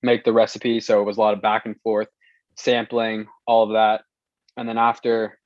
make 0.05 0.23
the 0.23 0.33
recipe. 0.33 0.79
So 0.79 1.01
it 1.01 1.03
was 1.03 1.17
a 1.17 1.19
lot 1.19 1.33
of 1.33 1.41
back 1.41 1.65
and 1.65 1.75
forth, 1.81 2.07
sampling, 2.55 3.27
all 3.45 3.63
of 3.63 3.71
that. 3.73 4.03
And 4.55 4.69
then 4.69 4.77
after, 4.77 5.39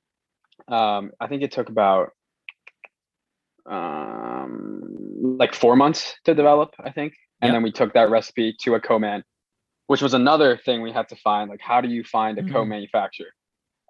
um, 0.67 1.12
I 1.19 1.28
think 1.28 1.41
it 1.41 1.52
took 1.52 1.69
about 1.69 2.10
um, 3.65 4.82
like 5.38 5.56
four 5.56 5.76
months 5.76 6.15
to 6.26 6.36
develop, 6.36 6.74
I 6.80 6.91
think. 6.91 7.13
And 7.41 7.50
Yep. 7.50 7.56
then 7.56 7.63
we 7.63 7.72
took 7.72 7.93
that 7.93 8.10
recipe 8.10 8.56
to 8.62 8.76
a 8.76 8.80
co-man, 8.80 9.24
which 9.88 10.02
was 10.02 10.13
another 10.13 10.58
thing 10.58 10.82
we 10.82 10.91
had 10.91 11.10
to 11.10 11.15
find. 11.15 11.50
Like, 11.50 11.62
how 11.62 11.82
do 11.82 11.88
you 11.88 12.04
find 12.04 12.38
a 12.38 12.43
Mhm. 12.43 12.52
co-manufacturer? 12.54 13.34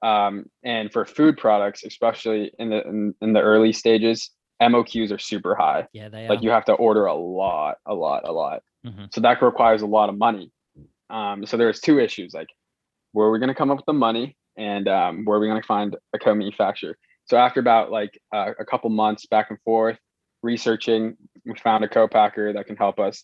Um, 0.01 0.45
and 0.63 0.91
for 0.91 1.05
food 1.05 1.37
products, 1.37 1.83
especially 1.83 2.51
in 2.57 2.69
the 2.69 2.87
in, 2.87 3.15
in 3.21 3.33
the 3.33 3.41
early 3.41 3.73
stages, 3.73 4.31
MOQs 4.61 5.11
are 5.11 5.19
super 5.19 5.55
high. 5.55 5.87
Yeah, 5.91 6.09
they 6.09 6.25
are. 6.25 6.29
Like 6.29 6.41
you 6.41 6.51
have 6.51 6.65
to 6.65 6.73
order 6.73 7.05
a 7.05 7.15
lot, 7.15 7.77
a 7.85 7.93
lot, 7.93 8.27
a 8.27 8.31
lot. 8.31 8.61
Mhm. 8.85 9.13
So 9.13 9.21
that 9.21 9.41
requires 9.41 9.81
a 9.81 9.87
lot 9.87 10.09
of 10.09 10.17
money. 10.17 10.51
Um, 11.09 11.45
so 11.45 11.57
there's 11.57 11.79
two 11.79 11.99
issues: 11.99 12.33
like 12.33 12.49
where 13.13 13.27
are 13.27 13.31
we 13.31 13.39
going 13.39 13.49
to 13.49 13.55
come 13.55 13.71
up 13.71 13.77
with 13.77 13.85
the 13.85 13.93
money, 13.93 14.35
and 14.57 14.87
um, 14.87 15.25
where 15.25 15.37
are 15.37 15.41
we 15.41 15.47
going 15.47 15.61
to 15.61 15.67
find 15.67 15.95
a 16.13 16.19
co-manufacturer? 16.19 16.97
So 17.25 17.37
after 17.37 17.59
about 17.59 17.91
like 17.91 18.19
uh, 18.33 18.53
a 18.59 18.65
couple 18.65 18.89
months 18.89 19.25
back 19.25 19.49
and 19.49 19.59
forth 19.61 19.97
researching, 20.41 21.15
we 21.45 21.53
found 21.55 21.83
a 21.83 21.87
co-packer 21.89 22.53
that 22.53 22.65
can 22.65 22.75
help 22.75 22.99
us 22.99 23.23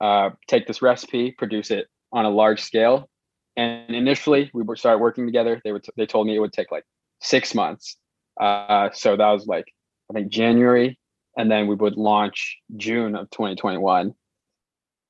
uh, 0.00 0.30
take 0.46 0.66
this 0.66 0.82
recipe, 0.82 1.32
produce 1.32 1.70
it 1.70 1.86
on 2.12 2.24
a 2.24 2.30
large 2.30 2.60
scale. 2.60 3.08
And 3.56 3.94
initially, 3.94 4.50
we 4.54 4.62
would 4.62 4.78
start 4.78 5.00
working 5.00 5.26
together. 5.26 5.60
They 5.64 5.72
would 5.72 5.84
they 5.96 6.06
told 6.06 6.26
me 6.26 6.36
it 6.36 6.38
would 6.38 6.52
take 6.52 6.70
like 6.70 6.84
six 7.20 7.54
months. 7.54 7.96
Uh, 8.40 8.90
so 8.92 9.16
that 9.16 9.30
was 9.30 9.46
like 9.46 9.66
I 10.10 10.14
think 10.14 10.28
January, 10.30 10.98
and 11.36 11.50
then 11.50 11.66
we 11.66 11.74
would 11.74 11.96
launch 11.96 12.58
June 12.76 13.14
of 13.16 13.30
2021. 13.30 14.14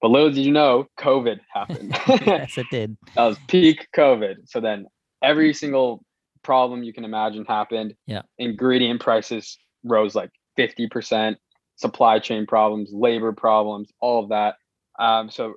But 0.00 0.10
little 0.10 0.30
did 0.30 0.38
you 0.44 0.52
know, 0.52 0.86
COVID 0.98 1.40
happened. 1.52 1.96
yes, 2.26 2.56
it 2.56 2.66
did. 2.70 2.96
That 3.16 3.24
was 3.24 3.38
peak 3.48 3.86
COVID. 3.94 4.36
So 4.48 4.60
then 4.60 4.86
every 5.22 5.52
single 5.52 6.02
problem 6.42 6.82
you 6.82 6.92
can 6.92 7.04
imagine 7.04 7.44
happened. 7.44 7.94
Yeah. 8.06 8.22
Ingredient 8.38 9.00
prices 9.00 9.58
rose 9.84 10.14
like 10.14 10.30
50%, 10.58 11.36
supply 11.76 12.18
chain 12.18 12.46
problems, 12.46 12.90
labor 12.92 13.32
problems, 13.32 13.90
all 14.00 14.22
of 14.22 14.30
that. 14.30 14.56
Um, 14.98 15.30
so 15.30 15.54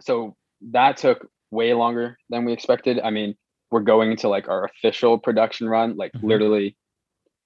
so 0.00 0.34
that 0.70 0.96
took 0.96 1.26
way 1.50 1.74
longer 1.74 2.16
than 2.30 2.44
we 2.46 2.52
expected. 2.52 3.00
I 3.00 3.10
mean, 3.10 3.34
we're 3.70 3.80
going 3.80 4.10
into 4.10 4.28
like 4.28 4.48
our 4.48 4.64
official 4.64 5.18
production 5.18 5.68
run, 5.68 5.96
like 5.96 6.12
Mhm. 6.12 6.22
literally 6.22 6.76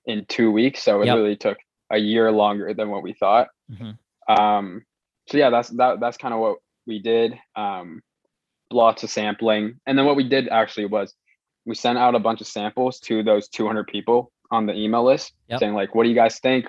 in 0.06 0.24
two 0.26 0.52
weeks. 0.52 0.82
So 0.82 1.02
it 1.02 1.06
Yep. 1.06 1.16
really 1.16 1.36
took 1.36 1.58
a 1.90 1.98
year 1.98 2.30
longer 2.30 2.74
than 2.74 2.90
what 2.90 3.02
we 3.02 3.12
thought. 3.12 3.48
Mhm. 3.70 3.98
Um, 4.28 4.84
so 5.28 5.38
yeah, 5.38 5.50
that's 5.50 5.68
that 5.70 6.00
that's 6.00 6.16
kind 6.16 6.34
of 6.34 6.40
what 6.40 6.58
we 6.86 6.98
did. 6.98 7.34
Um, 7.56 8.02
lots 8.70 9.02
of 9.02 9.10
sampling. 9.10 9.80
And 9.86 9.96
then 9.96 10.04
what 10.04 10.16
we 10.16 10.28
did 10.28 10.48
actually 10.48 10.86
was 10.86 11.14
we 11.64 11.74
sent 11.74 11.98
out 11.98 12.14
a 12.14 12.18
bunch 12.18 12.40
of 12.40 12.46
samples 12.46 12.98
to 13.00 13.22
those 13.22 13.48
200 13.48 13.86
people 13.86 14.30
on 14.50 14.66
the 14.66 14.74
email 14.74 15.04
list 15.04 15.32
Yep. 15.48 15.60
saying 15.60 15.74
like, 15.74 15.94
what 15.94 16.04
do 16.04 16.10
you 16.10 16.14
guys 16.14 16.38
think? 16.40 16.66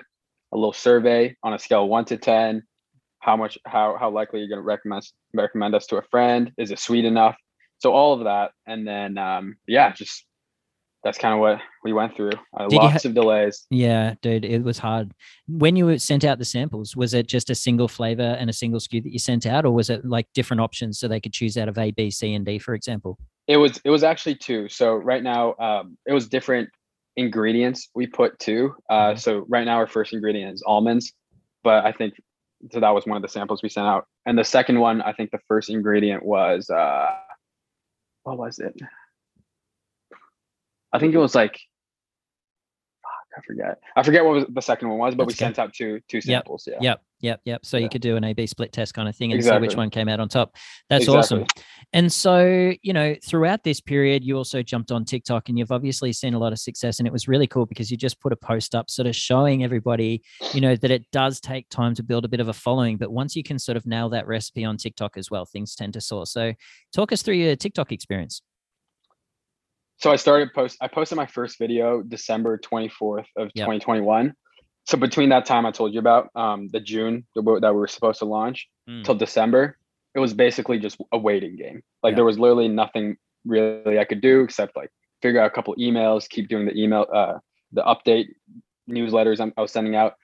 A 0.52 0.56
little 0.56 0.72
survey 0.72 1.36
on 1.42 1.52
a 1.52 1.58
scale 1.58 1.84
of 1.84 1.88
one 1.90 2.04
to 2.06 2.16
10. 2.16 2.62
How 3.18 3.36
much, 3.36 3.58
how, 3.66 3.96
how 3.98 4.10
likely 4.10 4.38
you're 4.38 4.48
going 4.48 4.60
to 4.60 4.62
recommend, 4.62 5.02
recommend 5.34 5.74
us 5.74 5.86
to 5.88 5.96
a 5.96 6.02
friend? 6.02 6.52
Is 6.56 6.70
it 6.70 6.78
sweet 6.78 7.04
enough? 7.04 7.36
So 7.78 7.92
all 7.92 8.14
of 8.14 8.24
that. 8.24 8.52
And 8.66 8.86
then, 8.86 9.18
um, 9.18 9.56
yeah, 9.66 9.92
just 9.92 10.24
that's 11.06 11.18
kind 11.18 11.32
of 11.32 11.38
what 11.38 11.60
we 11.84 11.92
went 11.92 12.16
through. 12.16 12.32
Uh, 12.58 12.66
lots 12.68 13.04
of 13.04 13.14
delays. 13.14 13.64
Yeah, 13.70 14.14
dude, 14.22 14.44
it 14.44 14.64
was 14.64 14.76
hard. 14.76 15.12
When 15.46 15.76
you 15.76 15.96
sent 15.98 16.24
out 16.24 16.38
the 16.40 16.44
samples, 16.44 16.96
was 16.96 17.14
it 17.14 17.28
just 17.28 17.48
a 17.48 17.54
single 17.54 17.86
flavor 17.86 18.36
and 18.40 18.50
a 18.50 18.52
single 18.52 18.80
SKU 18.80 19.04
that 19.04 19.12
you 19.12 19.20
sent 19.20 19.46
out, 19.46 19.64
or 19.64 19.70
was 19.70 19.88
it 19.88 20.04
like 20.04 20.26
different 20.34 20.60
options 20.60 20.98
so 20.98 21.06
they 21.06 21.20
could 21.20 21.32
choose 21.32 21.56
out 21.56 21.68
of 21.68 21.78
A, 21.78 21.92
B, 21.92 22.10
C, 22.10 22.34
and 22.34 22.44
D, 22.44 22.58
for 22.58 22.74
example? 22.74 23.18
It 23.46 23.56
was 23.56 23.80
it 23.84 23.90
was 23.90 24.02
actually 24.02 24.34
two. 24.34 24.68
So 24.68 24.94
right 24.96 25.22
now, 25.22 25.54
um, 25.60 25.96
it 26.06 26.12
was 26.12 26.26
different 26.26 26.70
ingredients 27.16 27.88
we 27.94 28.08
put 28.08 28.36
two. 28.40 28.74
Uh, 28.90 29.12
Mhm. 29.12 29.20
so 29.20 29.46
right 29.48 29.64
now, 29.64 29.76
our 29.76 29.86
first 29.86 30.12
ingredient 30.12 30.54
is 30.54 30.62
almonds, 30.66 31.12
but 31.62 31.84
I 31.84 31.92
think 31.92 32.14
so 32.72 32.80
that 32.80 32.90
was 32.90 33.06
one 33.06 33.16
of 33.16 33.22
the 33.22 33.28
samples 33.28 33.62
we 33.62 33.68
sent 33.68 33.86
out. 33.86 34.06
And 34.26 34.36
the 34.36 34.42
second 34.44 34.80
one, 34.80 35.02
I 35.02 35.12
think 35.12 35.30
the 35.30 35.38
first 35.46 35.70
ingredient 35.70 36.24
was 36.24 36.68
uh, 36.68 37.14
what 38.24 38.38
was 38.38 38.58
it? 38.58 38.74
I 40.96 40.98
think 40.98 41.14
it 41.14 41.18
was 41.18 41.34
like 41.34 41.60
fuck, 43.02 43.38
I 43.38 43.40
forget. 43.46 43.78
I 43.96 44.02
forget 44.02 44.24
what 44.24 44.34
was 44.34 44.44
the 44.52 44.62
second 44.62 44.88
one 44.88 44.98
was, 44.98 45.14
but 45.14 45.24
That's 45.24 45.36
we 45.36 45.44
sent 45.44 45.58
out 45.58 45.72
two 45.72 46.00
two 46.08 46.20
samples. 46.20 46.66
Yeah. 46.66 46.78
Yep, 46.80 47.02
yep, 47.20 47.40
yep. 47.44 47.66
So 47.66 47.76
you 47.76 47.88
could 47.88 48.02
do 48.02 48.16
an 48.16 48.24
A 48.24 48.32
B 48.32 48.46
split 48.46 48.72
test 48.72 48.94
kind 48.94 49.08
of 49.08 49.16
thing 49.16 49.32
and 49.32 49.42
see 49.42 49.58
which 49.58 49.76
one 49.76 49.90
came 49.90 50.08
out 50.08 50.20
on 50.20 50.28
top. 50.28 50.56
That's 50.88 51.08
awesome. 51.08 51.44
And 51.92 52.12
so, 52.12 52.72
you 52.82 52.92
know, 52.92 53.14
throughout 53.24 53.62
this 53.62 53.80
period, 53.80 54.24
you 54.24 54.36
also 54.36 54.62
jumped 54.62 54.90
on 54.90 55.04
TikTok 55.04 55.48
and 55.48 55.58
you've 55.58 55.72
obviously 55.72 56.12
seen 56.12 56.34
a 56.34 56.38
lot 56.38 56.52
of 56.52 56.58
success. 56.58 56.98
And 56.98 57.06
it 57.06 57.12
was 57.12 57.28
really 57.28 57.46
cool 57.46 57.66
because 57.66 57.90
you 57.90 57.96
just 57.96 58.20
put 58.20 58.32
a 58.32 58.36
post 58.36 58.74
up 58.74 58.90
sort 58.90 59.06
of 59.06 59.14
showing 59.14 59.64
everybody, 59.64 60.22
you 60.52 60.60
know, 60.60 60.76
that 60.76 60.90
it 60.90 61.04
does 61.12 61.40
take 61.40 61.68
time 61.68 61.94
to 61.94 62.02
build 62.02 62.24
a 62.24 62.28
bit 62.28 62.40
of 62.40 62.48
a 62.48 62.52
following. 62.52 62.96
But 62.96 63.12
once 63.12 63.36
you 63.36 63.42
can 63.42 63.58
sort 63.58 63.76
of 63.76 63.86
nail 63.86 64.08
that 64.10 64.26
recipe 64.26 64.64
on 64.64 64.76
TikTok 64.76 65.16
as 65.16 65.30
well, 65.30 65.44
things 65.46 65.74
tend 65.74 65.92
to 65.94 66.00
soar. 66.00 66.26
So 66.26 66.52
talk 66.92 67.12
us 67.12 67.22
through 67.22 67.36
your 67.36 67.56
TikTok 67.56 67.92
experience. 67.92 68.42
So 69.98 70.10
I 70.12 70.16
started 70.16 70.52
post 70.54 70.76
I 70.80 70.88
posted 70.88 71.16
my 71.16 71.26
first 71.26 71.58
video 71.58 72.02
December 72.02 72.58
24th 72.58 73.26
of 73.36 73.50
Yep. 73.54 73.66
2021. 73.66 74.34
So 74.84 74.96
between 74.96 75.30
that 75.30 75.46
time 75.46 75.66
I 75.66 75.70
told 75.72 75.92
you 75.94 76.00
about 76.00 76.30
um 76.34 76.68
the 76.68 76.80
June 76.80 77.26
that 77.34 77.42
we 77.42 77.60
that 77.60 77.72
we 77.72 77.78
were 77.80 77.88
supposed 77.88 78.18
to 78.20 78.24
launch 78.24 78.68
Mm. 78.88 79.02
till 79.04 79.16
December, 79.16 79.76
it 80.14 80.20
was 80.20 80.32
basically 80.32 80.78
just 80.78 80.96
a 81.12 81.18
waiting 81.18 81.56
game. 81.56 81.82
Like 82.02 82.12
Yeah. 82.12 82.16
there 82.16 82.24
was 82.24 82.38
literally 82.38 82.68
nothing 82.68 83.16
really 83.44 83.98
I 83.98 84.04
could 84.04 84.20
do 84.20 84.42
except 84.42 84.76
like 84.76 84.90
figure 85.22 85.40
out 85.40 85.46
a 85.46 85.50
couple 85.50 85.74
emails, 85.76 86.28
keep 86.28 86.48
doing 86.48 86.66
the 86.66 86.76
email 86.80 87.06
uh 87.12 87.38
the 87.72 87.82
update 87.82 88.28
newsletters 88.88 89.40
I'm, 89.40 89.52
I 89.56 89.60
was 89.62 89.72
sending 89.72 89.96
out. 89.96 90.14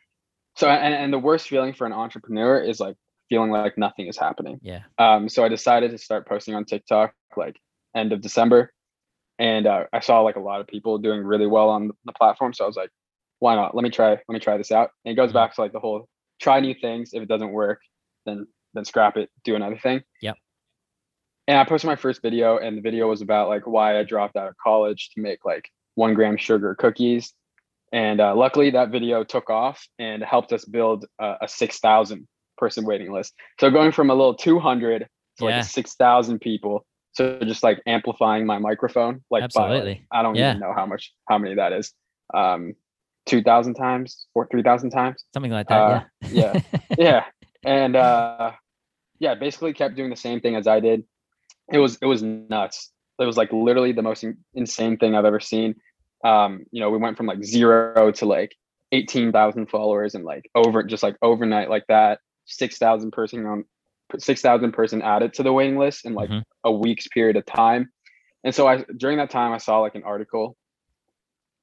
So 0.56 0.68
and, 0.68 0.94
and 0.94 1.12
the 1.12 1.18
worst 1.18 1.48
feeling 1.48 1.72
for 1.72 1.86
an 1.86 1.92
entrepreneur 1.92 2.60
is 2.60 2.78
like 2.78 2.96
feeling 3.28 3.50
like 3.50 3.76
nothing 3.78 4.06
is 4.06 4.16
happening. 4.18 4.60
Yeah. 4.62 4.80
Um, 4.98 5.28
so 5.28 5.42
I 5.44 5.48
decided 5.48 5.90
to 5.92 5.98
start 5.98 6.28
posting 6.28 6.54
on 6.54 6.64
TikTok 6.66 7.14
like 7.36 7.56
end 7.96 8.12
of 8.12 8.20
December, 8.20 8.70
and 9.38 9.66
uh, 9.66 9.84
I 9.92 10.00
saw 10.00 10.20
like 10.20 10.36
a 10.36 10.40
lot 10.40 10.60
of 10.60 10.66
people 10.66 10.98
doing 10.98 11.22
really 11.22 11.46
well 11.46 11.68
on 11.70 11.90
the 12.04 12.12
platform. 12.12 12.52
So 12.52 12.64
I 12.64 12.66
was 12.66 12.76
like, 12.76 12.90
why 13.38 13.54
not? 13.54 13.74
Let 13.74 13.82
me 13.82 13.90
try. 13.90 14.10
Let 14.10 14.28
me 14.28 14.38
try 14.38 14.56
this 14.56 14.70
out. 14.72 14.90
And 15.04 15.12
it 15.12 15.16
goes 15.16 15.30
Mhm. 15.30 15.34
back 15.34 15.54
to 15.54 15.60
like 15.60 15.72
the 15.72 15.80
whole 15.80 16.08
try 16.40 16.60
new 16.60 16.74
things. 16.74 17.12
If 17.12 17.22
it 17.22 17.28
doesn't 17.28 17.52
work, 17.52 17.80
then 18.26 18.46
then 18.74 18.84
scrap 18.84 19.16
it. 19.16 19.30
Do 19.44 19.54
another 19.56 19.78
thing. 19.78 20.02
Yep. 20.22 20.36
And 21.48 21.58
I 21.58 21.64
posted 21.64 21.88
my 21.88 21.96
first 21.96 22.22
video, 22.22 22.58
and 22.58 22.76
the 22.78 22.82
video 22.82 23.08
was 23.08 23.20
about 23.20 23.48
like 23.48 23.66
why 23.66 23.98
I 23.98 24.04
dropped 24.04 24.36
out 24.36 24.48
of 24.48 24.54
college 24.62 25.10
to 25.14 25.20
make 25.20 25.44
like 25.44 25.68
one 25.96 26.14
gram 26.14 26.36
sugar 26.36 26.74
cookies. 26.74 27.34
And 27.92 28.20
uh, 28.20 28.34
luckily, 28.34 28.70
that 28.70 28.90
video 28.90 29.24
took 29.24 29.50
off 29.50 29.86
and 29.98 30.22
helped 30.22 30.52
us 30.52 30.64
build 30.64 31.04
a, 31.18 31.34
a 31.42 31.48
six 31.48 31.78
thousand 31.80 32.28
person 32.56 32.84
waiting 32.84 33.12
list. 33.12 33.34
So 33.60 33.70
going 33.70 33.92
from 33.92 34.08
a 34.08 34.14
little 34.14 34.34
two 34.34 34.58
hundred 34.60 35.08
to 35.38 35.44
like 35.44 35.52
Yeah. 35.52 35.60
a 35.60 35.64
six 35.64 35.94
thousand 35.96 36.38
people. 36.40 36.86
So 37.12 37.38
just 37.40 37.62
like 37.62 37.82
amplifying 37.86 38.46
my 38.46 38.58
microphone, 38.58 39.22
like 39.30 39.42
by. 39.52 40.02
I 40.10 40.22
don't 40.22 40.34
Yeah. 40.34 40.50
even 40.50 40.60
know 40.60 40.72
how 40.74 40.86
much 40.86 41.12
how 41.28 41.38
many 41.38 41.54
that 41.56 41.72
is. 41.72 41.92
Um, 42.32 42.74
two 43.26 43.42
thousand 43.42 43.74
times, 43.74 44.26
or 44.34 44.46
three 44.50 44.62
thousand 44.62 44.90
times. 44.90 45.24
Something 45.34 45.52
like 45.52 45.68
that. 45.68 45.80
Uh, 45.80 46.04
yeah. 46.30 46.60
yeah, 46.98 47.24
and 47.64 47.96
uh, 47.96 48.52
yeah, 49.18 49.34
basically 49.34 49.72
kept 49.74 49.94
doing 49.94 50.10
the 50.10 50.16
same 50.16 50.40
thing 50.40 50.56
as 50.56 50.66
I 50.66 50.80
did. 50.80 51.04
It 51.70 51.78
was 51.78 51.98
it 52.00 52.06
was 52.06 52.22
nuts. 52.22 52.90
It 53.18 53.26
was 53.26 53.36
like 53.36 53.52
literally 53.52 53.92
the 53.92 54.02
most 54.02 54.24
in- 54.24 54.38
insane 54.54 54.96
thing 54.96 55.14
I've 55.14 55.24
ever 55.26 55.40
seen. 55.40 55.76
Um, 56.24 56.64
you 56.70 56.80
know, 56.80 56.90
we 56.90 56.98
went 56.98 57.16
from 57.16 57.26
like 57.26 57.44
zero 57.44 58.10
to 58.12 58.26
like 58.26 58.54
eighteen 58.90 59.32
thousand 59.32 59.68
followers 59.70 60.14
and 60.14 60.24
like 60.24 60.50
over 60.54 60.82
just 60.82 61.02
like 61.02 61.16
overnight 61.20 61.68
like 61.68 61.84
that. 61.88 62.20
Six 62.46 62.78
thousand 62.78 63.12
person 63.12 63.46
on 63.46 63.64
six 64.18 64.40
thousand 64.40 64.72
person 64.72 65.02
added 65.02 65.34
to 65.34 65.42
the 65.42 65.52
waiting 65.52 65.78
list 65.78 66.04
in 66.04 66.14
like 66.14 66.30
Mhm. 66.30 66.42
a 66.64 66.72
week's 66.72 67.08
period 67.08 67.36
of 67.36 67.46
time. 67.46 67.90
And 68.44 68.54
so 68.54 68.66
I 68.66 68.84
during 68.96 69.18
that 69.18 69.30
time 69.30 69.52
I 69.52 69.58
saw 69.58 69.78
like 69.78 69.94
an 69.94 70.02
article 70.04 70.56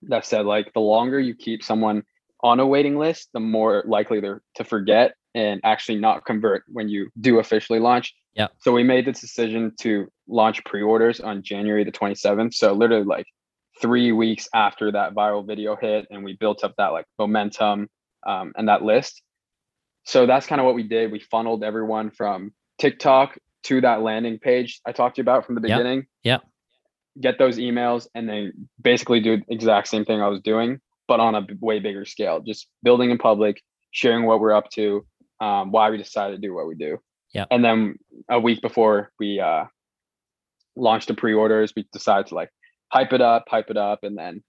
that 0.03 0.25
said 0.25 0.45
like 0.45 0.71
the 0.73 0.79
longer 0.79 1.19
you 1.19 1.35
keep 1.35 1.63
someone 1.63 2.03
on 2.41 2.59
a 2.59 2.65
waiting 2.65 2.97
list, 2.97 3.29
the 3.33 3.39
more 3.39 3.83
likely 3.85 4.19
they're 4.21 4.41
to 4.55 4.63
forget 4.63 5.15
and 5.35 5.59
actually 5.63 5.99
not 5.99 6.25
convert 6.25 6.63
when 6.67 6.87
you 6.89 7.09
do 7.19 7.39
officially 7.39 7.79
launch. 7.79 8.15
Yeah. 8.33 8.47
So 8.59 8.71
we 8.71 8.83
made 8.83 9.05
this 9.05 9.19
decision 9.19 9.73
to 9.81 10.07
launch 10.27 10.63
pre-orders 10.63 11.19
on 11.19 11.43
January 11.43 11.83
the 11.83 11.91
27th. 11.91 12.53
So 12.53 12.73
literally 12.73 13.03
like 13.03 13.25
three 13.81 14.11
weeks 14.11 14.47
after 14.53 14.91
that 14.91 15.13
viral 15.13 15.45
video 15.45 15.75
hit, 15.75 16.07
and 16.09 16.23
we 16.23 16.33
built 16.33 16.63
up 16.63 16.75
that 16.77 16.87
like 16.89 17.05
momentum 17.17 17.89
um, 18.25 18.53
and 18.55 18.67
that 18.69 18.83
list. 18.83 19.21
So 20.05 20.25
that's 20.25 20.47
kind 20.47 20.59
of 20.59 20.65
what 20.65 20.75
we 20.75 20.83
did. 20.83 21.11
We 21.11 21.19
funneled 21.19 21.63
everyone 21.63 22.11
from 22.11 22.53
TikTok 22.79 23.37
to 23.63 23.81
that 23.81 24.01
landing 24.01 24.39
page 24.39 24.79
I 24.85 24.91
talked 24.91 25.15
to 25.15 25.19
you 25.19 25.23
about 25.23 25.45
from 25.45 25.55
the 25.55 25.61
beginning. 25.61 26.07
Yep. 26.23 26.41
Get 27.19 27.37
those 27.37 27.57
emails 27.57 28.07
and 28.15 28.29
then 28.29 28.69
basically 28.81 29.19
do 29.19 29.37
the 29.37 29.43
exact 29.49 29.87
same 29.87 30.05
thing 30.05 30.21
I 30.21 30.27
was 30.27 30.41
doing, 30.41 30.79
but 31.07 31.19
on 31.19 31.35
a 31.35 31.45
way 31.59 31.79
bigger 31.79 32.05
scale. 32.05 32.39
Just 32.39 32.67
building 32.81 33.11
in 33.11 33.17
public, 33.17 33.61
sharing 33.91 34.25
what 34.25 34.39
we're 34.39 34.53
up 34.53 34.69
to, 34.71 35.05
um, 35.41 35.71
why 35.71 35.89
we 35.89 35.97
decided 35.97 36.35
to 36.35 36.47
do 36.47 36.53
what 36.53 36.67
we 36.67 36.75
do. 36.75 36.97
Yeah. 37.33 37.45
And 37.51 37.63
then 37.63 37.95
a 38.29 38.39
week 38.39 38.61
before 38.61 39.11
we 39.19 39.39
uh, 39.39 39.65
launched 40.75 41.07
the 41.07 41.13
pre-orders, 41.13 41.73
we 41.75 41.87
decided 41.91 42.27
to 42.27 42.35
like 42.35 42.49
hype 42.91 43.13
it 43.13 43.21
up, 43.21 43.45
hype 43.47 43.69
it 43.69 43.77
up, 43.77 44.03
and 44.03 44.17
then 44.17 44.43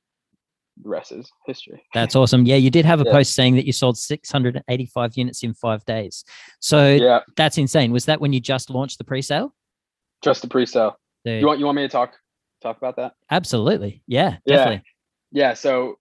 the 0.83 0.89
rest 0.89 1.13
is 1.13 1.31
history. 1.47 1.83
That's 1.95 2.15
awesome. 2.17 2.47
Yeah, 2.47 2.57
you 2.57 2.71
did 2.71 2.85
have 2.85 3.01
a 3.01 3.05
Yeah. 3.05 3.13
post 3.13 3.35
saying 3.35 3.55
that 3.57 3.67
you 3.67 3.73
sold 3.73 3.99
685 3.99 5.17
units 5.17 5.43
in 5.43 5.55
five 5.55 5.85
days. 5.85 6.25
So 6.61 6.89
Yeah, 6.95 7.21
that's 7.37 7.59
insane. 7.59 7.93
Was 7.93 8.07
that 8.07 8.21
when 8.21 8.33
you 8.33 8.41
just 8.41 8.71
launched 8.71 8.99
the 8.99 9.05
pre-sale? 9.05 9.55
just 10.23 10.43
the 10.43 10.49
pre-sale. 10.49 10.99
Dude, 11.25 11.41
You 11.41 11.47
want 11.47 11.59
you 11.61 11.65
want 11.65 11.77
me 11.77 11.83
to 11.83 11.89
talk 11.89 12.15
talk 12.63 12.77
about 12.77 12.97
that? 12.97 13.15
absolutely. 13.31 14.03
Yeah, 14.07 14.37
Yeah. 14.45 14.57
definitely. 14.57 14.83
Yeah. 15.33 15.55
So 15.55 15.99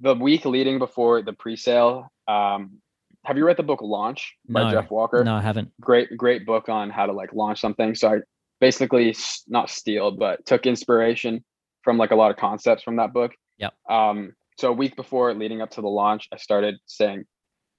the 0.00 0.14
week 0.14 0.44
leading 0.44 0.78
before 0.78 1.20
the 1.22 1.32
pre-sale, 1.32 2.08
um, 2.28 2.80
have 3.24 3.36
you 3.36 3.44
read 3.44 3.56
the 3.56 3.64
book 3.64 3.80
Launch 3.82 4.36
by 4.48 4.62
No. 4.62 4.70
Jeff 4.70 4.88
Walker? 4.90 5.24
No, 5.24 5.34
I 5.34 5.40
haven't. 5.40 5.72
Great, 5.80 6.16
great 6.16 6.46
book 6.46 6.68
on 6.68 6.90
how 6.90 7.06
to 7.06 7.12
like 7.12 7.32
launch 7.32 7.60
something. 7.60 7.96
So 7.96 8.08
I 8.14 8.18
basically 8.60 9.16
not 9.48 9.68
steal, 9.68 10.12
but 10.12 10.46
took 10.46 10.64
inspiration 10.64 11.44
from 11.82 11.98
like 11.98 12.12
a 12.12 12.16
lot 12.16 12.30
of 12.30 12.36
concepts 12.36 12.84
from 12.84 12.96
that 12.96 13.12
book. 13.12 13.32
Yep. 13.58 13.74
Um, 13.88 14.32
so 14.58 14.70
a 14.70 14.72
week 14.72 14.96
before 14.96 15.34
leading 15.34 15.60
up 15.60 15.70
to 15.72 15.80
the 15.80 15.88
launch, 15.88 16.28
I 16.32 16.36
started 16.36 16.76
saying, 16.86 17.24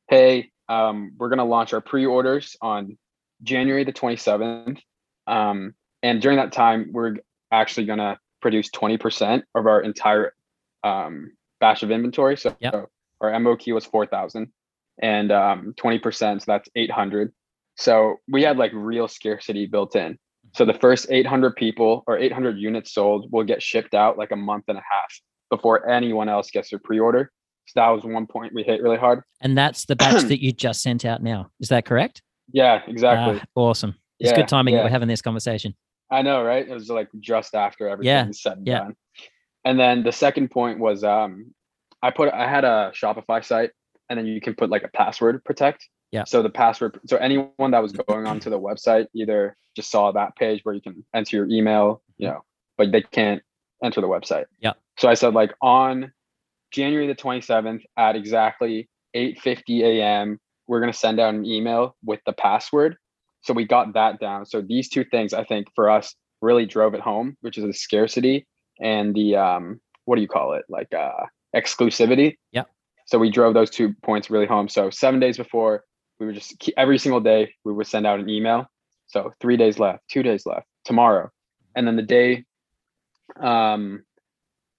"Hey, 0.09 0.51
um, 0.69 1.13
we're 1.17 1.29
gonna 1.29 1.45
launch 1.45 1.73
our 1.73 1.81
pre-orders 1.81 2.55
on 2.61 2.97
January 3.43 3.83
the 3.83 3.93
27th, 3.93 4.79
um, 5.27 5.73
and 6.03 6.21
during 6.21 6.37
that 6.37 6.51
time, 6.51 6.89
we're 6.91 7.15
actually 7.51 7.85
gonna 7.85 8.19
produce 8.41 8.69
20% 8.69 9.43
of 9.55 9.65
our 9.65 9.81
entire 9.81 10.33
um, 10.83 11.31
batch 11.59 11.83
of 11.83 11.91
inventory. 11.91 12.37
So 12.37 12.55
Yep. 12.59 12.89
our 13.21 13.31
MOQ 13.31 13.73
was 13.73 13.85
4,000, 13.85 14.51
and 15.01 15.31
um, 15.31 15.73
20%, 15.77 16.41
so 16.41 16.45
that's 16.47 16.69
800. 16.75 17.33
So 17.75 18.17
we 18.27 18.43
had 18.43 18.57
like 18.57 18.71
real 18.73 19.07
scarcity 19.07 19.65
built 19.65 19.95
in. 19.95 20.17
So 20.53 20.65
the 20.65 20.73
first 20.73 21.07
800 21.09 21.55
people 21.55 22.03
or 22.07 22.17
800 22.17 22.57
units 22.57 22.93
sold 22.93 23.31
will 23.31 23.43
get 23.43 23.61
shipped 23.61 23.93
out 23.93 24.17
like 24.17 24.31
a 24.31 24.35
month 24.35 24.65
and 24.67 24.77
a 24.77 24.83
half 24.89 25.19
before 25.49 25.89
anyone 25.89 26.29
else 26.29 26.51
gets 26.51 26.69
their 26.69 26.79
pre-order. 26.79 27.31
So 27.67 27.73
that 27.81 27.89
was 27.89 28.03
one 28.03 28.27
point 28.27 28.53
we 28.53 28.63
hit 28.63 28.81
really 28.81 28.97
hard. 28.97 29.21
And 29.41 29.57
that's 29.57 29.85
the 29.85 29.95
batch 29.95 30.23
that 30.29 30.41
you 30.41 30.51
just 30.51 30.81
sent 30.81 31.05
out 31.05 31.21
now. 31.21 31.51
Is 31.59 31.69
that 31.69 31.85
correct? 31.85 32.21
Yeah, 32.51 32.81
exactly. 32.87 33.39
Ah, 33.41 33.45
awesome. 33.55 33.95
It's 34.19 34.31
Yeah, 34.31 34.37
good 34.37 34.47
timing 34.47 34.75
that 34.75 34.83
we're 34.83 34.89
having 34.89 35.09
this 35.09 35.21
conversation. 35.21 35.75
I 36.09 36.21
know, 36.21 36.43
right? 36.43 36.67
It 36.67 36.73
was 36.73 36.89
like 36.89 37.09
just 37.19 37.53
after 37.53 37.89
everything 37.89 38.07
Yeah, 38.07 38.27
was 38.27 38.41
said 38.41 38.57
and 38.59 38.67
yeah. 38.67 38.79
done. 38.79 38.95
And 39.65 39.77
then 39.77 40.03
the 40.03 40.13
second 40.13 40.49
point 40.49 40.79
was 40.79 41.03
um 41.03 41.53
I 42.01 42.11
put 42.11 42.33
I 42.33 42.47
had 42.47 42.63
a 42.63 42.91
Shopify 42.95 43.43
site 43.43 43.71
and 44.09 44.17
then 44.17 44.25
you 44.25 44.39
can 44.39 44.55
put 44.55 44.69
like 44.69 44.83
a 44.83 44.87
password 44.87 45.43
protect 45.43 45.89
Yeah. 46.11 46.23
So 46.23 46.41
the 46.41 46.49
password, 46.49 46.97
so 47.05 47.17
anyone 47.17 47.71
that 47.71 47.81
was 47.83 47.91
going 47.91 48.25
onto 48.25 48.49
the 48.49 48.59
website 48.59 49.07
either 49.13 49.57
just 49.75 49.91
saw 49.91 50.13
that 50.13 50.37
page 50.37 50.61
where 50.63 50.73
you 50.73 50.81
can 50.81 51.03
enter 51.13 51.35
your 51.35 51.47
email, 51.49 52.01
you 52.17 52.29
know, 52.29 52.43
but 52.77 52.93
they 52.93 53.01
can't 53.01 53.43
enter 53.83 54.01
the 54.01 54.07
website. 54.07 54.45
Yeah. 54.59 54.73
So 54.97 55.07
I 55.07 55.13
said 55.13 55.33
like 55.33 55.53
on 55.61 56.11
January 56.71 57.07
the 57.07 57.15
27th 57.15 57.81
at 57.97 58.15
exactly 58.15 58.89
8:50 59.15 59.81
a.m. 59.83 60.39
we're 60.67 60.79
going 60.79 60.91
to 60.91 60.97
send 60.97 61.19
out 61.19 61.33
an 61.33 61.45
email 61.45 61.95
with 62.03 62.19
the 62.25 62.33
password. 62.33 62.97
So 63.41 63.53
we 63.53 63.65
got 63.65 63.93
that 63.93 64.19
down. 64.19 64.45
So 64.45 64.61
these 64.61 64.89
two 64.89 65.03
things 65.05 65.33
I 65.33 65.43
think 65.43 65.67
for 65.75 65.89
us 65.89 66.15
really 66.41 66.65
drove 66.65 66.93
it 66.93 67.01
home, 67.01 67.37
which 67.41 67.57
is 67.57 67.63
the 67.63 67.73
scarcity 67.73 68.45
and 68.79 69.15
the 69.15 69.35
um 69.35 69.79
what 70.05 70.15
do 70.15 70.21
you 70.21 70.27
call 70.27 70.53
it? 70.53 70.65
Like 70.69 70.93
uh 70.93 71.25
exclusivity. 71.55 72.35
Yeah. 72.51 72.63
So 73.05 73.17
we 73.17 73.31
drove 73.31 73.53
those 73.53 73.69
two 73.69 73.93
points 74.03 74.29
really 74.29 74.45
home. 74.45 74.67
So 74.67 74.89
7 74.89 75.19
days 75.19 75.37
before 75.37 75.83
we 76.19 76.25
would 76.25 76.35
just 76.35 76.69
every 76.77 76.97
single 76.97 77.21
day 77.21 77.53
we 77.63 77.73
would 77.73 77.87
send 77.87 78.05
out 78.05 78.19
an 78.19 78.29
email. 78.29 78.65
So 79.07 79.33
3 79.39 79.55
days 79.55 79.79
left, 79.79 80.03
2 80.09 80.23
days 80.23 80.45
left, 80.45 80.67
tomorrow. 80.83 81.29
And 81.75 81.87
then 81.87 81.95
the 81.95 82.01
day 82.01 82.43
um 83.39 84.03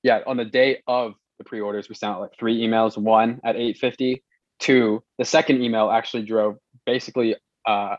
yeah, 0.03 0.21
on 0.27 0.37
the 0.37 0.45
day 0.45 0.83
of 0.87 1.15
the 1.39 1.45
pre-orders 1.45 1.89
we 1.89 1.95
sent 1.95 2.15
out 2.15 2.21
like 2.21 2.33
three 2.39 2.61
emails, 2.67 2.97
one 2.97 3.41
at 3.45 3.57
8:50, 3.57 4.23
two 4.59 5.03
the 5.19 5.25
second 5.25 5.63
email 5.63 5.91
actually 5.91 6.23
drove 6.25 6.57
basically 6.87 7.37
uh 7.67 7.97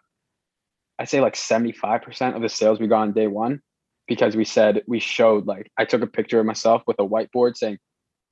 I'd 0.98 1.08
say 1.08 1.22
like 1.22 1.36
75% 1.36 2.36
of 2.36 2.42
the 2.42 2.50
sales 2.50 2.80
we 2.80 2.88
got 2.88 3.02
on 3.02 3.14
day 3.14 3.28
one 3.28 3.62
because 4.08 4.36
we 4.36 4.44
said 4.44 4.84
we 4.88 5.00
showed 5.00 5.48
like 5.48 5.72
I 5.78 5.86
took 5.86 6.02
a 6.02 6.08
picture 6.08 6.40
of 6.40 6.46
myself 6.46 6.84
with 6.88 7.00
a 7.00 7.08
whiteboard 7.08 7.56
saying, 7.56 7.78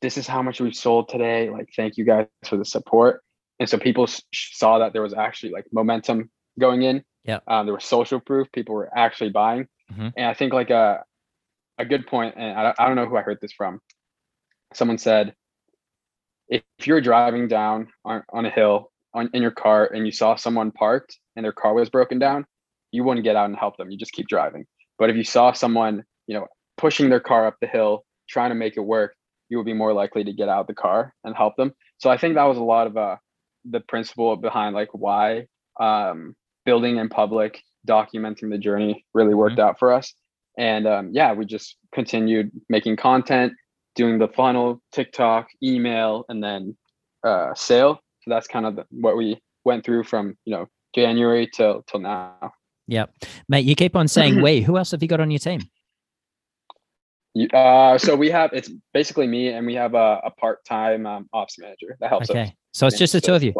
This 0.02 0.18
is 0.18 0.28
how 0.28 0.42
much 0.42 0.60
we've 0.60 0.76
sold 0.76 1.08
today. 1.08 1.50
Like, 1.50 1.70
thank 1.76 1.96
you 1.98 2.04
guys 2.04 2.28
for 2.46 2.58
the 2.58 2.66
support. 2.66 3.22
And 3.60 3.70
so 3.70 3.78
people 3.78 4.04
s- 4.04 4.22
saw 4.34 4.80
that 4.80 4.92
there 4.92 5.02
was 5.02 5.14
actually 5.14 5.54
like 5.54 5.66
momentum 5.72 6.30
going 6.60 6.82
in. 6.82 7.04
Yeah. 7.24 7.40
Um, 7.48 7.66
there 7.66 7.74
was 7.74 7.86
social 7.86 8.20
proof. 8.20 8.52
People 8.52 8.76
were 8.76 8.90
actually 8.96 9.30
buying. 9.30 9.68
Mhm. 9.94 10.12
And 10.18 10.26
I 10.26 10.34
think 10.34 10.52
like 10.52 10.70
a 10.70 11.04
a 11.78 11.86
good 11.86 12.08
point, 12.08 12.36
and 12.38 12.58
I, 12.58 12.74
I 12.78 12.88
don't 12.88 12.96
know 12.96 13.06
who 13.06 13.18
I 13.18 13.22
heard 13.22 13.40
this 13.42 13.54
from. 13.54 13.80
Someone 14.74 14.98
said, 14.98 15.34
if 16.50 16.64
you're 16.86 17.02
driving 17.02 17.48
down 17.48 17.88
on, 18.06 18.24
on 18.32 18.46
a 18.46 18.50
hill 18.50 18.92
on 19.14 19.30
in 19.34 19.42
your 19.42 19.52
car 19.52 19.90
and 19.94 20.06
you 20.06 20.12
saw 20.12 20.36
someone 20.36 20.72
parked 20.72 21.18
and 21.36 21.44
their 21.44 21.52
car 21.52 21.74
was 21.74 21.90
broken 21.90 22.20
down, 22.20 22.46
you 22.92 23.04
wouldn't 23.04 23.24
get 23.24 23.36
out 23.36 23.46
and 23.46 23.58
help 23.58 23.78
them. 23.78 23.92
You 23.92 23.98
just 23.98 24.14
keep 24.14 24.28
driving. 24.28 24.66
But 24.98 25.10
if 25.10 25.16
you 25.16 25.24
saw 25.24 25.52
someone, 25.52 26.04
you 26.26 26.36
know, 26.36 26.48
pushing 26.78 27.10
their 27.10 27.20
car 27.20 27.48
up 27.48 27.58
the 27.62 27.68
hill, 27.68 28.06
trying 28.30 28.50
to 28.50 28.56
make 28.56 28.78
it 28.78 28.82
work, 28.82 29.16
you 29.50 29.58
would 29.58 29.66
be 29.66 29.74
more 29.74 29.94
likely 29.94 30.24
to 30.24 30.34
get 30.34 30.50
out 30.50 30.62
of 30.62 30.68
the 30.68 30.74
car 30.74 31.14
and 31.24 31.36
help 31.36 31.56
them. 31.56 31.74
So 31.98 32.10
I 32.10 32.18
think 32.18 32.36
that 32.36 32.44
was 32.44 32.58
a 32.58 32.64
lot 32.64 32.88
of 32.88 32.98
uh, 32.98 33.16
the 33.70 33.80
principle 33.82 34.36
behind 34.36 34.76
like 34.76 34.90
why 34.94 35.48
um, 35.80 36.36
building 36.66 36.98
in 36.98 37.10
public, 37.10 37.62
documenting 37.88 38.50
the 38.50 38.58
journey 38.58 39.06
really 39.14 39.34
worked 39.34 39.60
out 39.60 39.80
for 39.80 39.94
us. 39.94 40.14
And 40.58 40.88
um, 40.88 41.10
yeah, 41.14 41.34
we 41.34 41.46
just 41.46 41.78
continued 41.94 42.52
making 42.70 42.96
content, 42.96 43.54
doing 43.96 44.18
the 44.18 44.28
funnel, 44.28 44.82
TikTok, 44.92 45.48
email, 45.64 46.26
and 46.30 46.44
then 46.44 46.76
uh, 47.24 47.54
sale. 47.54 48.00
So 48.22 48.32
that's 48.32 48.48
kind 48.48 48.66
of 48.66 48.76
the, 48.76 48.86
what 48.90 49.16
we 49.16 49.40
went 49.66 49.86
through 49.86 50.04
from 50.04 50.38
you 50.46 50.56
know 50.56 50.68
January 50.96 51.48
till 51.54 51.84
till 51.84 52.00
now. 52.00 52.52
Yep. 52.88 53.14
Mate, 53.50 53.66
you 53.66 53.76
keep 53.76 53.96
on 53.96 54.08
saying 54.08 54.42
"Wait, 54.42 54.64
Who 54.64 54.78
else 54.78 54.92
have 54.92 55.02
you 55.02 55.08
got 55.08 55.20
on 55.20 55.32
your 55.32 55.40
team? 55.40 55.62
Uh, 57.54 58.00
so 58.00 58.16
we 58.16 58.32
have 58.32 58.52
it's 58.54 58.72
basically 58.94 59.28
me, 59.28 59.50
and 59.50 59.68
we 59.68 59.76
have 59.76 59.94
a, 59.94 60.22
a 60.24 60.32
part 60.32 60.66
time 60.66 61.06
um, 61.06 61.30
ops 61.34 61.60
manager 61.60 61.96
that 62.00 62.10
helps 62.10 62.30
us. 62.30 62.36
Okay. 62.36 62.56
So 62.74 62.88
it's 62.88 62.98
just 62.98 63.14
the 63.14 63.22
two 63.22 63.34
of 63.34 63.44
you. 63.44 63.54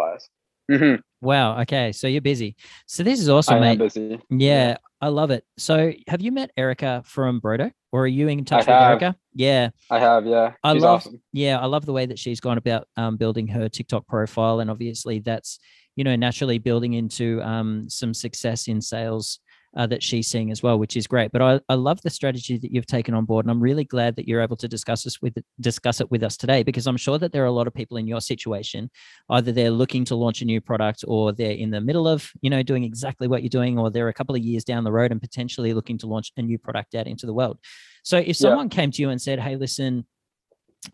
Hmm 0.70 0.96
Wow. 1.20 1.60
Okay. 1.62 1.92
So 1.94 2.08
you're 2.08 2.22
busy. 2.22 2.56
So 2.86 3.02
this 3.02 3.20
is 3.20 3.28
awesome, 3.28 3.56
I 3.56 3.60
mate. 3.60 3.80
busy. 3.80 4.20
Yeah, 4.30 4.78
I 5.02 5.08
love 5.08 5.32
it. 5.32 5.44
So 5.58 5.92
have 6.08 6.22
you 6.22 6.32
met 6.32 6.52
Erica 6.56 7.02
from 7.06 7.42
Brodo 7.42 7.72
or 7.92 8.04
are 8.04 8.08
you 8.08 8.28
in 8.28 8.46
touch 8.46 8.60
with 8.60 8.68
have. 8.68 8.92
Erica? 9.02 9.16
Yeah. 9.34 9.70
I 9.90 9.98
have, 10.00 10.28
yeah. 10.28 10.52
I 10.64 10.74
She's 10.74 10.84
love- 10.84 10.98
awesome. 10.98 11.22
Yeah. 11.34 11.58
I 11.60 11.66
love 11.66 11.88
the 11.88 11.94
way 11.94 12.06
that 12.06 12.20
she's 12.20 12.40
gone 12.40 12.60
about 12.60 12.88
um, 12.98 13.18
building 13.18 13.48
her 13.48 13.68
TikTok 13.68 14.06
profile. 14.08 14.60
And 14.60 14.70
obviously 14.70 15.18
that's, 15.20 15.58
you 15.96 16.04
know, 16.04 16.16
naturally 16.16 16.60
building 16.60 16.94
into 16.94 17.42
um, 17.42 17.90
some 17.90 18.14
success 18.14 18.68
in 18.68 18.80
sales 18.80 19.40
uh, 19.78 19.86
that 19.88 20.02
she's 20.02 20.28
seeing 20.28 20.52
as 20.52 20.64
well, 20.64 20.78
which 20.80 20.98
is 20.98 21.06
great. 21.08 21.32
But 21.32 21.42
I, 21.42 21.60
I 21.70 21.76
love 21.76 22.02
the 22.02 22.10
strategy 22.10 22.58
that 22.58 22.72
you've 22.74 22.88
taken 22.88 23.14
on 23.14 23.26
board. 23.26 23.46
And 23.46 23.52
I'm 23.52 23.62
really 23.62 23.84
glad 23.86 24.16
that 24.16 24.28
you're 24.28 24.42
able 24.42 24.58
to 24.58 24.68
discuss 24.68 25.04
this 25.04 25.22
with 25.22 25.38
discuss 25.62 26.02
it 26.02 26.10
with 26.10 26.24
us 26.24 26.36
today, 26.36 26.64
because 26.64 26.88
I'm 26.88 26.98
sure 26.98 27.20
that 27.20 27.32
there 27.32 27.44
are 27.44 27.48
a 27.48 27.52
lot 27.52 27.68
of 27.68 27.74
people 27.74 27.98
in 27.98 28.08
your 28.08 28.20
situation, 28.20 28.90
either 29.30 29.52
they're 29.52 29.72
looking 29.72 30.04
to 30.06 30.16
launch 30.16 30.42
a 30.42 30.46
new 30.46 30.60
product 30.60 31.06
or 31.08 31.32
they're 31.32 31.52
in 31.52 31.70
the 31.70 31.80
middle 31.80 32.08
of, 32.08 32.30
you 32.42 32.50
know, 32.50 32.64
doing 32.64 32.84
exactly 32.84 33.28
what 33.28 33.44
you're 33.44 33.50
doing, 33.50 33.78
or 33.78 33.92
they're 33.92 34.10
a 34.10 34.14
couple 34.14 34.36
of 34.36 34.42
years 34.42 34.64
down 34.64 34.84
the 34.84 34.92
road 34.92 35.12
and 35.12 35.22
potentially 35.22 35.74
looking 35.74 35.98
to 36.00 36.08
launch 36.08 36.32
a 36.38 36.42
new 36.42 36.58
product 36.58 36.96
out 36.96 37.08
into 37.08 37.28
the 37.28 37.34
world. 37.34 37.60
So 38.04 38.18
if 38.18 38.28
Yeah. 38.28 38.34
someone 38.34 38.70
came 38.70 38.90
to 38.92 39.02
you 39.02 39.10
and 39.10 39.22
said, 39.22 39.40
Hey, 39.40 39.56
listen, 39.58 40.06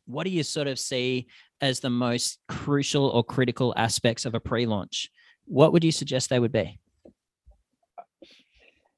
what 0.05 0.25
do 0.25 0.29
you 0.29 0.43
sort 0.43 0.67
of 0.67 0.77
see 0.77 1.27
as 1.61 1.79
the 1.79 1.89
most 1.89 2.39
crucial 2.49 3.07
or 3.07 3.23
critical 3.23 3.73
aspects 3.77 4.25
of 4.25 4.35
a 4.35 4.39
pre-launch? 4.39 5.09
What 5.45 5.71
would 5.71 5.83
you 5.83 5.91
suggest 5.91 6.29
they 6.29 6.39
would 6.39 6.51
be? 6.51 6.79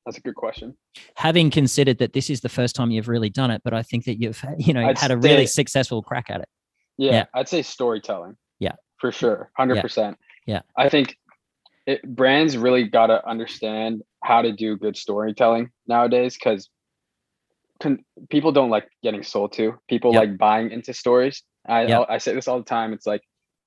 That's 0.06 0.18
a 0.18 0.22
good 0.22 0.36
question. 0.36 0.78
Having 1.16 1.50
considered 1.52 1.98
that 1.98 2.14
this 2.14 2.30
is 2.30 2.42
the 2.42 2.50
first 2.50 2.76
time 2.76 2.92
you've 2.92 3.08
really 3.08 3.30
done 3.30 3.50
it, 3.52 3.62
but 3.64 3.74
I 3.74 3.82
think 3.82 4.06
that 4.06 4.22
you've 4.22 4.44
you 4.58 4.74
know 4.74 4.86
I'd 4.86 4.98
had 4.98 5.12
a 5.12 5.18
really 5.18 5.48
successful 5.48 6.02
crack 6.02 6.30
at 6.30 6.42
it. 6.42 6.50
Yeah, 6.98 7.12
Yeah. 7.12 7.26
I'd 7.34 7.50
say 7.50 7.62
storytelling. 7.62 8.38
Yeah. 8.60 8.74
For 9.00 9.12
sure. 9.12 9.52
100%. 9.60 10.16
Yeah. 10.46 10.62
I 10.78 10.88
think 10.90 11.18
it, 11.86 12.02
brands 12.04 12.56
really 12.58 12.86
got 12.86 13.08
to 13.08 13.28
understand 13.28 14.02
how 14.24 14.42
to 14.42 14.54
do 14.54 14.78
good 14.78 14.96
storytelling 14.96 15.72
nowadays 15.88 16.36
because 16.36 16.70
people 18.30 18.52
don't 18.52 18.70
like 18.70 18.88
getting 19.04 19.24
sold 19.24 19.52
to. 19.54 19.78
People 19.90 20.14
Yep. 20.14 20.20
like 20.20 20.38
buying 20.38 20.72
into 20.72 20.94
stories. 20.94 21.44
I, 21.68 21.86
Yep. 21.86 22.06
I 22.10 22.18
say 22.20 22.34
this 22.34 22.48
all 22.48 22.58
the 22.60 22.64
time. 22.66 22.94
It's 22.94 23.06
like 23.06 23.22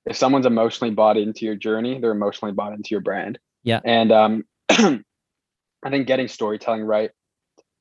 if 0.07 0.17
someone's 0.17 0.47
emotionally 0.47 0.95
bought 0.95 1.17
into 1.19 1.45
your 1.45 1.55
journey, 1.57 1.99
they're 2.01 2.13
emotionally 2.13 2.53
bought 2.55 2.73
into 2.73 2.89
your 2.93 3.01
brand. 3.01 3.39
Yeah. 3.65 3.81
And 3.85 4.11
um, 4.11 4.45
I 5.85 5.91
think 5.91 6.07
getting 6.07 6.29
storytelling 6.29 6.83
right, 6.83 7.11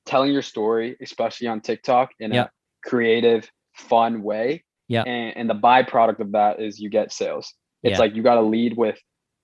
telling 0.06 0.32
your 0.32 0.42
story, 0.42 0.96
especially 1.02 1.48
on 1.48 1.62
TikTok 1.62 2.12
in 2.20 2.34
Yep. 2.34 2.48
a 2.48 2.88
creative, 2.90 3.50
fun 3.76 4.22
way. 4.24 4.64
Yeah. 4.88 5.04
And, 5.04 5.36
and 5.38 5.50
the 5.50 5.56
byproduct 5.56 6.20
of 6.20 6.32
that 6.34 6.60
is 6.62 6.80
you 6.80 6.90
get 6.90 7.12
sales. 7.12 7.54
It's 7.84 7.94
Yeah. 7.94 8.00
like 8.00 8.16
you 8.16 8.24
got 8.24 8.36
to 8.36 8.42
lead 8.42 8.78
with 8.78 8.98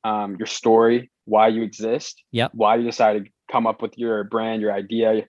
um, 0.06 0.36
your 0.38 0.48
story, 0.48 1.10
why 1.26 1.48
you 1.48 1.64
exist, 1.64 2.22
Yep. 2.32 2.52
why 2.54 2.76
you 2.76 2.84
decided 2.84 3.26
to 3.26 3.32
come 3.52 3.66
up 3.68 3.82
with 3.82 3.98
your 3.98 4.24
brand, 4.26 4.62
your 4.62 4.72
idea, 4.74 5.26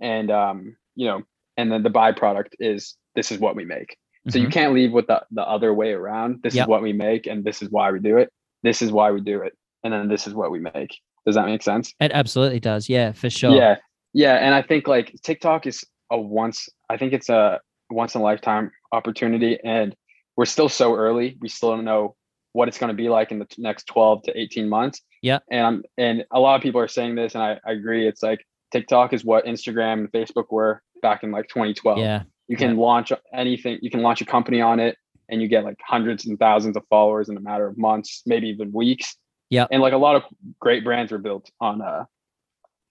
and 0.00 0.30
um, 0.30 0.76
you 0.94 1.06
know, 1.06 1.22
and 1.56 1.70
then 1.72 1.82
the 1.82 1.90
byproduct 1.90 2.54
is 2.60 2.96
this 3.14 3.30
is 3.32 3.38
what 3.38 3.56
we 3.56 3.64
make. 3.64 3.96
So 4.30 4.38
you 4.38 4.46
Mhm. 4.46 4.52
can't 4.52 4.72
leave 4.74 4.92
with 4.92 5.08
the, 5.08 5.24
the 5.32 5.42
other 5.42 5.74
way 5.74 5.92
around. 5.92 6.42
This 6.42 6.54
Yep. 6.54 6.64
is 6.64 6.68
what 6.68 6.82
we 6.82 6.92
make, 6.92 7.26
and 7.26 7.42
this 7.44 7.60
is 7.62 7.68
why 7.70 7.90
we 7.90 7.98
do 7.98 8.18
it. 8.18 8.30
This 8.62 8.80
is 8.82 8.92
why 8.92 9.10
we 9.10 9.20
do 9.20 9.42
it, 9.42 9.52
and 9.82 9.92
then 9.92 10.08
this 10.08 10.26
is 10.28 10.34
what 10.34 10.52
we 10.52 10.60
make. 10.60 10.96
Does 11.26 11.34
that 11.36 11.46
make 11.46 11.62
sense? 11.62 11.94
It 12.00 12.12
absolutely 12.12 12.60
does. 12.60 12.88
Yeah, 12.88 13.12
for 13.12 13.30
sure. 13.30 13.54
Yeah, 13.54 13.76
yeah. 14.12 14.34
And 14.34 14.54
I 14.54 14.62
think 14.62 14.88
like 14.88 15.14
TikTok 15.22 15.66
is 15.66 15.84
a 16.10 16.18
once. 16.20 16.68
I 16.90 16.96
think 16.96 17.12
it's 17.12 17.28
a 17.28 17.60
once 17.90 18.14
in 18.14 18.20
a 18.20 18.24
lifetime 18.24 18.70
opportunity, 18.92 19.58
and 19.64 19.94
we're 20.36 20.46
still 20.46 20.68
so 20.68 20.94
early. 20.94 21.36
We 21.40 21.48
still 21.48 21.70
don't 21.70 21.84
know 21.84 22.16
what 22.54 22.68
it's 22.68 22.78
going 22.78 22.88
to 22.88 22.94
be 22.94 23.08
like 23.08 23.30
in 23.30 23.38
the 23.38 23.46
next 23.58 23.86
twelve 23.86 24.22
to 24.24 24.38
eighteen 24.38 24.68
months. 24.68 25.00
Yeah. 25.22 25.38
And 25.50 25.66
I'm, 25.66 25.82
and 25.96 26.24
a 26.32 26.40
lot 26.40 26.56
of 26.56 26.62
people 26.62 26.80
are 26.80 26.88
saying 26.88 27.14
this, 27.14 27.34
and 27.34 27.42
I, 27.42 27.60
I 27.64 27.72
agree. 27.72 28.08
It's 28.08 28.22
like 28.22 28.44
TikTok 28.72 29.12
is 29.12 29.24
what 29.24 29.44
Instagram 29.44 29.92
and 29.92 30.12
Facebook 30.12 30.46
were 30.50 30.82
back 31.02 31.22
in 31.22 31.30
like 31.30 31.48
2012 31.48 31.98
Yeah. 31.98 32.22
you 32.48 32.56
can 32.56 32.76
launch 32.76 33.12
anything 33.34 33.78
you 33.82 33.90
can 33.90 34.00
launch 34.02 34.20
a 34.22 34.24
company 34.24 34.60
on 34.60 34.80
it 34.80 34.96
and 35.28 35.42
you 35.42 35.48
get 35.48 35.64
like 35.64 35.76
hundreds 35.84 36.26
and 36.26 36.38
thousands 36.38 36.76
of 36.76 36.84
followers 36.88 37.28
in 37.28 37.36
a 37.36 37.40
matter 37.40 37.66
of 37.66 37.76
months 37.76 38.22
maybe 38.24 38.48
even 38.48 38.72
weeks 38.72 39.16
Yeah. 39.52 39.66
and 39.70 39.80
like 39.82 39.92
a 39.92 39.98
lot 39.98 40.16
of 40.16 40.22
great 40.60 40.82
brands 40.82 41.12
were 41.12 41.18
built 41.18 41.50
on 41.60 41.80
uh 41.82 42.04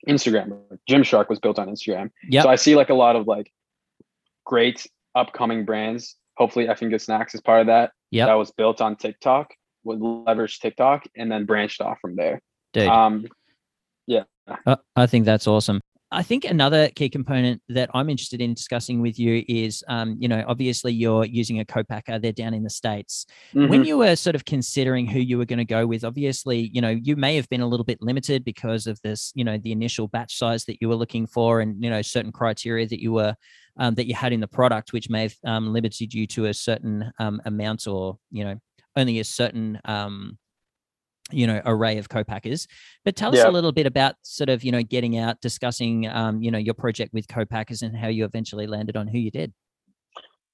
instagram 0.07 0.57
gymshark 0.89 1.27
was 1.29 1.39
built 1.39 1.57
on 1.59 1.67
instagram 1.67 2.09
Yep. 2.29 2.43
so 2.43 2.49
i 2.49 2.55
see 2.55 2.75
like 2.75 2.89
a 2.89 2.93
lot 2.93 3.15
of 3.15 3.27
like 3.27 3.51
great 4.45 4.85
upcoming 5.15 5.65
brands 5.65 6.15
hopefully 6.37 6.65
effing 6.67 6.89
good 6.89 7.01
snacks 7.01 7.33
is 7.35 7.41
part 7.41 7.61
of 7.61 7.67
that 7.67 7.91
Yeah. 8.11 8.27
that 8.27 8.35
was 8.35 8.51
built 8.51 8.79
on 8.81 8.95
tiktok 8.95 9.53
would 9.83 9.99
leverage 9.99 10.59
tiktok 10.59 11.03
and 11.17 11.31
then 11.31 11.45
branched 11.45 11.81
off 11.81 11.97
from 11.99 12.15
there 12.15 12.41
Dude. 12.73 12.87
um 12.87 13.25
Uh, 14.65 14.75
I 14.95 15.05
think 15.07 15.23
that's 15.25 15.47
awesome. 15.47 15.79
I 16.13 16.23
think 16.23 16.43
another 16.43 16.89
key 16.89 17.09
component 17.09 17.61
that 17.69 17.89
I'm 17.93 18.09
interested 18.09 18.41
in 18.41 18.53
discussing 18.53 19.01
with 19.01 19.17
you 19.17 19.45
is, 19.47 19.81
um, 19.87 20.17
you 20.19 20.27
know, 20.27 20.43
obviously 20.45 20.91
you're 20.91 21.23
using 21.23 21.59
a 21.59 21.65
co-packer. 21.65 22.19
They're 22.19 22.33
down 22.33 22.53
in 22.53 22.63
the 22.63 22.69
states. 22.69 23.25
When 23.53 23.69
mhm. 23.69 23.85
you 23.85 23.97
were 23.97 24.17
sort 24.17 24.35
of 24.35 24.43
considering 24.43 25.07
who 25.07 25.19
you 25.19 25.37
were 25.37 25.45
going 25.45 25.59
to 25.59 25.65
go 25.65 25.87
with, 25.87 26.03
obviously, 26.03 26.69
you 26.73 26.81
know, 26.81 26.89
you 26.89 27.15
may 27.15 27.37
have 27.37 27.47
been 27.47 27.61
a 27.61 27.67
little 27.67 27.85
bit 27.85 28.01
limited 28.01 28.43
because 28.43 28.87
of 28.87 28.99
this, 29.03 29.31
you 29.35 29.45
know, 29.45 29.57
the 29.57 29.71
initial 29.71 30.09
batch 30.09 30.37
size 30.37 30.65
that 30.65 30.81
you 30.81 30.89
were 30.89 30.95
looking 30.95 31.27
for, 31.27 31.61
and 31.61 31.81
you 31.81 31.89
know, 31.89 32.01
certain 32.01 32.33
criteria 32.33 32.85
that 32.87 33.01
you 33.01 33.13
were 33.13 33.33
um, 33.77 33.95
that 33.95 34.07
you 34.07 34.13
had 34.13 34.33
in 34.33 34.41
the 34.41 34.47
product, 34.47 34.91
which 34.91 35.09
may 35.09 35.23
have 35.23 35.35
um, 35.45 35.71
limited 35.71 36.13
you 36.13 36.27
to 36.27 36.47
a 36.47 36.53
certain 36.53 37.09
um, 37.19 37.41
amount 37.45 37.87
or 37.87 38.17
you 38.31 38.43
know, 38.43 38.59
only 38.97 39.19
a 39.19 39.23
certain 39.23 39.79
um, 39.85 40.37
you 41.31 41.47
know 41.47 41.61
array 41.65 41.97
of 41.97 42.09
co-packers 42.09 42.67
but 43.05 43.15
tell 43.15 43.31
us 43.33 43.43
a 43.43 43.49
little 43.51 43.71
bit 43.71 43.85
about 43.85 44.15
sort 44.23 44.49
of 44.49 44.63
you 44.63 44.71
know 44.71 44.81
getting 44.83 45.17
out 45.17 45.39
discussing 45.41 46.07
um, 46.07 46.41
you 46.41 46.51
know 46.51 46.57
your 46.57 46.73
project 46.73 47.13
with 47.13 47.27
co-packers 47.27 47.81
and 47.83 47.95
how 47.95 48.07
you 48.07 48.25
eventually 48.25 48.67
landed 48.67 48.97
on 48.97 49.07
who 49.07 49.17
you 49.17 49.31
did 49.31 49.53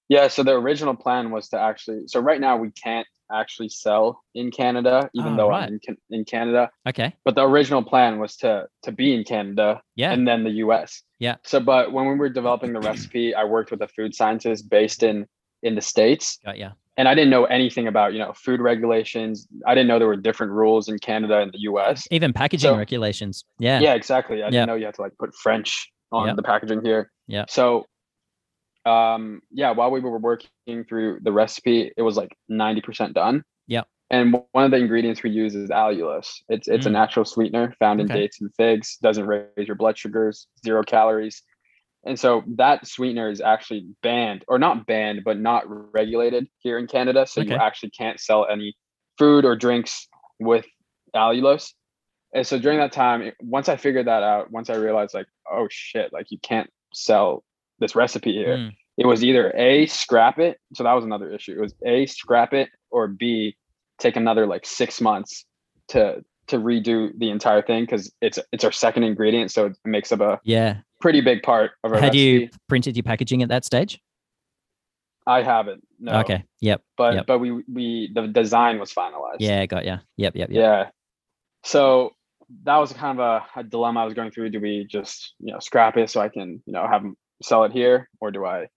Yeah, 0.09 0.27
so 0.29 0.43
the 0.43 0.53
original 0.53 0.95
plan 0.95 1.31
was 1.31 1.49
to 1.49 1.59
actually. 1.59 2.07
So 2.07 2.21
right 2.21 2.39
now 2.39 2.55
we 2.55 2.71
can't 2.71 3.07
actually 3.29 3.67
sell 3.67 4.23
in 4.35 4.51
Canada, 4.51 5.09
even 5.13 5.33
Oh, 5.33 5.37
though 5.37 5.49
right. 5.49 5.67
I'm 5.67 5.79
in, 5.85 5.97
in 6.09 6.23
Canada. 6.23 6.69
okay 6.87 7.13
But 7.25 7.35
the 7.35 7.43
original 7.43 7.83
plan 7.83 8.17
was 8.19 8.37
to 8.37 8.67
to 8.83 8.91
be 8.91 9.13
in 9.13 9.23
Canada 9.23 9.81
yeah 9.95 10.11
and 10.13 10.25
then 10.27 10.43
the 10.43 10.55
U.S. 10.65 11.03
Yeah. 11.19 11.35
So, 11.43 11.59
but 11.59 11.91
when 11.91 12.05
we 12.07 12.15
were 12.15 12.29
developing 12.29 12.71
the 12.73 12.79
recipe, 12.79 13.35
I 13.35 13.43
worked 13.43 13.71
with 13.71 13.81
a 13.81 13.87
food 13.89 14.13
scientist 14.15 14.69
based 14.69 15.03
in 15.03 15.25
in 15.63 15.75
the 15.75 15.81
states, 15.81 16.39
got 16.45 16.57
ya 16.57 16.69
and 16.97 17.07
I 17.07 17.13
didn't 17.15 17.29
know 17.29 17.45
anything 17.45 17.87
about 17.87 18.13
you 18.13 18.19
know 18.19 18.33
food 18.33 18.59
regulations. 18.59 19.47
I 19.65 19.75
didn't 19.75 19.87
know 19.87 19.99
there 19.99 20.07
were 20.07 20.15
different 20.17 20.51
rules 20.51 20.89
in 20.89 20.97
Canada 20.99 21.37
and 21.39 21.51
the 21.53 21.59
U.S. 21.61 22.07
even 22.11 22.33
packaging 22.33 22.69
So- 22.71 22.77
regulations 22.77 23.45
yeah 23.59 23.79
Yeah, 23.79 23.93
exactly. 23.93 24.37
I 24.41 24.45
Yeah. 24.45 24.49
didn't 24.51 24.67
know 24.67 24.75
you 24.75 24.85
had 24.85 24.95
to 24.95 25.01
like 25.01 25.17
put 25.19 25.33
French 25.35 25.91
on 26.11 26.35
the 26.35 26.43
packaging 26.43 26.83
here. 26.83 27.11
Yeah. 27.27 27.45
So, 27.49 27.85
um, 28.85 29.41
yeah, 29.51 29.71
while 29.71 29.91
we 29.91 29.99
were 29.99 30.17
working 30.17 30.85
through 30.87 31.19
the 31.21 31.31
recipe, 31.31 31.91
it 31.97 32.01
was 32.01 32.15
like 32.17 32.35
ninety 32.47 32.81
percent 32.81 33.13
done. 33.13 33.43
Yeah. 33.67 33.83
And 34.09 34.33
one 34.53 34.63
of 34.63 34.71
the 34.71 34.77
ingredients 34.77 35.21
we 35.21 35.31
use 35.31 35.53
is 35.55 35.69
allulose. 35.69 36.29
It's 36.49 36.67
it's 36.69 36.85
a 36.85 36.89
Mm. 36.89 36.93
natural 36.93 37.25
sweetener 37.25 37.75
found 37.79 37.99
in 37.99 38.09
Okay. 38.09 38.21
dates 38.21 38.39
and 38.41 38.49
figs. 38.55 38.97
Doesn't 39.01 39.27
raise 39.27 39.67
your 39.67 39.75
blood 39.75 39.97
sugars. 39.97 40.47
Zero 40.65 40.81
calories. 40.83 41.43
And 42.07 42.19
so 42.19 42.43
that 42.55 42.87
sweetener 42.87 43.29
is 43.29 43.41
actually 43.41 43.87
banned, 44.01 44.43
or 44.47 44.57
not 44.59 44.85
banned, 44.85 45.23
but 45.23 45.37
not 45.39 45.63
regulated 45.93 46.47
here 46.59 46.77
in 46.77 46.87
Canada. 46.87 47.25
So 47.27 47.41
you 47.41 47.55
actually 47.61 47.91
can't 47.91 48.19
sell 48.19 48.47
any 48.49 48.75
food 49.17 49.45
or 49.45 49.55
drinks 49.55 50.07
with 50.39 50.65
allulose. 51.15 51.73
And 52.33 52.45
so 52.45 52.59
during 52.59 52.77
that 52.79 52.91
time, 52.91 53.31
once 53.39 53.69
I 53.69 53.77
figured 53.77 54.07
that 54.07 54.23
out, 54.23 54.51
once 54.51 54.69
I 54.69 54.75
realized 54.75 55.13
like, 55.13 55.27
oh 55.51 55.67
shit, 55.69 56.11
like 56.13 56.27
you 56.29 56.37
can't 56.41 56.69
sell 56.93 57.43
this 57.79 57.95
recipe 57.95 58.33
here. 58.33 58.57
Mm, 58.57 58.75
It 58.97 59.05
was 59.05 59.23
either 59.23 59.51
A, 59.55 59.85
scrap 59.87 60.39
it. 60.39 60.59
So 60.73 60.83
that 60.83 60.93
was 60.93 61.05
another 61.05 61.31
issue. 61.31 61.53
It 61.53 61.61
was 61.61 61.73
A, 61.85 62.05
scrap 62.05 62.53
it, 62.53 62.69
or 62.91 63.07
B, 63.07 63.55
take 63.99 64.15
another 64.15 64.45
like 64.45 64.65
six 64.65 65.01
months 65.01 65.45
to 65.89 66.23
to 66.47 66.57
redo 66.57 67.11
the 67.17 67.29
entire 67.29 67.61
thing 67.61 67.83
because 67.83 68.11
it's 68.21 68.39
it's 68.51 68.63
our 68.63 68.71
second 68.71 69.03
ingredient. 69.03 69.51
So 69.51 69.67
it 69.67 69.77
makes 69.85 70.11
up 70.11 70.21
a 70.21 70.39
yeah 70.43 70.77
pretty 70.99 71.21
big 71.21 71.43
part 71.43 71.71
of 71.83 71.91
our 71.91 71.97
had 71.99 72.05
recipe. 72.07 72.17
you 72.19 72.49
printed 72.67 72.95
your 72.95 73.03
packaging 73.03 73.43
at 73.43 73.49
that 73.49 73.63
stage 73.65 73.99
I 75.25 75.43
haven't. 75.43 75.83
No. 75.99 76.19
okay 76.21 76.43
yep 76.61 76.81
But 76.97 77.13
yep. 77.15 77.25
but 77.27 77.39
we 77.39 77.51
we 77.71 78.11
the 78.13 78.27
design 78.27 78.79
was 78.79 78.93
finalized. 78.93 79.37
yeah 79.39 79.65
got 79.65 79.85
ya 79.85 79.97
yep 80.15 80.35
yep 80.35 80.49
yep 80.49 80.59
Yeah. 80.61 80.89
So 81.63 82.11
that 82.63 82.77
was 82.77 82.93
kind 82.93 83.19
of 83.19 83.41
a, 83.55 83.59
a 83.59 83.63
dilemma 83.63 84.01
I 84.01 84.05
was 84.05 84.13
going 84.13 84.31
through. 84.31 84.51
Do 84.51 84.61
we 84.61 84.87
just, 84.89 85.33
you 85.39 85.51
know, 85.51 85.59
scrap 85.59 85.97
it 85.97 86.09
so 86.09 86.21
I 86.21 86.29
can, 86.29 86.63
you 86.65 86.71
know, 86.71 86.87
have 86.87 87.01
them 87.03 87.17
sell 87.43 87.65
it 87.65 87.73
here 87.73 88.09
or 88.21 88.31
do 88.31 88.45
I 88.45 88.67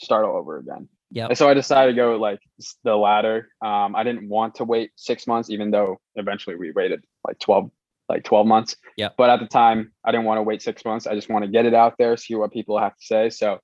start 0.00 0.24
all 0.24 0.36
over 0.38 0.56
again? 0.56 0.88
Yeah. 1.10 1.32
So 1.34 1.46
I 1.48 1.52
decided 1.52 1.92
to 1.92 1.96
go 1.96 2.16
like 2.16 2.40
the 2.84 2.96
latter. 2.96 3.50
Um, 3.62 3.94
I 3.94 4.02
didn't 4.02 4.28
want 4.30 4.54
to 4.56 4.64
wait 4.64 4.92
six 4.96 5.26
months, 5.26 5.50
even 5.50 5.70
though 5.70 6.00
eventually 6.14 6.56
we 6.56 6.70
waited 6.70 7.04
like 7.26 7.38
12, 7.40 7.70
like 8.08 8.24
12 8.24 8.46
months. 8.46 8.76
Yeah. 8.96 9.10
But 9.16 9.30
at 9.30 9.40
the 9.40 9.46
time 9.46 9.92
I 10.04 10.10
didn't 10.10 10.26
want 10.26 10.38
to 10.38 10.42
wait 10.42 10.62
six 10.62 10.84
months. 10.84 11.06
I 11.06 11.14
just 11.14 11.28
want 11.28 11.44
to 11.44 11.50
get 11.50 11.66
it 11.66 11.74
out 11.74 11.94
there, 11.98 12.16
see 12.16 12.34
what 12.34 12.52
people 12.52 12.78
have 12.78 12.96
to 12.96 13.04
say. 13.04 13.30
So 13.30 13.58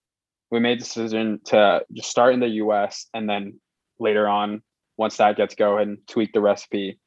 we 0.50 0.60
made 0.60 0.78
the 0.78 0.84
decision 0.84 1.40
to 1.46 1.84
just 1.92 2.10
start 2.10 2.34
in 2.34 2.40
the 2.40 2.48
US 2.48 3.06
and 3.14 3.28
then 3.28 3.60
later 3.98 4.28
on, 4.28 4.62
once 4.96 5.16
that 5.16 5.36
gets 5.36 5.54
going, 5.54 5.98
tweak 6.08 6.32
the 6.32 6.40
recipe 6.40 7.00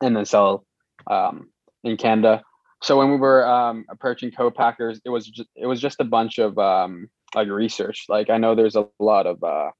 and 0.00 0.16
then 0.16 0.24
sell 0.24 0.64
um, 1.06 1.50
in 1.84 1.96
Canada. 1.96 2.42
So 2.82 2.96
when 2.96 3.10
we 3.10 3.16
were 3.16 3.46
um, 3.46 3.84
approaching 3.90 4.30
co-packers, 4.30 5.00
it 5.04 5.10
was 5.10 5.26
just, 5.26 5.48
it 5.56 5.66
was 5.66 5.80
just 5.80 6.00
a 6.00 6.04
bunch 6.04 6.38
of 6.38 6.58
um, 6.58 7.08
like 7.34 7.48
research. 7.48 8.06
Like 8.08 8.30
I 8.30 8.38
know 8.38 8.54
there's 8.54 8.76
a 8.76 8.88
lot 8.98 9.26
of 9.26 9.42
uh, 9.42 9.70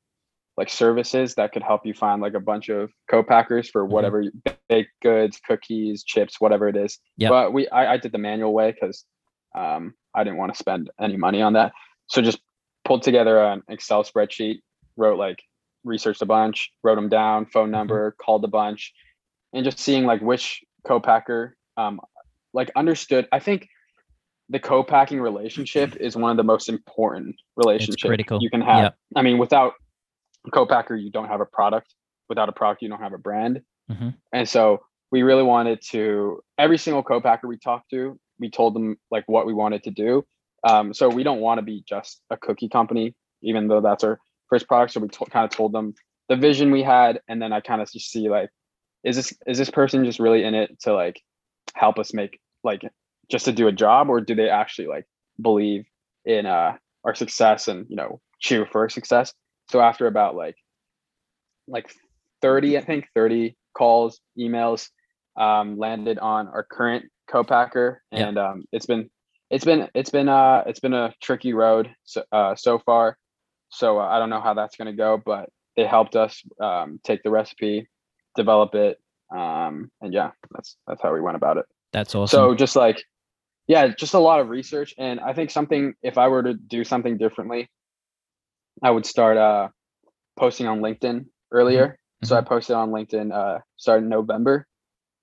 like 0.58 0.68
services 0.68 1.36
that 1.36 1.52
could 1.52 1.62
help 1.62 1.86
you 1.86 1.94
find 1.94 2.20
like 2.20 2.34
a 2.34 2.40
bunch 2.40 2.68
of 2.68 2.90
co-packers 3.08 3.70
for 3.70 3.86
Mhm. 3.86 3.90
whatever 3.90 4.20
you 4.20 4.32
baked 4.68 4.90
goods, 5.00 5.40
cookies, 5.46 6.02
chips, 6.02 6.40
whatever 6.40 6.68
it 6.68 6.76
is. 6.76 6.98
Yep. 7.16 7.30
But 7.30 7.52
we 7.52 7.68
I, 7.68 7.92
I 7.92 7.96
did 7.96 8.10
the 8.10 8.18
manual 8.18 8.52
way 8.52 8.72
because 8.72 9.04
um, 9.54 9.94
I 10.14 10.24
didn't 10.24 10.36
want 10.36 10.52
to 10.52 10.58
spend 10.58 10.90
any 11.00 11.16
money 11.16 11.40
on 11.40 11.52
that. 11.52 11.72
So 12.08 12.20
just 12.20 12.40
pulled 12.84 13.04
together 13.04 13.38
an 13.38 13.62
Excel 13.68 14.02
spreadsheet, 14.02 14.60
wrote 14.96 15.16
like 15.16 15.38
researched 15.84 16.22
a 16.22 16.26
bunch, 16.26 16.72
wrote 16.82 16.96
them 16.96 17.08
down, 17.08 17.46
phone 17.46 17.70
number, 17.70 18.16
called 18.20 18.44
a 18.44 18.48
bunch, 18.48 18.92
and 19.52 19.64
just 19.64 19.78
seeing 19.78 20.06
like 20.06 20.20
which 20.20 20.60
co-packer 20.84 21.56
um, 21.76 22.00
like 22.52 22.72
understood. 22.74 23.28
I 23.30 23.38
think 23.38 23.68
the 24.48 24.58
co-packing 24.58 25.20
relationship 25.20 25.94
is 26.00 26.16
one 26.16 26.32
of 26.32 26.36
the 26.36 26.42
most 26.42 26.68
important 26.68 27.36
relationships 27.56 28.24
you 28.40 28.50
can 28.50 28.60
have. 28.60 28.82
Yep. 28.82 28.96
I 29.14 29.22
mean, 29.22 29.38
without 29.38 29.74
co-packer, 30.50 30.96
you 30.96 31.10
don't 31.10 31.28
have 31.28 31.40
a 31.40 31.46
product. 31.46 31.94
Without 32.28 32.48
a 32.48 32.52
product, 32.52 32.82
you 32.82 32.88
don't 32.88 33.00
have 33.00 33.14
a 33.14 33.18
brand. 33.18 33.62
Mhm. 33.90 34.14
And 34.32 34.48
so 34.48 34.80
we 35.10 35.22
really 35.22 35.42
wanted 35.42 35.80
to 35.90 36.42
every 36.58 36.78
single 36.78 37.02
co-packer 37.02 37.48
we 37.48 37.58
talked 37.58 37.90
to, 37.90 38.18
we 38.38 38.50
told 38.50 38.74
them 38.74 38.96
like 39.10 39.24
what 39.26 39.46
we 39.46 39.54
wanted 39.54 39.82
to 39.84 39.90
do. 39.90 40.24
Um, 40.64 40.92
so 40.92 41.08
we 41.08 41.22
don't 41.22 41.40
want 41.40 41.58
to 41.58 41.62
be 41.62 41.82
just 41.88 42.20
a 42.30 42.36
cookie 42.36 42.68
company, 42.68 43.14
even 43.42 43.68
though 43.68 43.80
that's 43.80 44.04
our 44.04 44.18
first 44.50 44.68
product. 44.68 44.92
So 44.92 45.00
we 45.00 45.08
to- 45.08 45.24
kind 45.26 45.44
of 45.44 45.50
told 45.50 45.72
them 45.72 45.94
the 46.28 46.36
vision 46.36 46.70
we 46.70 46.82
had, 46.82 47.20
and 47.28 47.40
then 47.40 47.52
I 47.52 47.60
kind 47.60 47.80
of 47.80 47.90
just 47.90 48.10
see 48.10 48.28
like, 48.28 48.50
is 49.04 49.16
this 49.16 49.32
is 49.46 49.56
this 49.58 49.70
person 49.70 50.04
just 50.04 50.18
really 50.18 50.44
in 50.44 50.54
it 50.54 50.78
to 50.80 50.92
like 50.92 51.22
help 51.74 51.98
us 51.98 52.12
make 52.12 52.38
like 52.64 52.82
just 53.30 53.44
to 53.46 53.52
do 53.52 53.68
a 53.68 53.72
job, 53.72 54.10
or 54.10 54.20
do 54.20 54.34
they 54.34 54.50
actually 54.50 54.88
like 54.88 55.06
believe 55.40 55.86
in 56.24 56.44
uh 56.44 56.76
our 57.04 57.14
success 57.14 57.68
and 57.68 57.86
you 57.88 57.96
know 57.96 58.20
cheer 58.40 58.66
for 58.66 58.82
our 58.82 58.88
success? 58.88 59.32
So 59.70 59.80
after 59.80 60.06
about 60.06 60.34
like 60.34 60.56
like 61.66 61.90
30, 62.40 62.78
I 62.78 62.80
think 62.84 63.06
30 63.14 63.56
calls, 63.76 64.20
emails, 64.38 64.88
um, 65.38 65.78
landed 65.78 66.18
on 66.18 66.48
our 66.48 66.64
current 66.64 67.04
co-packer, 67.30 68.02
Yeah. 68.10 68.28
and 68.28 68.38
um, 68.38 68.64
it's 68.72 68.86
been 68.86 69.10
it's 69.50 69.64
been 69.64 69.88
it's 69.94 70.10
been 70.10 70.28
uh 70.28 70.62
it's 70.66 70.80
been 70.80 70.94
a 70.94 71.14
tricky 71.22 71.52
road 71.54 71.90
so 72.04 72.22
uh, 72.32 72.54
so 72.54 72.78
far. 72.78 73.16
So 73.70 73.98
uh, 73.98 74.06
I 74.06 74.18
don't 74.18 74.30
know 74.30 74.40
how 74.40 74.54
that's 74.54 74.76
gonna 74.76 74.94
go, 74.94 75.20
but 75.22 75.50
they 75.76 75.84
helped 75.86 76.16
us 76.16 76.42
um, 76.60 76.98
take 77.04 77.22
the 77.22 77.30
recipe, 77.30 77.88
develop 78.34 78.74
it, 78.74 78.98
um, 79.34 79.90
and 80.00 80.12
yeah, 80.12 80.30
that's 80.50 80.76
that's 80.86 81.02
how 81.02 81.12
we 81.12 81.20
went 81.20 81.36
about 81.36 81.58
it. 81.58 81.66
that's 81.92 82.14
awesome 82.14 82.38
So 82.38 82.54
just 82.54 82.76
like, 82.76 83.02
yeah, 83.66 83.88
just 83.88 84.14
a 84.14 84.18
lot 84.18 84.40
of 84.40 84.48
research. 84.48 84.94
And 84.98 85.20
I 85.20 85.34
think 85.34 85.50
something, 85.50 85.94
if 86.02 86.16
I 86.18 86.28
were 86.28 86.42
to 86.42 86.54
do 86.54 86.82
something 86.84 87.18
differently, 87.18 87.68
I 88.82 88.90
would 88.90 89.06
start 89.06 89.36
uh, 89.36 89.68
posting 90.38 90.66
on 90.66 90.80
LinkedIn 90.80 91.26
earlier. 91.52 91.98
So 92.24 92.36
I 92.36 92.40
posted 92.42 92.74
on 92.74 92.90
LinkedIn 92.90 93.32
uh, 93.32 93.60
starting 93.76 94.04
in 94.06 94.10
November. 94.10 94.66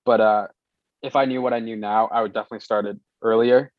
But 0.06 0.22
uh, 0.22 0.48
if 1.02 1.16
I 1.16 1.26
knew 1.26 1.42
what 1.42 1.54
I 1.54 1.60
knew 1.60 1.76
now, 1.76 2.08
I 2.08 2.22
would 2.22 2.34
definitely 2.34 2.62
start 2.62 2.86
it 2.86 2.98
earlier 3.22 3.72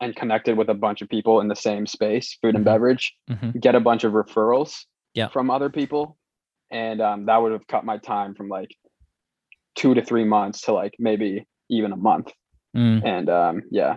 and 0.00 0.14
connected 0.14 0.56
with 0.56 0.68
a 0.68 0.74
bunch 0.74 1.00
of 1.02 1.08
people 1.08 1.40
in 1.40 1.48
the 1.48 1.56
same 1.56 1.86
space, 1.86 2.36
food 2.42 2.54
and 2.54 2.62
Mhm. 2.64 2.72
beverage, 2.72 3.16
Mhm. 3.30 3.58
get 3.60 3.74
a 3.74 3.80
bunch 3.80 4.04
of 4.04 4.12
referrals 4.12 4.84
Yeah. 5.14 5.28
from 5.28 5.50
other 5.50 5.70
people. 5.70 6.18
And 6.70 7.00
um, 7.00 7.26
that 7.26 7.38
would 7.38 7.52
have 7.52 7.66
cut 7.66 7.84
my 7.84 7.96
time 7.98 8.34
from 8.34 8.48
like 8.48 8.70
two 9.74 9.94
to 9.94 10.02
three 10.04 10.24
months 10.24 10.60
to 10.62 10.72
like 10.72 10.94
maybe 10.98 11.46
even 11.70 11.92
a 11.92 11.96
month 11.96 12.32
Mm. 12.76 13.02
and 13.04 13.30
um 13.30 13.62
yeah 13.70 13.96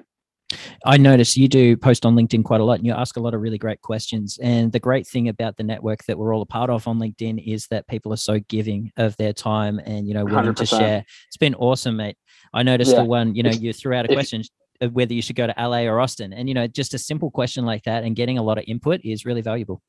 I 0.86 0.98
notice 0.98 1.38
you 1.38 1.48
do 1.48 1.78
post 1.78 2.06
on 2.06 2.16
LinkedIn 2.16 2.44
quite 2.44 2.62
a 2.62 2.64
lot 2.64 2.78
and 2.78 2.86
you 2.86 2.94
ask 2.94 3.18
a 3.18 3.20
lot 3.20 3.34
of 3.34 3.42
really 3.42 3.58
great 3.58 3.82
questions. 3.82 4.38
And 4.42 4.72
the 4.72 4.80
great 4.80 5.08
thing 5.08 5.28
about 5.30 5.58
the 5.58 5.64
network 5.64 6.04
that 6.06 6.18
we're 6.18 6.34
all 6.34 6.42
a 6.42 6.46
part 6.46 6.70
of 6.70 6.88
on 6.88 7.00
LinkedIn 7.00 7.44
is 7.46 7.68
that 7.68 7.88
people 7.88 8.12
are 8.14 8.18
so 8.18 8.40
giving 8.50 8.92
of 8.98 9.16
their 9.18 9.34
time 9.34 9.80
and, 9.86 10.08
you 10.08 10.14
know, 10.14 10.26
willing 10.26 10.54
to 10.56 10.64
100%. 10.64 10.80
share. 10.80 11.06
It's 11.28 11.38
been 11.38 11.56
awesome, 11.56 11.98
mate. 11.98 12.18
I 12.54 12.64
noticed 12.64 12.92
Yeah. 12.92 13.00
the 13.00 13.06
one, 13.06 13.36
you 13.36 13.44
know, 13.44 13.52
you 13.52 13.74
threw 13.74 13.94
out 13.96 14.06
a 14.06 14.14
question 14.14 14.42
of 14.82 14.94
whether 14.94 15.14
you 15.14 15.22
should 15.22 15.36
go 15.36 15.48
to 15.48 15.54
LA 15.58 15.82
or 15.84 16.00
Austin. 16.00 16.34
And, 16.34 16.48
you 16.48 16.56
know, 16.56 16.68
just 16.68 16.94
a 16.94 16.98
simple 16.98 17.30
question 17.32 17.66
like 17.66 17.84
that 17.84 18.04
and 18.04 18.16
getting 18.16 18.38
a 18.38 18.44
lot 18.44 18.58
of 18.58 18.64
input 18.68 19.02
is 19.04 19.26
really 19.26 19.42
valuable. 19.42 19.82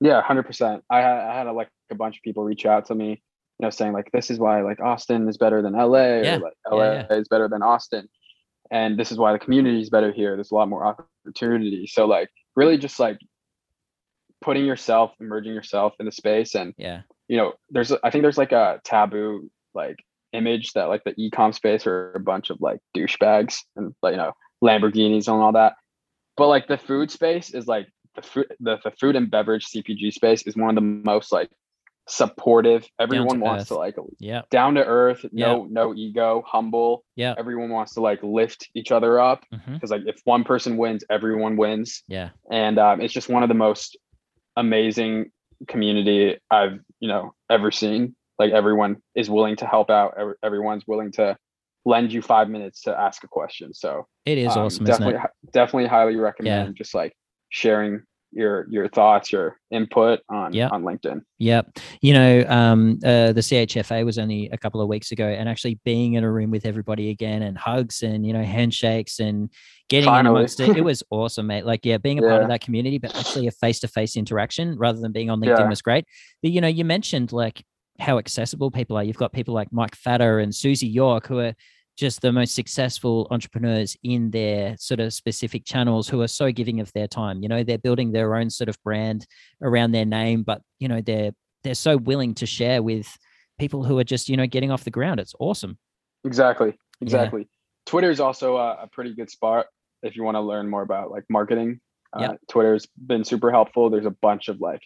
yeah 0.00 0.22
100% 0.22 0.82
i 0.90 1.00
had, 1.00 1.18
I 1.18 1.34
had 1.34 1.46
a, 1.46 1.52
like 1.52 1.68
a 1.90 1.94
bunch 1.94 2.16
of 2.18 2.22
people 2.22 2.44
reach 2.44 2.66
out 2.66 2.84
to 2.86 2.94
me 2.94 3.10
you 3.10 3.62
know 3.62 3.70
saying 3.70 3.92
like 3.94 4.10
this 4.12 4.30
is 4.30 4.38
why 4.38 4.60
like 4.60 4.78
austin 4.80 5.26
is 5.28 5.38
better 5.38 5.62
than 5.62 5.72
la 5.72 5.84
Yeah. 5.86 6.36
or 6.36 6.40
like 6.40 6.52
la 6.70 6.82
Yeah, 6.92 7.06
is 7.12 7.28
better 7.28 7.48
than 7.48 7.62
austin 7.62 8.06
and 8.70 8.98
this 8.98 9.12
is 9.12 9.18
why 9.18 9.32
the 9.32 9.38
community 9.38 9.80
is 9.80 9.90
better 9.90 10.12
here. 10.12 10.36
There's 10.36 10.50
a 10.50 10.54
lot 10.54 10.68
more 10.68 10.84
opportunity. 10.86 11.86
So 11.86 12.06
like 12.06 12.30
really 12.54 12.78
just 12.78 12.98
like 12.98 13.18
putting 14.40 14.64
yourself 14.66 15.12
immersing 15.20 15.54
yourself 15.54 15.94
in 15.98 16.06
the 16.06 16.12
space 16.12 16.54
and 16.54 16.74
Yeah. 16.76 17.02
you 17.26 17.36
know 17.38 17.54
there's 17.70 17.90
i 17.90 18.10
think 18.10 18.22
there's 18.22 18.36
like 18.38 18.52
a 18.52 18.80
taboo 18.84 19.50
like 19.74 19.96
image 20.32 20.72
that 20.74 20.84
like 20.84 21.02
the 21.04 21.14
e-com 21.16 21.52
space 21.52 21.86
are 21.86 22.12
a 22.12 22.20
bunch 22.20 22.50
of 22.50 22.60
like 22.60 22.78
douchebags 22.96 23.58
and 23.76 23.94
like 24.02 24.12
you 24.12 24.18
know 24.18 24.32
lamborghinis 24.62 25.28
and 25.28 25.42
all 25.42 25.52
that. 25.52 25.74
But 26.36 26.48
like 26.48 26.68
the 26.68 26.76
food 26.78 27.10
space 27.10 27.50
is 27.50 27.66
like 27.66 27.88
the 28.14 28.22
food 28.22 28.46
the, 28.60 28.78
the 28.84 28.90
food 28.92 29.16
and 29.16 29.30
beverage 29.30 29.66
cpg 29.66 30.12
space 30.12 30.42
is 30.42 30.56
one 30.56 30.70
of 30.70 30.74
the 30.74 30.80
most 30.80 31.32
like 31.32 31.50
supportive. 32.08 32.86
Everyone 33.00 33.38
to 33.38 33.44
wants 33.44 33.62
earth. 33.62 33.68
to 33.68 33.74
like 33.76 33.96
Yeah. 34.18 34.42
down 34.50 34.74
to 34.74 34.84
earth, 34.84 35.24
no 35.32 35.66
no 35.68 35.94
ego, 35.94 36.42
humble. 36.46 37.04
Yeah. 37.16 37.34
Everyone 37.36 37.70
wants 37.70 37.94
to 37.94 38.00
like 38.00 38.22
lift 38.22 38.68
each 38.74 38.92
other 38.92 39.18
up 39.20 39.44
because 39.66 39.90
like 39.90 40.02
if 40.06 40.20
one 40.24 40.44
person 40.44 40.76
wins, 40.76 41.04
everyone 41.10 41.56
wins, 41.56 42.02
Yeah. 42.08 42.30
and 42.50 42.78
um, 42.78 43.00
it's 43.00 43.12
just 43.12 43.28
one 43.28 43.42
of 43.42 43.48
the 43.48 43.54
most 43.54 43.96
amazing 44.56 45.30
community 45.68 46.38
I've 46.50 46.78
you 47.00 47.08
know 47.08 47.34
ever 47.50 47.70
seen. 47.70 48.14
Like 48.38 48.52
everyone 48.52 48.96
is 49.14 49.30
willing 49.30 49.56
to 49.56 49.66
help 49.66 49.90
out. 49.90 50.14
Everyone's 50.42 50.84
willing 50.86 51.12
to 51.12 51.36
lend 51.86 52.12
you 52.12 52.20
five 52.20 52.48
minutes 52.48 52.82
to 52.82 52.98
ask 52.98 53.24
a 53.24 53.28
question. 53.28 53.72
So 53.72 54.06
It 54.26 54.38
is 54.38 54.54
um, 54.56 54.66
awesome, 54.66 54.84
definitely 54.84 55.14
it? 55.14 55.52
definitely 55.52 55.86
highly 55.88 56.16
recommend 56.16 56.76
just 56.76 56.94
like 56.94 57.16
sharing 57.48 58.02
your 58.36 58.66
your 58.70 58.88
thoughts, 58.88 59.32
your 59.32 59.58
input 59.70 60.20
on 60.28 60.52
Yeah. 60.52 60.68
on 60.68 60.82
LinkedIn. 60.82 61.22
Yep. 61.38 61.78
You 62.02 62.12
know, 62.12 62.44
um, 62.48 62.98
uh, 63.04 63.32
the 63.32 63.40
CHFA 63.40 64.04
was 64.04 64.18
only 64.18 64.48
a 64.52 64.58
couple 64.58 64.80
of 64.80 64.88
weeks 64.88 65.10
ago, 65.12 65.26
and 65.26 65.48
actually 65.48 65.80
being 65.84 66.14
in 66.14 66.22
a 66.24 66.30
room 66.30 66.50
with 66.50 66.66
everybody 66.66 67.10
again, 67.10 67.42
and 67.42 67.56
hugs, 67.56 68.02
and 68.02 68.26
you 68.26 68.32
know, 68.32 68.42
handshakes, 68.42 69.18
and 69.18 69.50
getting 69.88 70.08
Finally. 70.08 70.36
amongst 70.36 70.60
it, 70.60 70.76
it 70.76 70.84
was 70.84 71.02
awesome, 71.10 71.46
mate. 71.46 71.64
Like, 71.64 71.84
yeah, 71.84 71.96
being 71.98 72.18
a 72.18 72.22
part 72.22 72.42
of 72.42 72.48
that 72.48 72.60
community, 72.60 72.98
but 72.98 73.16
actually 73.16 73.46
a 73.46 73.52
face-to-face 73.52 74.16
interaction 74.16 74.76
rather 74.78 75.00
than 75.00 75.12
being 75.12 75.30
on 75.30 75.40
LinkedIn 75.40 75.58
Yeah. 75.58 75.68
was 75.68 75.82
great. 75.82 76.04
But 76.42 76.52
you 76.52 76.60
know, 76.60 76.68
you 76.68 76.84
mentioned 76.84 77.32
like 77.32 77.64
how 77.98 78.18
accessible 78.18 78.70
people 78.70 78.96
are. 78.98 79.02
You've 79.04 79.16
got 79.16 79.32
people 79.32 79.54
like 79.54 79.72
Mike 79.72 79.94
Fata 79.94 80.36
and 80.38 80.52
Suzie 80.52 80.92
Yorke 80.92 81.26
who 81.28 81.38
are 81.38 81.54
just 81.96 82.20
the 82.20 82.32
most 82.32 82.54
successful 82.54 83.26
entrepreneurs 83.30 83.96
in 84.02 84.30
their 84.30 84.76
sort 84.78 85.00
of 85.00 85.12
specific 85.12 85.64
channels 85.64 86.08
who 86.08 86.20
are 86.20 86.28
so 86.28 86.52
giving 86.52 86.80
of 86.80 86.92
their 86.92 87.08
time. 87.08 87.42
You 87.42 87.48
know, 87.48 87.62
they're 87.62 87.78
building 87.78 88.12
their 88.12 88.34
own 88.36 88.50
sort 88.50 88.68
of 88.68 88.76
brand 88.82 89.26
around 89.62 89.92
their 89.92 90.04
name, 90.04 90.42
but 90.42 90.60
you 90.78 90.88
know, 90.88 91.00
they're 91.00 91.32
they're 91.64 91.74
so 91.74 91.96
willing 91.96 92.34
to 92.34 92.46
share 92.46 92.82
with 92.82 93.08
people 93.58 93.82
who 93.82 93.98
are 93.98 94.04
just, 94.04 94.28
you 94.28 94.36
know, 94.36 94.46
getting 94.46 94.70
off 94.70 94.84
the 94.84 94.90
ground. 94.90 95.18
It's 95.18 95.34
awesome. 95.40 95.78
Exactly. 96.24 96.78
Exactly. 97.00 97.48
Twitter 97.86 98.10
is 98.10 98.20
also 98.20 98.56
a, 98.56 98.82
a 98.82 98.88
pretty 98.92 99.14
good 99.14 99.30
spot 99.30 99.66
if 100.02 100.16
you 100.16 100.22
want 100.22 100.36
to 100.36 100.40
learn 100.40 100.68
more 100.68 100.82
about 100.82 101.10
like 101.10 101.24
marketing. 101.30 101.80
Uh, 102.12 102.20
Yeah. 102.20 102.32
Twitter's 102.48 102.86
been 103.06 103.24
super 103.24 103.50
helpful. 103.50 103.90
There's 103.90 104.06
a 104.06 104.10
bunch 104.10 104.48
of 104.48 104.60
like 104.60 104.82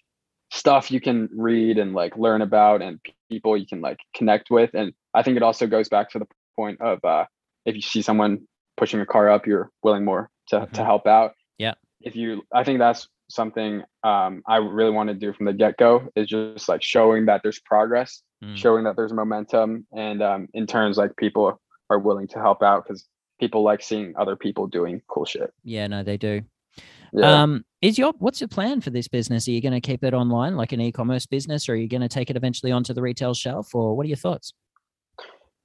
stuff 0.53 0.91
you 0.91 1.01
can 1.01 1.29
read 1.33 1.79
and 1.79 1.95
like 1.95 2.17
learn 2.17 2.43
about 2.43 2.83
and 2.83 2.99
people 3.31 3.57
you 3.57 3.67
can 3.67 3.81
like 3.81 3.99
connect 4.15 4.51
with. 4.51 4.71
And 4.75 4.93
I 5.15 5.23
think 5.23 5.37
it 5.37 5.43
also 5.43 5.67
goes 5.67 5.89
back 5.89 6.11
to 6.11 6.19
the 6.19 6.27
point 6.57 6.81
of 6.81 7.05
uh, 7.05 7.25
if 7.65 7.75
you 7.75 7.83
see 7.83 8.03
someone 8.03 8.47
pushing 8.77 9.01
a 9.01 9.07
car 9.07 9.29
up, 9.31 9.47
you're 9.47 9.71
willing 9.83 10.05
more 10.05 10.31
to, 10.49 10.61
to 10.73 10.81
Mhm. 10.81 10.85
help 10.85 11.07
out. 11.07 11.33
Yeah. 11.59 11.75
If 12.01 12.17
you, 12.17 12.43
I 12.55 12.65
think 12.65 12.79
that's 12.79 13.09
something 13.29 13.83
um, 14.03 14.43
I 14.49 14.57
really 14.57 14.91
want 14.91 15.09
to 15.09 15.15
do 15.15 15.33
from 15.33 15.47
the 15.47 15.53
get 15.53 15.77
go 15.77 16.09
is 16.17 16.27
just 16.29 16.69
like 16.69 16.83
showing 16.83 17.27
that 17.27 17.43
there's 17.43 17.61
progress 17.61 18.23
Mm. 18.43 18.57
showing 18.57 18.85
that 18.85 18.97
there's 18.97 19.13
momentum 19.13 19.87
and 19.95 20.23
um, 20.23 20.49
in 20.55 20.67
turns 20.67 20.97
like 20.97 21.15
people 21.19 21.61
are 21.91 21.99
willing 21.99 22.27
to 22.29 22.39
help 22.39 22.63
out 22.63 22.85
because 22.85 23.07
people 23.39 23.63
like 23.63 23.83
seeing 23.83 24.15
other 24.17 24.35
people 24.35 24.67
doing 24.67 25.03
cool 25.09 25.27
shit 25.27 25.53
Yeah, 25.63 25.87
no, 25.89 26.03
they 26.03 26.17
do. 26.17 26.41
yeah 27.13 27.43
Um, 27.43 27.67
is 27.83 27.99
your 27.99 28.15
what's 28.19 28.41
your 28.41 28.49
plan 28.49 28.81
for 28.81 28.89
this 28.89 29.09
business? 29.09 29.47
Are 29.47 29.51
you 29.51 29.61
going 29.61 29.75
to 29.75 29.81
keep 29.83 30.03
it 30.05 30.15
online 30.15 30.57
like 30.57 30.73
an 30.73 30.81
e-commerce 30.81 31.27
business, 31.27 31.69
or 31.69 31.75
are 31.75 31.77
you 31.77 31.87
going 31.87 32.01
to 32.01 32.09
take 32.09 32.31
it 32.31 32.37
eventually 32.37 32.73
onto 32.73 32.95
the 32.95 33.03
retail 33.03 33.35
shelf, 33.35 33.75
or 33.75 33.95
what 33.95 34.05
are 34.07 34.09
your 34.09 34.17
thoughts? 34.17 34.55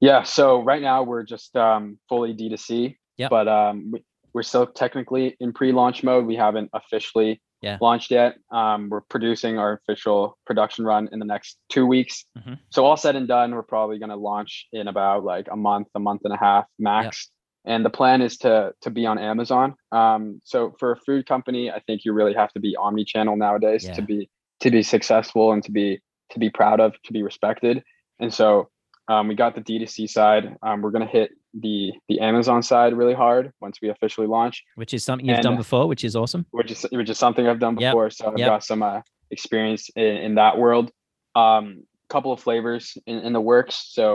Yeah 0.05 0.23
so 0.23 0.61
right 0.71 0.81
now 0.81 1.03
we're 1.03 1.23
just 1.23 1.55
um, 1.55 1.97
fully 2.09 2.33
d2c 2.33 2.95
Yep. 3.17 3.29
but 3.29 3.47
um, 3.47 3.91
we, 3.91 4.03
we're 4.33 4.43
still 4.43 4.67
technically 4.67 5.35
in 5.39 5.53
pre-launch 5.53 6.03
mode 6.03 6.25
we 6.25 6.35
haven't 6.35 6.69
officially 6.73 7.41
Yeah. 7.61 7.77
launched 7.81 8.11
yet 8.11 8.31
um, 8.51 8.89
we're 8.91 9.05
producing 9.13 9.57
our 9.57 9.71
official 9.79 10.37
production 10.45 10.85
run 10.85 11.03
in 11.13 11.19
the 11.19 11.25
next 11.33 11.57
two 11.73 11.85
weeks 11.85 12.25
Mhm. 12.37 12.59
so 12.69 12.85
all 12.85 12.97
said 12.97 13.15
and 13.15 13.27
done 13.27 13.49
we're 13.55 13.63
probably 13.75 13.97
going 13.99 14.09
to 14.17 14.21
launch 14.31 14.67
in 14.79 14.87
about 14.93 15.23
like 15.23 15.47
a 15.51 15.55
month 15.55 15.87
a 15.95 15.99
month 16.07 16.21
and 16.27 16.33
a 16.33 16.37
half 16.37 16.65
max 16.77 17.29
and 17.71 17.83
the 17.87 17.89
plan 17.99 18.21
is 18.21 18.37
to 18.43 18.53
to 18.81 18.89
be 18.91 19.03
on 19.11 19.17
amazon 19.17 19.67
um, 20.01 20.21
so 20.43 20.57
for 20.79 20.91
a 20.91 20.97
food 21.05 21.25
company 21.33 21.63
i 21.71 21.79
think 21.85 21.97
you 22.05 22.11
really 22.19 22.33
have 22.41 22.51
to 22.55 22.59
be 22.59 22.71
omni-channel 22.85 23.35
nowadays 23.47 23.83
Yeah. 23.85 23.93
to 23.99 24.01
be 24.11 24.19
to 24.63 24.69
be 24.71 24.83
successful 24.83 25.45
and 25.53 25.63
to 25.63 25.71
be 25.79 25.87
to 26.31 26.37
be 26.39 26.49
proud 26.59 26.79
of 26.85 26.89
to 27.07 27.11
be 27.17 27.23
respected 27.23 27.75
and 28.19 28.31
so 28.33 28.69
um, 29.07 29.27
we 29.27 29.35
got 29.35 29.55
the 29.55 29.61
d2c 29.61 30.09
side 30.09 30.55
um, 30.63 30.81
we're 30.81 30.91
going 30.91 31.05
to 31.05 31.11
hit 31.11 31.31
the 31.59 31.91
the 32.09 32.19
amazon 32.19 32.61
side 32.63 32.93
really 32.93 33.13
hard 33.13 33.51
once 33.61 33.79
we 33.81 33.89
officially 33.89 34.27
launch 34.27 34.63
Which 34.75 34.93
is 34.93 35.03
something 35.03 35.25
you've 35.27 35.35
And- 35.37 35.43
done 35.43 35.57
before, 35.57 35.87
which 35.87 36.03
is 36.03 36.15
awesome. 36.15 36.45
which 36.51 36.71
is 36.71 36.85
which 36.91 37.09
is 37.09 37.17
something 37.17 37.47
I've 37.47 37.59
done 37.59 37.77
Yep, 37.77 37.91
before. 37.91 38.09
So 38.09 38.27
I've 38.27 38.37
yep. 38.37 38.47
got 38.49 38.63
some 38.63 38.81
uh, 38.83 39.01
experience 39.31 39.89
in, 39.95 40.17
in 40.17 40.35
that 40.35 40.57
world. 40.57 40.91
Um, 41.35 41.83
couple 42.09 42.31
of 42.31 42.39
flavors 42.39 42.97
in, 43.07 43.17
in 43.19 43.33
the 43.33 43.41
works. 43.41 43.75
So 43.93 44.05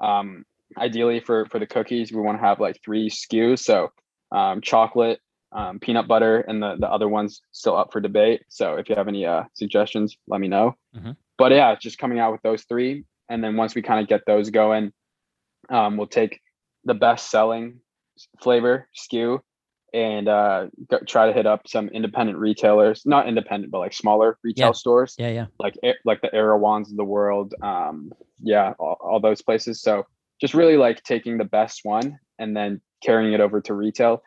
Mm-hmm. 0.00 0.04
um, 0.06 0.44
ideally 0.78 1.20
for 1.20 1.46
for 1.46 1.58
the 1.58 1.66
cookies, 1.66 2.12
we 2.12 2.20
want 2.20 2.38
to 2.38 2.44
have 2.46 2.60
like 2.60 2.76
three 2.84 3.08
SKUs. 3.10 3.60
So 3.60 3.90
um, 4.30 4.60
chocolate, 4.60 5.18
um, 5.52 5.78
peanut 5.78 6.06
butter, 6.08 6.40
and 6.40 6.62
the 6.62 6.76
the 6.78 6.88
other 6.90 7.08
ones 7.08 7.40
still 7.52 7.76
up 7.76 7.92
for 7.92 8.00
debate. 8.00 8.42
So 8.48 8.76
if 8.76 8.88
you 8.88 8.94
have 8.96 9.08
any 9.08 9.24
uh, 9.26 9.44
suggestions, 9.54 10.16
let 10.28 10.40
me 10.40 10.48
know. 10.48 10.76
Mhm. 10.96 11.16
But 11.38 11.52
yeah, 11.52 11.74
just 11.74 11.98
coming 11.98 12.18
out 12.20 12.32
with 12.32 12.42
those 12.42 12.62
three, 12.64 13.04
and 13.28 13.42
then 13.42 13.56
once 13.56 13.74
we 13.74 13.82
kind 13.82 14.00
of 14.00 14.08
get 14.08 14.22
those 14.26 14.50
going, 14.50 14.92
um, 15.68 15.96
we'll 15.96 16.06
take 16.06 16.40
the 16.84 16.94
best 16.94 17.30
selling 17.30 17.80
flavor 18.40 18.88
SKU 18.96 19.40
and 19.94 20.28
uh, 20.28 20.66
go, 20.90 20.98
try 21.06 21.26
to 21.26 21.32
hit 21.32 21.46
up 21.46 21.68
some 21.68 21.88
independent 21.88 22.38
retailers, 22.38 23.02
not 23.04 23.28
independent, 23.28 23.70
but 23.70 23.78
like 23.78 23.92
smaller 23.92 24.38
retail 24.42 24.68
Yeah. 24.68 24.72
stores, 24.72 25.14
Yeah, 25.18 25.28
yeah. 25.28 25.46
like 25.58 25.74
like 26.04 26.20
the 26.22 26.34
Erewhons 26.34 26.90
of 26.90 26.96
the 26.96 27.04
world, 27.04 27.54
um, 27.62 28.12
yeah, 28.42 28.72
all, 28.78 28.96
all 29.00 29.20
those 29.20 29.42
places. 29.42 29.82
So 29.82 30.06
just 30.40 30.54
really 30.54 30.76
like 30.76 31.02
taking 31.02 31.38
the 31.38 31.44
best 31.44 31.80
one 31.84 32.18
and 32.38 32.56
then 32.56 32.80
carrying 33.02 33.32
it 33.32 33.40
over 33.40 33.60
to 33.60 33.74
retail. 33.74 34.22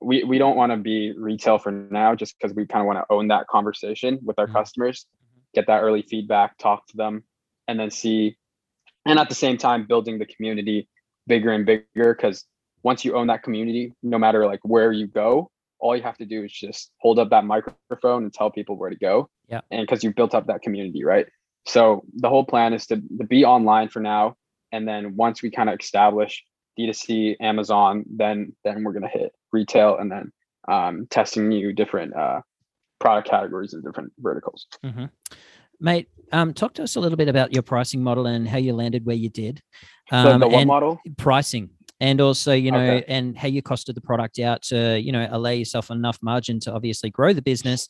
We 0.00 0.22
we 0.22 0.38
don't 0.38 0.56
want 0.56 0.70
to 0.70 0.78
be 0.78 1.12
retail 1.12 1.58
for 1.58 1.72
now, 1.72 2.14
just 2.14 2.36
because 2.38 2.54
we 2.54 2.66
kind 2.66 2.80
of 2.80 2.86
want 2.86 2.98
to 3.00 3.12
own 3.12 3.28
that 3.28 3.48
conversation 3.48 4.20
with 4.22 4.38
our 4.38 4.46
Mhm. 4.46 4.52
customers, 4.52 5.06
get 5.54 5.66
that 5.66 5.80
early 5.80 6.02
feedback, 6.02 6.56
talk 6.58 6.86
to 6.88 6.96
them, 6.96 7.24
and 7.68 7.78
then 7.78 7.90
see, 7.90 8.36
and 9.06 9.18
at 9.18 9.28
the 9.28 9.34
same 9.34 9.58
time 9.58 9.86
building 9.86 10.18
the 10.18 10.26
community 10.26 10.88
bigger 11.28 11.52
and 11.52 11.64
bigger 11.64 12.14
because 12.14 12.44
once 12.82 13.04
you 13.04 13.14
own 13.14 13.28
that 13.28 13.42
community 13.42 13.92
no 14.02 14.18
matter 14.18 14.46
like 14.46 14.60
where 14.62 14.90
you 14.90 15.06
go 15.06 15.50
all 15.78 15.96
you 15.96 16.02
have 16.02 16.16
to 16.16 16.24
do 16.24 16.42
is 16.42 16.52
just 16.52 16.90
hold 16.98 17.20
up 17.20 17.30
that 17.30 17.44
microphone 17.44 18.24
and 18.24 18.34
tell 18.34 18.50
people 18.50 18.76
where 18.76 18.90
to 18.90 18.96
go. 18.96 19.30
Yeah. 19.48 19.60
and 19.70 19.82
because 19.86 20.02
you've 20.02 20.16
built 20.16 20.34
up 20.34 20.46
that 20.48 20.62
community 20.62 21.04
right? 21.04 21.26
So 21.66 22.02
the 22.16 22.28
whole 22.28 22.44
plan 22.44 22.72
is 22.72 22.86
to, 22.86 22.96
to 22.96 23.24
be 23.24 23.44
online 23.44 23.88
for 23.88 24.00
now 24.00 24.36
and 24.72 24.88
then 24.88 25.16
once 25.16 25.42
we 25.42 25.50
kind 25.50 25.68
of 25.68 25.78
establish 25.78 26.42
d2c 26.78 27.36
amazon 27.40 28.04
then 28.08 28.54
then 28.64 28.84
we're 28.84 28.92
going 28.92 29.02
to 29.02 29.08
hit 29.08 29.32
retail 29.52 29.96
and 29.98 30.10
then 30.10 30.32
um, 30.68 31.06
testing 31.08 31.48
new 31.48 31.72
different 31.72 32.14
uh, 32.14 32.40
product 32.98 33.28
categories 33.28 33.72
and 33.72 33.82
different 33.84 34.12
verticals. 34.18 34.66
Hmm 34.84 35.06
Mate, 35.80 36.08
um, 36.32 36.52
talk 36.52 36.74
to 36.74 36.82
us 36.82 36.96
a 36.96 37.00
little 37.00 37.16
bit 37.16 37.28
about 37.28 37.52
your 37.52 37.62
pricing 37.62 38.02
model 38.02 38.26
and 38.26 38.48
how 38.48 38.58
you 38.58 38.72
landed 38.74 39.06
where 39.06 39.16
you 39.16 39.28
did. 39.28 39.60
Um, 40.10 40.40
the 40.40 40.48
what 40.48 40.60
and 40.60 40.66
model 40.66 41.00
pricing, 41.16 41.70
and 42.00 42.20
also 42.20 42.52
you 42.52 42.72
know, 42.72 42.78
Okay. 42.80 43.04
and 43.08 43.36
how 43.36 43.48
you 43.48 43.62
costed 43.62 43.94
the 43.94 44.00
product 44.00 44.38
out 44.38 44.62
to 44.62 44.98
you 45.00 45.12
know 45.12 45.28
allow 45.30 45.50
yourself 45.50 45.90
enough 45.90 46.18
margin 46.22 46.60
to 46.60 46.72
obviously 46.72 47.10
grow 47.10 47.32
the 47.32 47.42
business. 47.42 47.88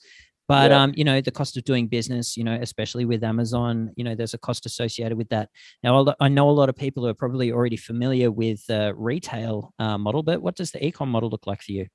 But 0.49 0.71
Yeah. 0.71 0.83
um, 0.83 0.93
you 0.97 1.05
know, 1.05 1.21
the 1.21 1.31
cost 1.31 1.57
of 1.59 1.65
doing 1.65 1.89
business, 1.89 2.37
you 2.37 2.43
know, 2.43 2.55
especially 2.55 3.05
with 3.05 3.23
Amazon, 3.23 3.93
you 3.97 4.05
know, 4.05 4.15
there's 4.15 4.33
a 4.33 4.39
cost 4.39 4.65
associated 4.65 5.19
with 5.19 5.29
that. 5.29 5.51
Now, 5.83 6.15
I 6.21 6.29
know 6.29 6.49
a 6.49 6.53
lot 6.53 6.71
of 6.71 6.77
people 6.77 7.07
are 7.07 7.13
probably 7.13 7.53
already 7.53 7.77
familiar 7.77 8.31
with 8.31 8.65
the 8.67 8.95
retail 8.97 9.75
uh, 9.79 9.99
model, 9.99 10.23
but 10.23 10.41
what 10.41 10.57
does 10.57 10.71
the 10.71 10.79
ecom 10.79 11.09
model 11.09 11.29
look 11.29 11.47
like 11.47 11.61
for 11.63 11.73
you? 11.73 11.87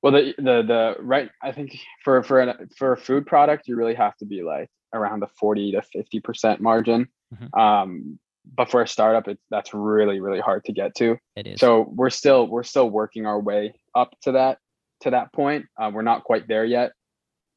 Well, 0.00 0.12
the 0.12 0.32
the 0.38 0.62
the 0.62 0.94
right. 1.00 1.28
I 1.42 1.52
think 1.52 1.76
for 2.04 2.22
for 2.22 2.40
an, 2.40 2.68
for 2.78 2.92
a 2.92 2.96
food 2.96 3.26
product, 3.26 3.66
you 3.68 3.76
really 3.76 3.94
have 3.94 4.16
to 4.18 4.24
be 4.24 4.42
like 4.42 4.68
around 4.92 5.20
the 5.20 5.28
forty 5.38 5.72
to 5.72 5.82
fifty 5.82 6.20
percent 6.20 6.60
margin. 6.60 7.08
Mhm. 7.34 7.58
Um, 7.58 8.18
but 8.56 8.70
for 8.70 8.82
a 8.82 8.88
startup, 8.88 9.28
it's 9.28 9.42
that's 9.50 9.72
really 9.74 10.20
really 10.20 10.40
hard 10.40 10.64
to 10.64 10.72
get 10.72 10.94
to. 10.96 11.16
It 11.36 11.46
is. 11.46 11.60
So 11.60 11.82
we're 11.94 12.10
still 12.10 12.46
we're 12.46 12.62
still 12.64 12.88
working 12.90 13.26
our 13.26 13.38
way 13.38 13.74
up 13.94 14.14
to 14.22 14.32
that 14.32 14.58
to 15.00 15.10
that 15.10 15.32
point. 15.32 15.66
Uh, 15.80 15.90
we're 15.92 16.02
not 16.02 16.24
quite 16.24 16.48
there 16.48 16.64
yet, 16.64 16.92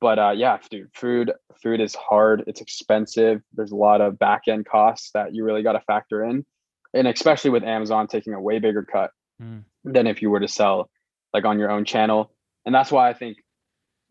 but 0.02 0.20
uh, 0.20 0.32
yeah, 0.36 0.58
dude, 0.70 0.90
food 0.94 1.32
food 1.62 1.80
is 1.82 1.96
hard. 1.96 2.44
It's 2.48 2.62
expensive. 2.62 3.42
There's 3.54 3.72
a 3.72 3.76
lot 3.76 4.02
of 4.02 4.20
back 4.20 4.44
end 4.48 4.66
costs 4.66 5.12
that 5.14 5.34
you 5.34 5.44
really 5.44 5.64
got 5.64 5.74
to 5.74 5.82
factor 5.82 6.24
in, 6.24 6.46
and 6.94 7.08
especially 7.08 7.50
with 7.52 7.64
Amazon 7.64 8.08
taking 8.08 8.34
a 8.34 8.42
way 8.42 8.60
bigger 8.60 8.84
cut 8.84 9.12
Mm. 9.42 9.64
than 9.84 10.06
if 10.06 10.22
you 10.22 10.30
were 10.30 10.40
to 10.40 10.48
sell 10.48 10.92
like 11.34 11.44
on 11.44 11.58
your 11.58 11.72
own 11.72 11.86
channel. 11.86 12.32
And 12.68 12.76
that's 12.76 12.92
why 12.92 13.10
I 13.10 13.14
think 13.14 13.38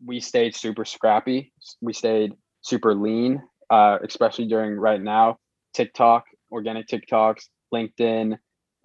we 0.05 0.19
stayed 0.19 0.53
super 0.53 0.83
scrappy. 0.83 1.53
We 1.79 1.93
stayed 1.93 2.33
super 2.63 2.95
lean, 2.95 3.43
uh, 3.69 3.99
especially 4.03 4.47
during 4.47 4.75
right 4.75 5.01
now 5.01 5.37
TikTok, 5.73 6.25
organic 6.51 6.87
TikToks, 6.87 7.45
LinkedIn, 7.73 8.37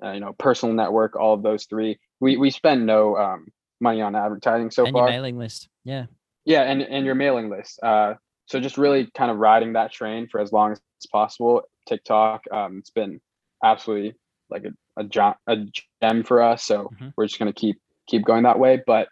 uh, 0.05 0.13
you 0.13 0.21
know, 0.21 0.35
personal 0.39 0.75
network, 0.75 1.17
all 1.17 1.35
of 1.35 1.43
those 1.43 1.65
three. 1.65 1.99
We 2.21 2.37
we 2.37 2.51
spend 2.51 2.85
no 2.87 3.17
um, 3.17 3.47
money 3.81 4.03
on 4.03 4.15
advertising 4.15 4.71
so 4.71 4.85
and 4.85 4.95
your 4.95 5.05
far. 5.05 5.09
mailing 5.09 5.39
list. 5.39 5.69
Yeah. 5.85 6.07
Yeah, 6.45 6.63
and 6.63 6.83
and 6.83 7.05
your 7.07 7.15
mailing 7.15 7.51
list. 7.51 7.81
Uh, 7.83 8.15
so 8.47 8.61
just 8.61 8.79
really 8.79 9.11
kind 9.17 9.31
of 9.31 9.39
riding 9.39 9.75
that 9.75 9.93
train 9.93 10.29
for 10.29 10.41
as 10.41 10.53
long 10.53 10.73
as 10.73 10.81
possible. 11.13 11.63
TikTok, 11.87 12.45
um, 12.51 12.79
it's 12.79 12.91
been 12.91 13.21
absolutely 13.63 14.15
like 14.51 14.65
a, 14.65 15.03
a, 15.03 15.35
a 15.47 15.57
gem 16.03 16.23
for 16.25 16.43
us. 16.43 16.65
So 16.65 16.91
Mhm. 17.01 17.13
we're 17.17 17.27
just 17.27 17.39
gonna 17.39 17.53
keep 17.53 17.79
keep 18.07 18.25
going 18.25 18.45
that 18.45 18.59
way. 18.59 18.83
But 18.87 19.09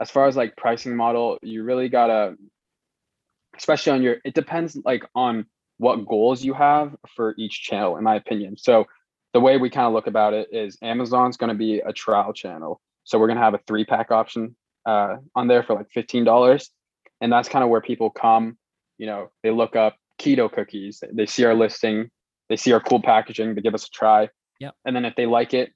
as 0.00 0.10
far 0.10 0.26
as 0.26 0.36
like 0.36 0.56
pricing 0.56 0.94
model, 0.94 1.38
you 1.42 1.64
really 1.64 1.88
gotta, 1.88 2.36
especially 3.56 3.92
on 3.92 4.02
your, 4.02 4.16
it 4.24 4.34
depends 4.34 4.76
like 4.84 5.04
on 5.14 5.46
what 5.78 6.06
goals 6.06 6.44
you 6.44 6.54
have 6.54 6.94
for 7.14 7.34
each 7.38 7.62
channel, 7.62 7.96
in 7.96 8.04
my 8.04 8.14
opinion. 8.16 8.56
So 8.56 8.86
the 9.32 9.40
way 9.40 9.58
we 9.58 9.68
kind 9.70 9.86
of 9.86 9.92
look 9.92 10.06
about 10.06 10.32
it 10.32 10.48
is 10.52 10.78
Amazon's 10.82 11.36
gonna 11.36 11.54
be 11.54 11.80
a 11.80 11.92
trial 11.92 12.32
channel. 12.32 12.80
So 13.04 13.18
we're 13.18 13.28
gonna 13.28 13.40
have 13.40 13.54
a 13.54 13.60
three 13.66 13.84
pack 13.84 14.10
option 14.10 14.56
uh, 14.86 15.16
on 15.34 15.48
there 15.48 15.62
for 15.62 15.74
like 15.74 15.90
fifteen 15.90 16.24
dollars, 16.24 16.70
and 17.20 17.32
that's 17.32 17.48
kind 17.48 17.62
of 17.62 17.70
where 17.70 17.80
people 17.80 18.10
come. 18.10 18.56
You 18.98 19.06
know, 19.06 19.30
they 19.42 19.50
look 19.50 19.76
up 19.76 19.96
keto 20.18 20.50
cookies, 20.50 21.02
they 21.12 21.26
see 21.26 21.44
our 21.44 21.54
listing, 21.54 22.10
they 22.48 22.56
see 22.56 22.72
our 22.72 22.80
cool 22.80 23.02
packaging, 23.02 23.54
they 23.54 23.60
give 23.60 23.74
us 23.74 23.86
a 23.86 23.90
try. 23.90 24.28
yeah 24.58 24.70
And 24.84 24.96
then 24.96 25.04
if 25.04 25.14
they 25.16 25.26
like 25.26 25.52
it, 25.52 25.72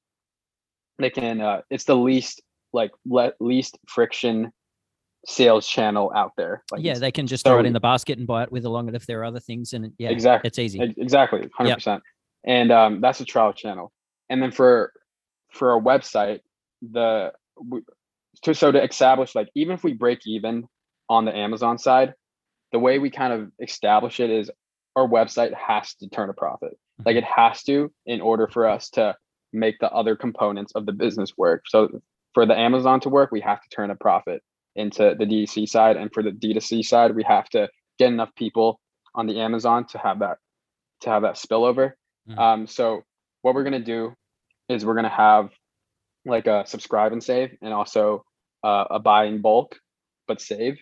they 0.98 1.10
can. 1.10 1.40
Uh, 1.40 1.60
it's 1.70 1.84
the 1.84 1.96
least 1.96 2.42
like 2.72 2.92
le- 3.04 3.32
least 3.40 3.78
friction 3.86 4.52
sales 5.26 5.66
channel 5.66 6.12
out 6.14 6.32
there. 6.36 6.62
Like 6.70 6.82
yeah, 6.82 6.94
they 6.94 7.12
can 7.12 7.26
just 7.26 7.44
throw 7.44 7.58
it 7.60 7.66
in 7.66 7.72
the 7.72 7.80
basket 7.80 8.18
and 8.18 8.26
buy 8.26 8.42
it 8.44 8.52
with 8.52 8.64
along 8.64 8.88
it 8.88 8.94
if 8.94 9.06
there 9.06 9.20
are 9.20 9.24
other 9.24 9.40
things 9.40 9.72
and 9.72 9.92
yeah, 9.98 10.10
exactly, 10.10 10.48
it's 10.48 10.58
easy. 10.58 10.94
Exactly, 10.96 11.48
hundred 11.56 11.74
percent. 11.74 12.02
And 12.44 12.72
um, 12.72 13.00
that's 13.00 13.20
a 13.20 13.24
trial 13.24 13.52
channel. 13.52 13.92
And 14.28 14.42
then 14.42 14.50
for 14.50 14.92
for 15.50 15.74
a 15.74 15.80
website, 15.80 16.40
the 16.80 17.32
to 18.42 18.54
so 18.54 18.72
to 18.72 18.82
establish 18.82 19.34
like 19.34 19.48
even 19.54 19.74
if 19.74 19.84
we 19.84 19.92
break 19.92 20.20
even 20.26 20.66
on 21.08 21.24
the 21.24 21.36
Amazon 21.36 21.78
side, 21.78 22.14
the 22.72 22.78
way 22.78 22.98
we 22.98 23.10
kind 23.10 23.32
of 23.32 23.50
establish 23.60 24.20
it 24.20 24.30
is 24.30 24.50
our 24.96 25.06
website 25.06 25.52
has 25.54 25.94
to 25.96 26.08
turn 26.08 26.30
a 26.30 26.34
profit. 26.34 26.78
Like 27.04 27.16
it 27.16 27.24
has 27.24 27.62
to 27.64 27.92
in 28.06 28.20
order 28.20 28.46
for 28.46 28.68
us 28.68 28.90
to 28.90 29.16
make 29.52 29.78
the 29.80 29.90
other 29.90 30.16
components 30.16 30.72
of 30.74 30.86
the 30.86 30.92
business 30.92 31.36
work. 31.36 31.64
So 31.66 32.00
for 32.34 32.46
the 32.46 32.56
Amazon 32.56 33.00
to 33.00 33.08
work, 33.08 33.32
we 33.32 33.40
have 33.40 33.60
to 33.60 33.68
turn 33.68 33.90
a 33.90 33.96
profit 33.96 34.42
into 34.80 35.14
the 35.18 35.26
DTC 35.26 35.68
side, 35.68 35.96
and 35.96 36.12
for 36.12 36.22
the 36.22 36.30
D2C 36.32 36.84
side, 36.84 37.14
we 37.14 37.22
have 37.24 37.48
to 37.50 37.68
get 37.98 38.08
enough 38.12 38.34
people 38.34 38.80
on 39.14 39.26
the 39.26 39.40
Amazon 39.40 39.86
to 39.88 39.98
have 39.98 40.20
that 40.20 40.38
to 41.02 41.10
have 41.10 41.22
that 41.22 41.34
spillover. 41.34 41.92
Mhm. 42.28 42.38
Um, 42.38 42.66
so 42.66 43.02
what 43.42 43.54
we're 43.54 43.64
gonna 43.64 43.80
do 43.80 44.14
is 44.68 44.84
we're 44.84 44.94
gonna 44.94 45.08
have 45.08 45.50
like 46.24 46.46
a 46.46 46.66
subscribe 46.66 47.12
and 47.12 47.22
save, 47.22 47.56
and 47.62 47.72
also 47.72 48.24
uh, 48.62 48.84
a 48.90 48.98
buy 48.98 49.24
in 49.24 49.40
bulk 49.40 49.78
but 50.28 50.40
save. 50.40 50.78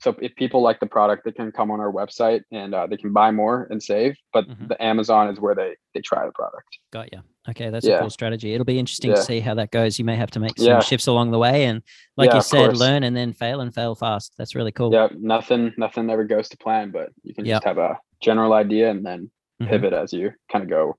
So 0.00 0.16
if 0.20 0.34
people 0.36 0.62
like 0.62 0.80
the 0.80 0.86
product, 0.86 1.24
they 1.24 1.32
can 1.32 1.52
come 1.52 1.70
on 1.70 1.78
our 1.78 1.92
website 1.92 2.40
and 2.50 2.74
uh, 2.74 2.86
they 2.86 2.96
can 2.96 3.12
buy 3.12 3.30
more 3.30 3.66
and 3.70 3.82
save. 3.82 4.16
But 4.32 4.48
Mhm. 4.48 4.68
the 4.68 4.82
Amazon 4.82 5.28
is 5.28 5.38
where 5.40 5.54
they 5.54 5.76
they 5.94 6.00
try 6.00 6.24
the 6.24 6.32
product. 6.32 6.68
Got 6.92 7.12
you. 7.12 7.20
Okay, 7.48 7.68
that's 7.68 7.84
Yeah. 7.84 7.96
a 7.96 8.00
cool 8.00 8.10
strategy. 8.10 8.54
It'll 8.54 8.64
be 8.64 8.78
interesting 8.78 9.10
Yeah. 9.10 9.16
to 9.16 9.22
see 9.22 9.40
how 9.40 9.54
that 9.54 9.70
goes. 9.72 9.98
You 9.98 10.04
may 10.04 10.14
have 10.16 10.30
to 10.32 10.40
make 10.40 10.56
some 10.56 10.66
Yeah. 10.66 10.80
shifts 10.80 11.06
along 11.08 11.32
the 11.32 11.38
way, 11.38 11.64
and 11.64 11.82
like 12.16 12.32
you 12.32 12.40
said, 12.42 12.76
learn 12.76 13.02
and 13.02 13.16
then 13.16 13.32
fail 13.32 13.60
and 13.60 13.74
fail 13.74 13.94
fast. 13.94 14.34
That's 14.38 14.54
really 14.54 14.72
cool. 14.72 14.92
Yeah, 14.92 15.08
nothing 15.18 15.72
nothing 15.76 16.08
ever 16.10 16.24
goes 16.24 16.48
to 16.50 16.56
plan, 16.56 16.90
but 16.92 17.10
you 17.24 17.34
can 17.34 17.44
just 17.44 17.64
have 17.64 17.78
a 17.78 17.98
general 18.22 18.52
idea 18.52 18.90
and 18.90 19.04
then 19.04 19.30
Mhm. 19.60 19.68
pivot 19.68 19.92
as 19.92 20.12
you 20.12 20.32
kind 20.50 20.62
of 20.64 20.70
go. 20.70 20.96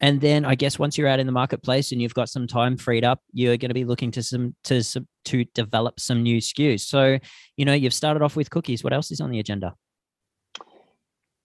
And 0.00 0.20
then 0.20 0.44
I 0.44 0.54
guess 0.54 0.78
once 0.78 0.98
you're 0.98 1.08
out 1.08 1.20
in 1.20 1.26
the 1.26 1.32
marketplace 1.32 1.90
and 1.90 2.02
you've 2.02 2.14
got 2.14 2.28
some 2.28 2.46
time 2.46 2.76
freed 2.76 3.04
up, 3.04 3.20
you're 3.32 3.56
going 3.56 3.70
to 3.70 3.74
be 3.74 3.84
looking 3.84 4.10
to 4.12 4.22
some 4.22 4.54
to 4.64 4.82
some 4.82 5.08
to 5.26 5.44
develop 5.54 5.98
some 5.98 6.22
new 6.22 6.38
SKUs. 6.38 6.80
So, 6.80 7.18
you 7.56 7.64
know, 7.64 7.72
you've 7.72 7.94
started 7.94 8.22
off 8.22 8.36
with 8.36 8.50
cookies. 8.50 8.84
What 8.84 8.92
else 8.92 9.10
is 9.10 9.20
on 9.20 9.30
the 9.30 9.40
agenda? 9.40 9.74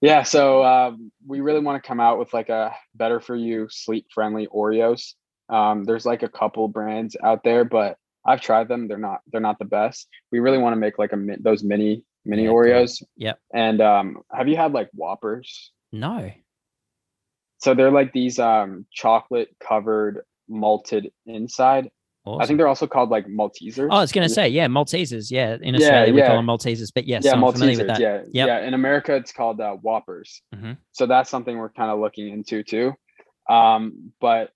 Yeah, 0.01 0.23
so 0.23 0.65
um, 0.65 1.11
we 1.27 1.41
really 1.41 1.59
want 1.59 1.81
to 1.81 1.87
come 1.87 1.99
out 1.99 2.17
with 2.17 2.33
like 2.33 2.49
a 2.49 2.73
better 2.95 3.19
for 3.19 3.35
you, 3.35 3.67
sleep 3.69 4.07
friendly 4.11 4.47
Oreos. 4.47 5.13
Um, 5.47 5.83
there's 5.83 6.07
like 6.07 6.23
a 6.23 6.29
couple 6.29 6.67
brands 6.67 7.15
out 7.23 7.43
there, 7.43 7.63
but 7.63 7.97
I've 8.25 8.41
tried 8.41 8.67
them. 8.67 8.87
They're 8.87 8.97
not 8.97 9.21
they're 9.31 9.41
not 9.41 9.59
the 9.59 9.65
best. 9.65 10.07
We 10.31 10.39
really 10.39 10.57
want 10.57 10.73
to 10.73 10.79
make 10.79 10.97
like 10.97 11.13
a 11.13 11.17
those 11.39 11.63
mini 11.63 12.03
mini 12.25 12.43
Yeah. 12.43 12.49
Oreos. 12.49 13.03
Yep. 13.17 13.39
And 13.53 13.81
um, 13.81 14.17
have 14.31 14.47
you 14.47 14.57
had 14.57 14.73
like 14.73 14.89
Whoppers? 14.93 15.71
No. 15.91 16.31
So 17.61 17.75
they're 17.75 17.91
like 17.91 18.11
these 18.11 18.39
um 18.39 18.85
chocolate 18.91 19.55
covered 19.65 20.21
malted 20.49 21.11
inside. 21.25 21.91
Awesome. 22.23 22.41
I 22.41 22.45
think 22.45 22.57
they're 22.57 22.67
also 22.67 22.85
called 22.85 23.09
like 23.09 23.25
Maltesers. 23.27 23.87
Oh, 23.89 23.95
I 23.97 24.01
was 24.01 24.11
going 24.11 24.27
to 24.27 24.33
say, 24.33 24.47
yeah, 24.47 24.67
Maltesers. 24.67 25.31
Yeah, 25.31 25.57
in 25.59 25.73
Yeah, 25.73 25.81
Australia 25.87 26.13
we 26.13 26.21
call 26.21 26.35
them 26.35 26.45
Maltesers, 26.45 26.91
but 26.93 27.07
yes, 27.07 27.25
yeah, 27.25 27.33
I'm 27.33 27.51
familiar 27.51 27.77
with 27.77 27.87
that. 27.87 27.99
Yeah, 27.99 28.21
Yep. 28.31 28.47
yeah. 28.47 28.59
In 28.67 28.75
America, 28.75 29.15
it's 29.15 29.31
called 29.31 29.59
uh, 29.59 29.73
Whoppers. 29.73 30.43
Mhm. 30.53 30.77
So 30.91 31.07
that's 31.07 31.31
something 31.31 31.57
we're 31.57 31.69
kind 31.69 31.89
of 31.89 31.99
looking 31.99 32.29
into 32.29 32.61
too. 32.63 32.93
Um, 33.49 34.11
but 34.21 34.51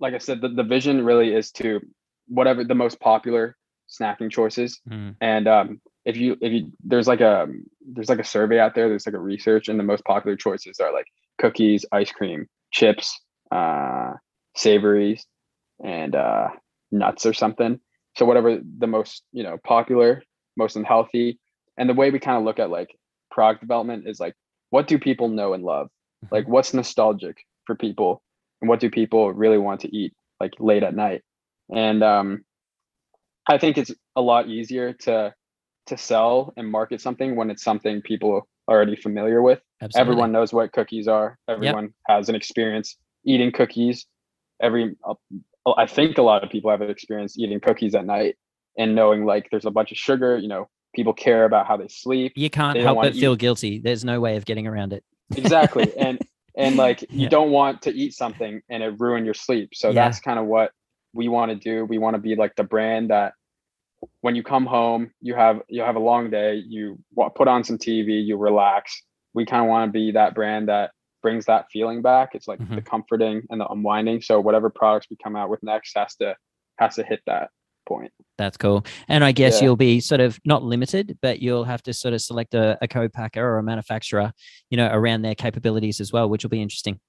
like 0.00 0.14
I 0.14 0.18
said, 0.18 0.40
the, 0.40 0.48
the 0.48 0.62
vision 0.62 1.04
really 1.04 1.34
is 1.34 1.52
to 1.52 1.80
whatever 2.28 2.64
the 2.64 2.74
most 2.74 2.98
popular 2.98 3.56
snacking 3.88 4.30
choices. 4.30 4.80
Mm. 4.88 5.16
And 5.20 5.46
um, 5.46 5.80
if 6.06 6.16
you 6.16 6.38
if 6.40 6.50
you 6.50 6.72
there's 6.82 7.06
like 7.06 7.20
a 7.20 7.46
there's 7.86 8.08
like 8.08 8.20
a 8.20 8.24
survey 8.24 8.58
out 8.58 8.74
there, 8.74 8.88
there's 8.88 9.06
like 9.06 9.14
a 9.14 9.20
research, 9.20 9.68
and 9.68 9.78
the 9.78 9.84
most 9.84 10.02
popular 10.04 10.34
choices 10.36 10.80
are 10.80 10.92
like 10.94 11.06
cookies, 11.38 11.84
ice 11.92 12.10
cream, 12.10 12.46
chips, 12.72 13.20
uh, 13.50 14.12
savories, 14.56 15.26
and 15.82 16.14
uh, 16.14 16.48
nuts 16.90 17.26
or 17.26 17.32
something. 17.32 17.80
So 18.16 18.24
whatever 18.24 18.58
the 18.78 18.86
most 18.86 19.22
you 19.32 19.42
know 19.42 19.58
popular, 19.64 20.22
most 20.56 20.76
unhealthy, 20.76 21.38
and 21.76 21.88
the 21.88 21.94
way 21.94 22.10
we 22.10 22.18
kind 22.18 22.38
of 22.38 22.44
look 22.44 22.58
at 22.58 22.70
like 22.70 22.96
product 23.30 23.60
development 23.60 24.06
is 24.06 24.20
like 24.20 24.34
what 24.70 24.86
do 24.86 24.98
people 24.98 25.28
know 25.28 25.54
and 25.54 25.64
love? 25.64 25.88
Like 26.30 26.48
what's 26.48 26.74
nostalgic 26.74 27.36
for 27.66 27.74
people, 27.74 28.22
and 28.60 28.68
what 28.68 28.80
do 28.80 28.90
people 28.90 29.32
really 29.32 29.58
want 29.58 29.80
to 29.80 29.96
eat 29.96 30.14
like 30.40 30.54
late 30.58 30.82
at 30.82 30.94
night? 30.94 31.22
And 31.74 32.02
um, 32.02 32.44
I 33.48 33.58
think 33.58 33.78
it's 33.78 33.92
a 34.16 34.20
lot 34.22 34.48
easier 34.48 34.92
to 34.92 35.34
to 35.86 35.98
sell 35.98 36.52
and 36.56 36.70
market 36.70 37.00
something 37.00 37.36
when 37.36 37.50
it's 37.50 37.62
something 37.62 38.00
people 38.00 38.48
already 38.68 38.96
familiar 38.96 39.42
with. 39.42 39.60
Absolutely. 39.82 40.00
Everyone 40.12 40.32
knows 40.32 40.52
what 40.52 40.72
cookies 40.72 41.08
are. 41.08 41.38
Everyone 41.48 41.92
has 42.08 42.28
an 42.28 42.34
experience 42.34 42.96
eating 43.26 43.52
cookies. 43.52 44.06
Every 44.62 44.96
uh, 45.06 45.14
I 45.76 45.86
think 45.86 46.18
a 46.18 46.22
lot 46.22 46.44
of 46.44 46.50
people 46.50 46.70
have 46.70 46.80
an 46.80 46.90
experience 46.90 47.38
eating 47.38 47.60
cookies 47.60 47.94
at 47.94 48.04
night 48.06 48.36
and 48.78 48.94
knowing 48.94 49.24
like 49.24 49.48
there's 49.50 49.64
a 49.66 49.70
bunch 49.70 49.90
of 49.92 49.98
sugar. 49.98 50.36
You 50.38 50.48
know, 50.48 50.68
people 50.94 51.12
care 51.12 51.44
about 51.44 51.66
how 51.66 51.76
they 51.76 51.88
sleep. 51.88 52.32
You 52.36 52.50
can't 52.50 52.78
help 52.78 53.00
but 53.00 53.14
feel 53.14 53.36
guilty. 53.36 53.80
There's 53.80 54.04
no 54.04 54.20
way 54.20 54.36
of 54.36 54.44
getting 54.44 54.66
around 54.66 54.92
it. 54.92 55.04
exactly 55.36 55.90
and 55.96 56.18
and 56.54 56.76
like 56.76 57.00
you 57.02 57.08
Yeah. 57.24 57.28
don't 57.30 57.50
want 57.50 57.80
to 57.82 57.90
eat 57.90 58.12
something 58.12 58.60
and 58.68 58.82
it 58.82 58.94
ruin 59.00 59.24
your 59.24 59.32
sleep 59.32 59.70
so 59.72 59.88
Yeah. 59.88 60.04
that's 60.04 60.20
kind 60.20 60.38
of 60.38 60.44
what 60.44 60.70
we 61.14 61.28
want 61.28 61.50
to 61.50 61.56
do 61.56 61.86
we 61.86 61.96
want 61.96 62.14
to 62.14 62.20
be 62.20 62.36
like 62.36 62.54
the 62.56 62.62
brand 62.62 63.08
that 63.08 63.32
when 64.20 64.34
you 64.34 64.42
come 64.42 64.66
home 64.66 65.10
you 65.20 65.34
have 65.34 65.60
you 65.68 65.82
have 65.82 65.96
a 65.96 66.00
long 66.00 66.30
day 66.30 66.54
you 66.66 66.98
put 67.36 67.48
on 67.48 67.64
some 67.64 67.78
tv 67.78 68.24
you 68.24 68.36
relax. 68.36 69.02
We 69.34 69.44
kind 69.44 69.62
of 69.64 69.68
want 69.68 69.88
to 69.88 69.92
be 69.92 70.12
that 70.12 70.34
brand 70.34 70.68
that 70.68 70.92
brings 71.20 71.46
that 71.46 71.66
feeling 71.72 72.02
back. 72.02 72.34
It's 72.34 72.46
like 72.46 72.58
the 72.58 72.64
mm-hmm. 72.64 72.78
comforting 72.80 73.42
and 73.50 73.60
the 73.60 73.66
unwinding. 73.66 74.20
So 74.20 74.40
whatever 74.40 74.70
products 74.70 75.06
we 75.10 75.16
come 75.16 75.34
out 75.34 75.48
with 75.48 75.62
next 75.62 75.96
has 75.96 76.14
to 76.16 76.36
has 76.78 76.94
to 76.96 77.02
hit 77.02 77.20
that 77.26 77.50
point. 77.88 78.12
That's 78.38 78.56
cool. 78.56 78.84
And 79.08 79.24
I 79.24 79.32
guess 79.32 79.60
Yeah. 79.60 79.64
you'll 79.64 79.76
be 79.76 80.00
sort 80.00 80.20
of 80.20 80.38
not 80.44 80.62
limited, 80.62 81.18
but 81.22 81.40
you'll 81.40 81.64
have 81.64 81.82
to 81.84 81.92
sort 81.92 82.14
of 82.14 82.20
select 82.20 82.54
a, 82.54 82.78
a 82.80 82.88
co-packer 82.88 83.42
or 83.42 83.58
a 83.58 83.62
manufacturer, 83.62 84.32
you 84.70 84.76
know, 84.76 84.88
around 84.92 85.22
their 85.22 85.34
capabilities 85.34 86.00
as 86.00 86.12
well, 86.12 86.28
which 86.28 86.44
will 86.44 86.50
be 86.50 86.62
interesting. 86.62 87.00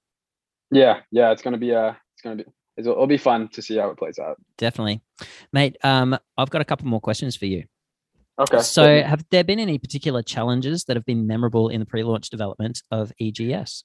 yeah. 0.72 1.02
Yeah. 1.12 1.32
It's 1.32 1.42
gonna 1.42 1.58
be 1.58 1.72
a 1.72 1.90
it's 2.14 2.22
gonna 2.24 2.38
be 2.38 2.46
it'll, 2.78 2.94
it'll 2.94 3.08
be 3.08 3.18
fun 3.18 3.48
to 3.50 3.62
see 3.62 3.78
how 3.78 3.90
it 3.90 3.98
plays 3.98 4.20
out 4.20 4.38
Definitely. 4.58 5.02
Mate, 5.54 5.78
um, 5.84 6.18
I've 6.38 6.50
got 6.50 6.62
a 6.62 6.66
couple 6.66 6.88
more 6.88 7.02
questions 7.02 7.36
for 7.36 7.46
you. 7.46 7.64
okay 8.40 8.60
So 8.60 9.02
have 9.04 9.26
there 9.32 9.44
been 9.44 9.60
any 9.60 9.78
particular 9.78 10.22
challenges 10.22 10.86
that 10.86 10.96
have 10.96 11.06
been 11.06 11.28
memorable 11.28 11.70
in 11.70 11.80
the 11.80 11.86
pre-launch 11.86 12.30
development 12.30 12.82
of 12.92 13.12
EGS? 13.20 13.84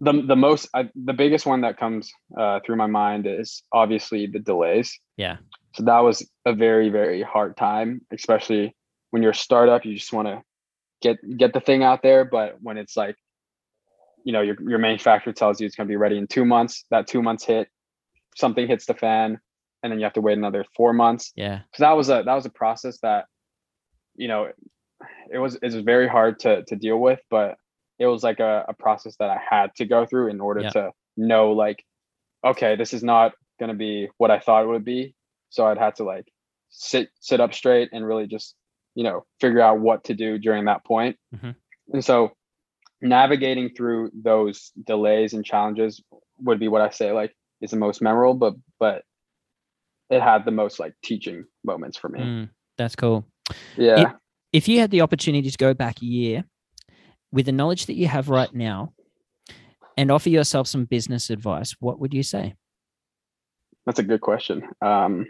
the 0.00 0.22
the 0.22 0.36
most 0.36 0.68
I, 0.74 0.90
the 0.94 1.12
biggest 1.12 1.46
one 1.46 1.62
that 1.62 1.76
comes 1.76 2.10
uh, 2.38 2.60
through 2.64 2.76
my 2.76 2.86
mind 2.86 3.26
is 3.26 3.62
obviously 3.72 4.26
the 4.26 4.38
delays. 4.38 4.98
Yeah. 5.16 5.38
So 5.74 5.84
that 5.84 6.00
was 6.00 6.28
a 6.44 6.54
very 6.54 6.88
very 6.88 7.22
hard 7.22 7.56
time, 7.56 8.02
especially 8.12 8.76
when 9.10 9.22
you're 9.22 9.32
a 9.32 9.34
startup. 9.34 9.84
You 9.84 9.94
just 9.94 10.12
want 10.12 10.28
to 10.28 10.42
get 11.02 11.18
get 11.36 11.52
the 11.52 11.60
thing 11.60 11.82
out 11.82 12.02
there, 12.02 12.24
but 12.24 12.56
when 12.60 12.78
it's 12.78 12.96
like, 12.96 13.16
you 14.24 14.32
know, 14.32 14.40
your 14.40 14.56
your 14.60 14.78
manufacturer 14.78 15.32
tells 15.32 15.60
you 15.60 15.66
it's 15.66 15.76
going 15.76 15.86
to 15.86 15.92
be 15.92 15.96
ready 15.96 16.18
in 16.18 16.26
two 16.26 16.44
months. 16.44 16.84
That 16.90 17.06
two 17.06 17.22
months 17.22 17.44
hit, 17.44 17.68
something 18.36 18.66
hits 18.66 18.86
the 18.86 18.94
fan, 18.94 19.38
and 19.82 19.92
then 19.92 19.98
you 19.98 20.04
have 20.04 20.12
to 20.14 20.20
wait 20.20 20.36
another 20.38 20.64
four 20.76 20.92
months. 20.92 21.32
Yeah. 21.36 21.60
So 21.74 21.84
that 21.84 21.92
was 21.92 22.08
a 22.08 22.22
that 22.24 22.34
was 22.34 22.46
a 22.46 22.50
process 22.50 22.98
that, 23.00 23.26
you 24.16 24.28
know, 24.28 24.48
it 25.32 25.38
was 25.38 25.54
it 25.56 25.64
was 25.64 25.76
very 25.76 26.08
hard 26.08 26.40
to 26.40 26.64
to 26.64 26.76
deal 26.76 26.98
with, 26.98 27.20
but 27.30 27.56
it 27.98 28.06
was 28.06 28.22
like 28.22 28.40
a, 28.40 28.64
a 28.68 28.74
process 28.74 29.16
that 29.18 29.30
I 29.30 29.38
had 29.48 29.74
to 29.76 29.84
go 29.84 30.06
through 30.06 30.28
in 30.30 30.40
order 30.40 30.60
Yeah. 30.60 30.70
to 30.70 30.90
know 31.16 31.52
like, 31.52 31.84
okay, 32.44 32.76
this 32.76 32.92
is 32.94 33.02
not 33.02 33.32
gonna 33.58 33.74
be 33.74 34.08
what 34.18 34.30
I 34.30 34.38
thought 34.38 34.64
it 34.64 34.68
would 34.68 34.84
be. 34.84 35.14
So 35.50 35.66
I'd 35.66 35.78
had 35.78 35.96
to 35.96 36.04
like 36.04 36.26
sit 36.70 37.08
sit 37.20 37.40
up 37.40 37.54
straight 37.54 37.88
and 37.92 38.06
really 38.06 38.26
just 38.26 38.54
you 38.94 39.04
know 39.04 39.24
figure 39.40 39.60
out 39.60 39.80
what 39.80 40.04
to 40.04 40.14
do 40.14 40.38
during 40.38 40.66
that 40.66 40.84
point. 40.84 41.16
Mhm. 41.34 41.54
And 41.92 42.04
so 42.04 42.32
navigating 43.00 43.70
through 43.74 44.10
those 44.14 44.72
delays 44.84 45.32
and 45.32 45.44
challenges 45.44 46.02
would 46.40 46.58
be 46.58 46.68
what 46.68 46.82
I 46.82 46.90
say 46.90 47.12
like 47.12 47.34
is 47.60 47.70
the 47.70 47.76
most 47.76 48.02
memorable, 48.02 48.34
but 48.34 48.54
but 48.78 49.02
it 50.10 50.22
had 50.22 50.44
the 50.44 50.50
most 50.50 50.78
like 50.78 50.94
teaching 51.02 51.44
moments 51.64 51.98
for 51.98 52.08
me. 52.08 52.20
Mm, 52.20 52.50
that's 52.76 52.96
cool. 52.96 53.24
Yeah. 53.76 54.12
If 54.52 54.68
you 54.68 54.80
had 54.80 54.90
the 54.90 55.02
opportunity 55.02 55.50
to 55.50 55.58
go 55.58 55.74
back 55.74 56.00
a 56.00 56.06
year 56.06 56.44
with 57.30 57.46
the 57.46 57.52
knowledge 57.52 57.86
that 57.86 57.94
you 57.94 58.08
have 58.08 58.30
right 58.30 58.52
now 58.54 58.94
and 59.96 60.10
offer 60.10 60.30
yourself 60.30 60.66
some 60.66 60.86
business 60.86 61.28
advice, 61.28 61.76
what 61.80 62.00
would 62.00 62.14
you 62.14 62.22
say? 62.22 62.54
That's 63.84 63.98
a 63.98 64.02
good 64.02 64.22
question. 64.22 64.62
Um, 64.80 65.26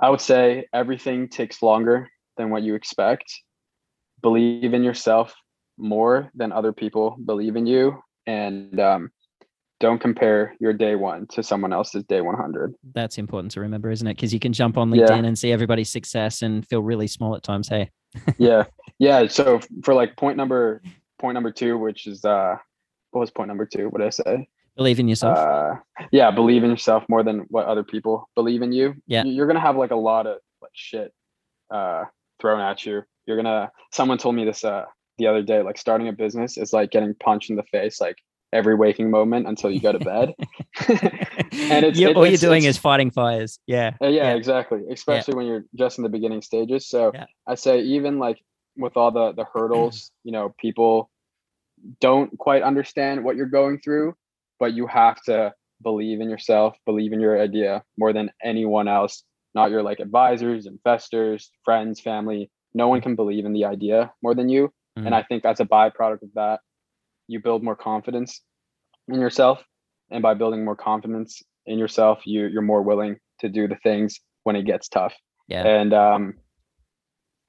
I 0.00 0.10
would 0.10 0.20
say 0.20 0.66
everything 0.72 1.28
takes 1.28 1.62
longer 1.62 2.08
than 2.36 2.50
what 2.50 2.62
you 2.62 2.74
expect. 2.76 3.24
Believe 4.22 4.74
in 4.74 4.82
yourself 4.82 5.34
more 5.76 6.30
than 6.34 6.50
other 6.52 6.72
people 6.72 7.16
believe 7.24 7.54
in 7.56 7.66
you, 7.66 8.00
and 8.26 8.78
um, 8.80 9.10
don't 9.80 10.00
compare 10.00 10.56
your 10.58 10.72
day 10.72 10.96
one 10.96 11.26
to 11.28 11.42
someone 11.42 11.72
else's 11.72 12.02
day 12.04 12.20
100. 12.20 12.74
That's 12.94 13.16
important 13.18 13.52
to 13.52 13.60
remember, 13.60 13.90
isn't 13.90 14.06
it? 14.06 14.16
Because 14.16 14.34
you 14.34 14.40
can 14.40 14.52
jump 14.52 14.76
on 14.76 14.92
Yeah. 14.92 15.06
LinkedIn 15.06 15.26
and 15.26 15.38
see 15.38 15.52
everybody's 15.52 15.88
success 15.90 16.42
and 16.42 16.66
feel 16.66 16.82
really 16.82 17.06
small 17.06 17.36
at 17.36 17.44
times. 17.44 17.68
Hey, 17.68 17.90
yeah, 18.38 18.64
yeah. 18.98 19.28
So 19.28 19.60
for 19.84 19.94
like 19.94 20.16
point 20.16 20.36
number 20.36 20.82
point 21.20 21.34
number 21.34 21.52
two, 21.52 21.78
which 21.78 22.06
is 22.08 22.24
uh, 22.24 22.56
what 23.12 23.20
was 23.20 23.30
point 23.30 23.48
number 23.48 23.66
two? 23.66 23.88
What 23.88 23.98
did 23.98 24.06
I 24.06 24.10
say? 24.10 24.48
believe 24.76 25.00
in 25.00 25.08
yourself. 25.08 25.36
uh 25.36 25.74
yeah 26.12 26.30
believe 26.30 26.62
in 26.62 26.70
yourself 26.70 27.02
more 27.08 27.24
than 27.24 27.40
what 27.48 27.66
other 27.66 27.82
people 27.82 28.30
believe 28.36 28.62
in 28.62 28.70
you 28.70 28.94
Yeah. 29.08 29.24
You- 29.24 29.32
you're 29.32 29.48
gonna 29.48 29.58
have 29.58 29.76
like 29.76 29.90
a 29.90 29.96
lot 29.96 30.28
of 30.28 30.38
like 30.62 30.70
shit 30.72 31.12
uh 31.68 32.04
thrown 32.40 32.60
at 32.60 32.86
you 32.86 33.02
you're 33.28 33.36
gonna 33.36 33.70
someone 33.92 34.18
told 34.18 34.34
me 34.34 34.44
this 34.44 34.64
uh 34.64 34.84
the 35.18 35.26
other 35.28 35.42
day 35.42 35.62
like 35.62 35.78
starting 35.78 36.08
a 36.08 36.12
business 36.12 36.56
is 36.56 36.72
like 36.72 36.90
getting 36.90 37.14
punched 37.14 37.50
in 37.50 37.56
the 37.56 37.62
face 37.64 38.00
like 38.00 38.16
every 38.52 38.74
waking 38.74 39.10
moment 39.10 39.46
until 39.46 39.70
you 39.70 39.78
go 39.80 39.92
to 39.92 39.98
bed 39.98 40.32
and 40.88 41.84
it's- 41.84 41.98
it- 41.98 42.16
all 42.16 42.26
you're 42.26 42.36
doing 42.38 42.62
it's- 42.62 42.76
is 42.76 42.78
fighting 42.78 43.10
fires. 43.10 43.58
Yeah. 43.66 43.90
Uh, 44.02 44.06
yeah, 44.08 44.30
Yeah. 44.30 44.34
exactly. 44.34 44.80
Especially 44.90 45.34
when 45.34 45.46
you're 45.46 45.64
just 45.76 45.98
in 45.98 46.02
the 46.04 46.08
beginning 46.08 46.40
stages. 46.42 46.88
So 46.88 47.10
Yeah. 47.14 47.26
I 47.46 47.56
say 47.56 47.80
even 47.80 48.18
like 48.18 48.38
with 48.76 48.96
all 48.96 49.10
the 49.10 49.32
the 49.32 49.44
hurdles, 49.44 50.10
you 50.24 50.32
know, 50.32 50.54
people 50.58 51.10
don't 52.00 52.36
quite 52.38 52.62
understand 52.62 53.22
what 53.24 53.36
you're 53.36 53.46
going 53.46 53.80
through, 53.80 54.14
but 54.58 54.72
you 54.72 54.86
have 54.86 55.20
to 55.22 55.52
believe 55.82 56.20
in 56.20 56.28
yourself, 56.30 56.76
believe 56.86 57.12
in 57.12 57.20
your 57.20 57.40
idea 57.40 57.84
more 57.98 58.12
than 58.12 58.30
anyone 58.42 58.88
else, 58.88 59.24
not 59.54 59.70
your 59.70 59.82
like 59.82 60.00
advisors, 60.00 60.66
investors, 60.66 61.50
friends, 61.64 62.00
family. 62.00 62.50
No 62.74 62.88
one 62.88 63.00
can 63.00 63.16
believe 63.16 63.44
in 63.44 63.52
the 63.52 63.64
idea 63.64 64.12
more 64.22 64.34
than 64.34 64.48
you. 64.48 64.72
Mm. 64.98 65.06
And 65.06 65.14
I 65.14 65.22
think 65.22 65.44
as 65.44 65.60
a 65.60 65.64
byproduct 65.64 66.22
of 66.22 66.32
that, 66.34 66.60
you 67.26 67.40
build 67.40 67.62
more 67.62 67.76
confidence 67.76 68.42
in 69.08 69.20
yourself. 69.20 69.62
And 70.10 70.22
by 70.22 70.34
building 70.34 70.64
more 70.64 70.76
confidence 70.76 71.42
in 71.66 71.78
yourself, 71.78 72.20
you 72.26 72.46
you're 72.46 72.62
more 72.62 72.82
willing 72.82 73.16
to 73.40 73.48
do 73.48 73.68
the 73.68 73.76
things 73.76 74.20
when 74.44 74.56
it 74.56 74.62
gets 74.64 74.88
tough. 74.88 75.14
Yeah. 75.48 75.64
And 75.66 75.92
um, 75.94 76.34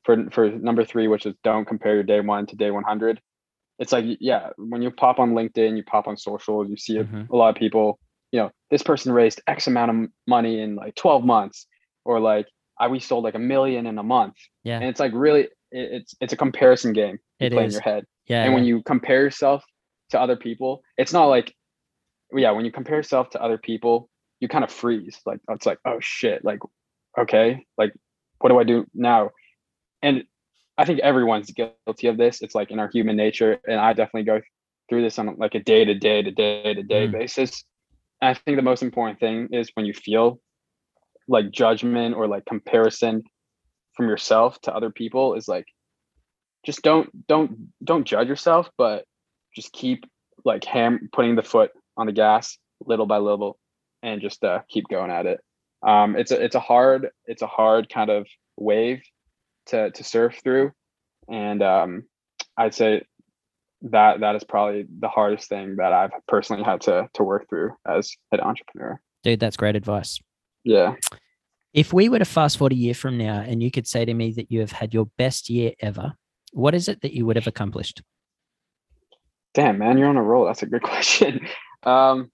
for 0.03 0.30
for 0.32 0.49
number 0.49 0.84
three, 0.86 1.07
which 1.07 1.26
is 1.26 1.36
don't 1.43 1.65
compare 1.65 1.93
your 1.95 2.03
day 2.03 2.20
one 2.22 2.45
to 2.47 2.55
day 2.55 2.72
100. 2.72 3.20
It's 3.80 3.91
like 3.93 4.05
yeah, 4.20 4.49
when 4.57 4.82
you 4.82 4.91
pop 4.91 5.20
on 5.20 5.32
LinkedIn, 5.34 5.78
you 5.78 5.84
pop 5.84 6.07
on 6.07 6.17
social, 6.17 6.67
you 6.70 6.76
see 6.78 6.97
a- 6.97 7.03
Mhm. 7.05 7.30
a 7.30 7.36
lot 7.36 7.49
of 7.49 7.55
people. 7.55 7.99
You 8.32 8.41
know, 8.41 8.51
this 8.70 8.84
person 8.84 9.11
raised 9.11 9.41
X 9.47 9.67
amount 9.67 9.89
of 9.91 10.09
money 10.28 10.61
in 10.61 10.76
like 10.76 10.95
12 10.95 11.24
months, 11.26 11.65
or 12.05 12.20
like 12.20 12.47
I 12.80 12.88
we 12.88 12.99
sold 12.99 13.23
like 13.23 13.36
a 13.36 13.39
million 13.39 13.86
in 13.86 13.97
a 13.97 14.03
month. 14.03 14.36
Yeah. 14.63 14.75
And 14.77 14.86
it's 14.86 14.99
like 14.99 15.11
really, 15.13 15.41
it, 15.41 15.49
it's 15.71 16.15
it's 16.21 16.34
a 16.34 16.38
comparison 16.38 16.93
game 16.93 17.19
you 17.39 17.47
It 17.47 17.53
play 17.53 17.65
in 17.65 17.71
your 17.71 17.82
head. 17.82 18.05
Yeah. 18.27 18.43
and 18.45 18.53
when 18.53 18.63
you 18.63 18.82
compare 18.84 19.21
yourself 19.21 19.63
to 20.11 20.19
other 20.19 20.36
people 20.36 20.82
it's 20.97 21.13
not 21.13 21.25
like 21.25 21.53
yeah 22.34 22.51
when 22.51 22.63
you 22.65 22.71
compare 22.71 22.95
yourself 22.97 23.30
to 23.32 23.41
other 23.41 23.57
people 23.57 24.09
you 24.39 24.47
kind 24.47 24.63
of 24.63 24.71
freeze. 24.71 25.19
Like 25.25 25.39
it's 25.49 25.65
like 25.65 25.80
oh 25.86 25.97
shit. 25.99 26.43
Like 26.45 26.59
okay. 27.17 27.65
Like 27.77 27.93
what 28.39 28.49
do 28.49 28.57
i 28.59 28.63
do 28.63 28.86
now? 28.93 29.32
And 30.01 30.23
i 30.77 30.86
think 30.86 30.99
everyone's 31.01 31.51
guilty 31.51 32.07
of 32.07 32.17
this. 32.17 32.41
It's 32.41 32.55
like 32.55 32.71
in 32.71 32.80
our 32.80 32.89
human 32.91 33.15
nature. 33.17 33.59
And 33.67 33.80
i 33.80 33.93
definitely 33.93 34.23
go 34.23 34.41
through 34.88 35.01
this 35.03 35.19
on 35.19 35.36
like 35.38 35.55
a 35.55 35.59
day 35.59 35.86
to 35.86 35.93
day 35.93 36.21
to 36.23 36.32
day 36.32 36.73
to 36.73 36.84
day 36.84 37.07
Mm. 37.07 37.11
basis. 37.11 37.63
And 38.21 38.30
i 38.30 38.34
think 38.34 38.57
the 38.57 38.63
most 38.71 38.82
important 38.84 39.19
thing 39.19 39.49
is 39.51 39.69
when 39.75 39.86
you 39.86 39.93
feel 39.93 40.39
like 41.30 41.51
judgment 41.51 42.15
or 42.15 42.27
like 42.27 42.43
comparison 42.45 43.23
from 43.95 44.07
yourself 44.07 44.59
to 44.61 44.75
other 44.75 44.89
people 44.89 45.36
is 45.36 45.47
like 45.47 45.65
just 46.65 46.82
don't 46.82 47.09
don't 47.27 47.69
don't 47.84 48.05
judge 48.05 48.27
yourself 48.27 48.69
but 48.77 49.05
just 49.55 49.71
keep 49.71 50.03
like 50.43 50.65
ham 50.65 51.09
putting 51.13 51.36
the 51.36 51.43
foot 51.43 51.71
on 51.95 52.07
the 52.07 52.11
gas 52.11 52.57
little 52.86 53.05
by 53.05 53.17
little 53.17 53.57
and 54.01 54.21
just 54.21 54.43
uh, 54.43 54.61
keep 54.69 54.88
going 54.88 55.11
at 55.11 55.25
it. 55.25 55.39
Um 55.86 56.15
it's 56.17 56.32
a 56.32 56.43
it's 56.43 56.55
a 56.55 56.59
hard 56.59 57.09
it's 57.25 57.41
a 57.41 57.47
hard 57.47 57.89
kind 57.89 58.09
of 58.09 58.27
wave 58.57 59.01
to 59.67 59.91
to 59.91 60.03
surf 60.03 60.39
through. 60.43 60.71
And 61.30 61.61
um 61.61 62.03
i'd 62.57 62.73
say 62.73 63.03
that 63.84 64.19
that 64.19 64.36
is 64.36 64.43
probably 64.43 64.86
the 64.99 65.07
hardest 65.07 65.47
thing 65.47 65.77
that 65.77 65.93
i've 65.93 66.11
personally 66.27 66.63
had 66.63 66.82
to 66.82 67.07
to 67.13 67.23
work 67.23 67.47
through 67.47 67.71
as 67.88 68.11
an 68.32 68.41
entrepreneur. 68.41 68.99
Dude, 69.23 69.39
that's 69.39 69.57
great 69.57 69.75
advice. 69.75 70.19
Yeah 70.64 70.95
If 71.74 71.93
we 71.93 72.10
were 72.10 72.20
to 72.20 72.26
fast 72.26 72.57
forward 72.57 72.74
a 72.74 72.76
year 72.76 72.93
from 72.95 73.18
now 73.18 73.39
and 73.39 73.62
you 73.62 73.70
could 73.72 73.88
say 73.88 74.03
to 74.05 74.14
me 74.14 74.32
that 74.34 74.51
you 74.51 74.60
have 74.62 74.72
had 74.72 74.93
your 74.93 75.05
best 75.18 75.49
year 75.49 75.74
ever, 75.82 76.14
what 76.51 76.74
is 76.74 76.88
it 76.88 77.01
that 77.01 77.14
you 77.14 77.26
would 77.28 77.36
have 77.36 77.45
accomplished? 77.47 78.01
Damn, 79.53 79.78
man, 79.78 79.97
you're 79.97 80.07
on 80.10 80.18
a 80.18 80.24
roll. 80.24 80.45
That's 80.45 80.64
a 80.64 80.66
good 80.68 80.82
question. 80.93 81.47
Um, 81.84 82.32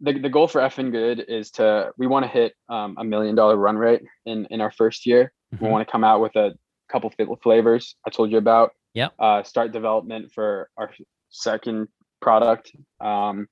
the, 0.00 0.18
the 0.18 0.28
goal 0.28 0.48
for 0.48 0.60
effing 0.60 0.90
good 0.90 1.24
is 1.28 1.50
to 1.52 1.92
we 1.96 2.06
want 2.06 2.24
to 2.24 2.30
hit 2.30 2.54
um, 2.68 2.96
a 2.98 3.04
million 3.04 3.34
dollar 3.34 3.56
run 3.56 3.76
rate 3.76 4.02
in 4.26 4.46
in 4.50 4.60
our 4.60 4.70
first 4.70 5.06
year. 5.06 5.32
We 5.52 5.58
Mhm. 5.58 5.70
want 5.70 5.86
to 5.86 5.92
come 5.92 6.02
out 6.04 6.20
with 6.20 6.34
a 6.36 6.52
couple 6.90 7.12
flavors 7.42 7.94
I 8.06 8.10
told 8.10 8.30
you 8.32 8.38
about. 8.38 8.70
Yep. 8.94 9.12
Uh, 9.18 9.42
start 9.42 9.72
development 9.72 10.32
for 10.34 10.68
our 10.76 10.90
second 11.30 11.88
product, 12.20 12.72
um, 13.00 13.46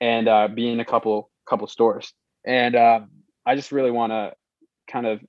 and 0.00 0.28
uh, 0.28 0.48
be 0.48 0.68
in 0.70 0.80
a 0.80 0.84
couple 0.84 1.30
couple 1.48 1.66
stores. 1.68 2.12
And 2.46 2.76
um, 2.76 3.10
I 3.46 3.54
just 3.56 3.72
really 3.72 3.90
want 3.90 4.12
to 4.12 4.32
kind 4.90 5.06
of 5.06 5.20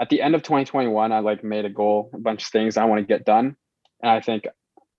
at 0.00 0.08
the 0.08 0.22
end 0.22 0.34
of 0.34 0.42
2021, 0.42 1.12
I 1.12 1.18
like 1.18 1.44
made 1.44 1.66
a 1.66 1.70
goal, 1.70 2.10
a 2.14 2.18
bunch 2.18 2.44
of 2.44 2.48
things 2.48 2.78
I 2.78 2.84
want 2.86 3.00
to 3.00 3.06
get 3.06 3.26
done, 3.26 3.56
and 4.02 4.10
I 4.10 4.20
think 4.20 4.44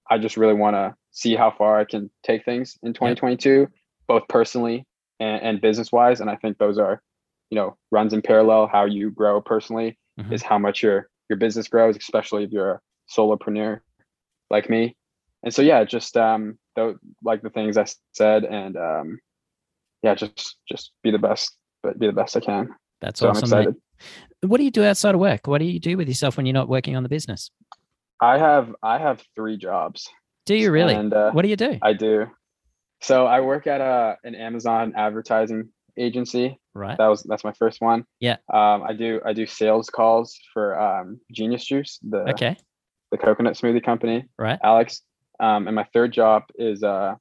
I 0.10 0.20
just 0.20 0.38
really 0.38 0.54
want 0.54 0.76
to 0.76 0.96
see 1.12 1.36
how 1.36 1.52
far 1.52 1.80
I 1.80 1.86
can 1.86 2.12
take 2.24 2.46
things 2.46 2.78
in 2.84 2.94
2022, 2.94 3.68
both 4.08 4.28
personally 4.28 4.86
and, 5.20 5.42
and 5.42 5.62
business 5.62 5.92
wise. 5.92 6.22
And 6.22 6.30
I 6.30 6.36
think 6.36 6.58
those 6.58 6.78
are, 6.78 7.02
you 7.50 7.56
know, 7.56 7.78
runs 7.92 8.14
in 8.14 8.22
parallel. 8.22 8.68
How 8.68 8.86
you 8.86 9.10
grow 9.12 9.42
personally 9.42 9.98
Mhm. 10.20 10.34
is 10.34 10.44
how 10.44 10.58
much 10.60 10.84
your 10.84 11.10
your 11.30 11.38
business 11.38 11.68
grows, 11.68 11.96
especially 11.96 12.44
if 12.44 12.52
you're 12.52 12.72
a 12.72 12.82
solopreneur 13.10 13.80
like 14.50 14.70
me. 14.70 14.96
And 15.44 15.54
so 15.54 15.62
yeah, 15.62 15.84
just 15.84 16.16
um, 16.18 16.60
though, 16.76 16.98
like 17.24 17.42
the 17.42 17.50
things 17.50 17.78
I 17.78 17.86
said, 18.14 18.44
and 18.44 18.76
um, 18.78 19.20
yeah, 20.04 20.16
just 20.16 20.58
just 20.70 20.92
be 21.04 21.12
the 21.12 21.20
best, 21.20 21.56
but 21.84 22.00
be 22.00 22.08
the 22.08 22.14
best 22.14 22.36
I 22.38 22.40
can. 22.40 22.70
That's 23.02 23.20
So 23.20 23.30
awesome. 23.30 23.46
I'm 23.46 23.50
mate. 23.66 23.70
excited. 23.70 23.82
What 24.50 24.58
do 24.58 24.64
you 24.64 24.72
do 24.72 24.84
outside 24.84 25.14
of 25.16 25.22
work? 25.22 25.48
What 25.48 25.60
do 25.60 25.66
you 25.66 25.80
do 25.80 25.98
with 25.98 26.08
yourself 26.08 26.38
when 26.38 26.46
you're 26.46 26.54
not 26.54 26.70
working 26.70 26.96
on 26.96 27.04
the 27.04 27.10
business? 27.10 27.52
I 28.22 28.38
have 28.38 28.74
I 28.84 28.98
have 29.00 29.24
three 29.36 29.58
jobs. 29.58 30.08
Do 30.46 30.56
you 30.56 30.72
really? 30.72 30.96
And 30.96 31.14
uh, 31.14 31.32
what 31.32 31.44
do 31.44 31.50
you 31.50 31.56
do? 31.56 31.78
I 31.82 31.94
do. 31.94 32.26
So 33.02 33.26
I 33.26 33.42
work 33.42 33.68
at 33.68 33.82
a 33.82 34.18
an 34.24 34.36
Amazon 34.36 34.94
advertising 34.96 35.70
agency. 35.98 36.60
right. 36.74 36.98
That 36.98 37.08
was 37.08 37.24
that's 37.24 37.44
my 37.44 37.54
first 37.54 37.82
one. 37.82 38.06
Yeah. 38.20 38.38
Um, 38.54 38.84
I 38.84 38.94
do 38.94 39.22
I 39.26 39.34
do 39.34 39.46
sales 39.46 39.90
calls 39.90 40.38
for 40.54 40.80
um, 40.80 41.20
Genius 41.32 41.66
Juice, 41.66 42.00
the 42.08 42.30
Okay. 42.30 42.56
the 43.12 43.18
coconut 43.18 43.54
smoothie 43.56 43.84
company. 43.84 44.28
Right. 44.38 44.60
Alex. 44.64 45.02
Um, 45.40 45.68
and 45.68 45.76
my 45.76 45.88
third 45.94 46.14
job 46.14 46.44
is 46.56 46.84
uh, 46.84 47.16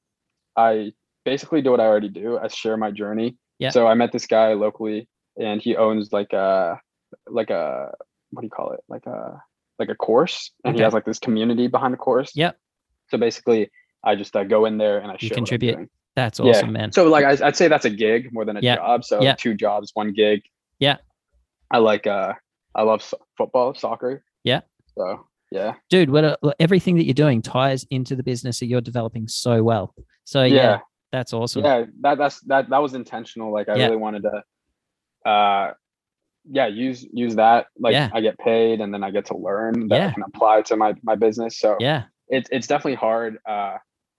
I 0.56 0.92
basically 1.24 1.62
do 1.62 1.70
what 1.70 1.80
I 1.80 1.86
already 1.86 2.08
do. 2.08 2.38
I 2.38 2.48
share 2.48 2.76
my 2.76 2.90
journey. 2.90 3.36
Yeah. 3.58 3.70
So 3.70 3.86
I 3.86 3.94
met 3.94 4.12
this 4.12 4.26
guy 4.26 4.54
locally, 4.54 5.08
and 5.38 5.60
he 5.60 5.76
owns 5.76 6.12
like 6.12 6.32
a 6.32 6.80
like 7.28 7.50
a 7.50 7.92
what 8.30 8.40
do 8.42 8.46
you 8.46 8.50
call 8.50 8.72
it? 8.72 8.80
Like 8.88 9.06
a 9.06 9.42
like 9.78 9.88
a 9.88 9.94
course, 9.94 10.50
and 10.64 10.76
he 10.76 10.82
has 10.82 10.92
like 10.92 11.04
this 11.04 11.18
community 11.18 11.66
behind 11.66 11.92
the 11.94 11.98
course. 11.98 12.32
Yep. 12.34 12.56
So 13.10 13.18
basically, 13.18 13.70
I 14.04 14.14
just 14.14 14.34
uh, 14.36 14.44
go 14.44 14.64
in 14.66 14.78
there 14.78 14.98
and 14.98 15.10
I 15.10 15.14
You 15.14 15.18
share 15.18 15.28
what 15.28 15.32
I'm 15.38 15.44
contribute. 15.46 15.90
That's 16.16 16.38
Yeah. 16.40 16.50
awesome, 16.50 16.72
man. 16.72 16.92
So 16.92 17.08
like 17.08 17.24
I, 17.24 17.46
I'd 17.46 17.56
say 17.56 17.68
that's 17.68 17.84
a 17.84 17.90
gig 17.90 18.32
more 18.32 18.44
than 18.44 18.56
a 18.56 18.60
Yeah. 18.60 18.76
job. 18.76 19.04
So 19.04 19.22
Yeah. 19.22 19.34
two 19.34 19.54
jobs, 19.54 19.90
one 19.94 20.12
gig. 20.12 20.42
Yeah. 20.78 20.96
I 21.70 21.78
like 21.78 22.06
uh 22.06 22.34
I 22.74 22.82
love 22.82 23.02
so- 23.02 23.18
football, 23.36 23.74
soccer. 23.74 24.22
Yeah. 24.44 24.60
So 24.96 25.26
yeah. 25.50 25.74
Dude, 25.88 26.10
what 26.10 26.38
everything 26.58 26.96
that 26.96 27.04
you're 27.04 27.14
doing 27.14 27.42
ties 27.42 27.84
into 27.90 28.14
the 28.16 28.22
business 28.22 28.60
that 28.60 28.66
you're 28.66 28.80
developing 28.80 29.28
so 29.28 29.62
well. 29.62 29.94
So 30.24 30.42
yeah, 30.44 30.54
yeah. 30.54 30.78
That's 31.12 31.32
awesome. 31.32 31.64
Yeah. 31.64 31.84
That 32.00 32.18
that's 32.18 32.40
that 32.42 32.68
that 32.70 32.78
was 32.78 32.94
intentional. 32.94 33.52
Like 33.52 33.68
I 33.68 33.76
Yeah. 33.76 33.84
really 33.86 33.96
wanted 33.96 34.22
to 34.22 35.30
uh, 35.30 35.72
yeah, 36.50 36.66
use 36.66 37.06
use 37.12 37.36
that. 37.36 37.66
Like 37.78 37.92
Yeah. 37.92 38.08
I 38.12 38.20
get 38.20 38.38
paid, 38.38 38.80
and 38.80 38.92
then 38.94 39.04
I 39.04 39.10
get 39.10 39.26
to 39.26 39.36
learn 39.36 39.88
that 39.88 39.96
Yeah. 40.00 40.08
I 40.08 40.12
can 40.12 40.22
apply 40.22 40.62
to 40.62 40.76
my 40.76 40.94
my 41.02 41.14
business. 41.16 41.58
So 41.58 41.76
Yeah. 41.80 42.04
it's 42.28 42.48
it's 42.52 42.66
definitely 42.66 42.94
hard 42.94 43.38
uh, 43.46 43.76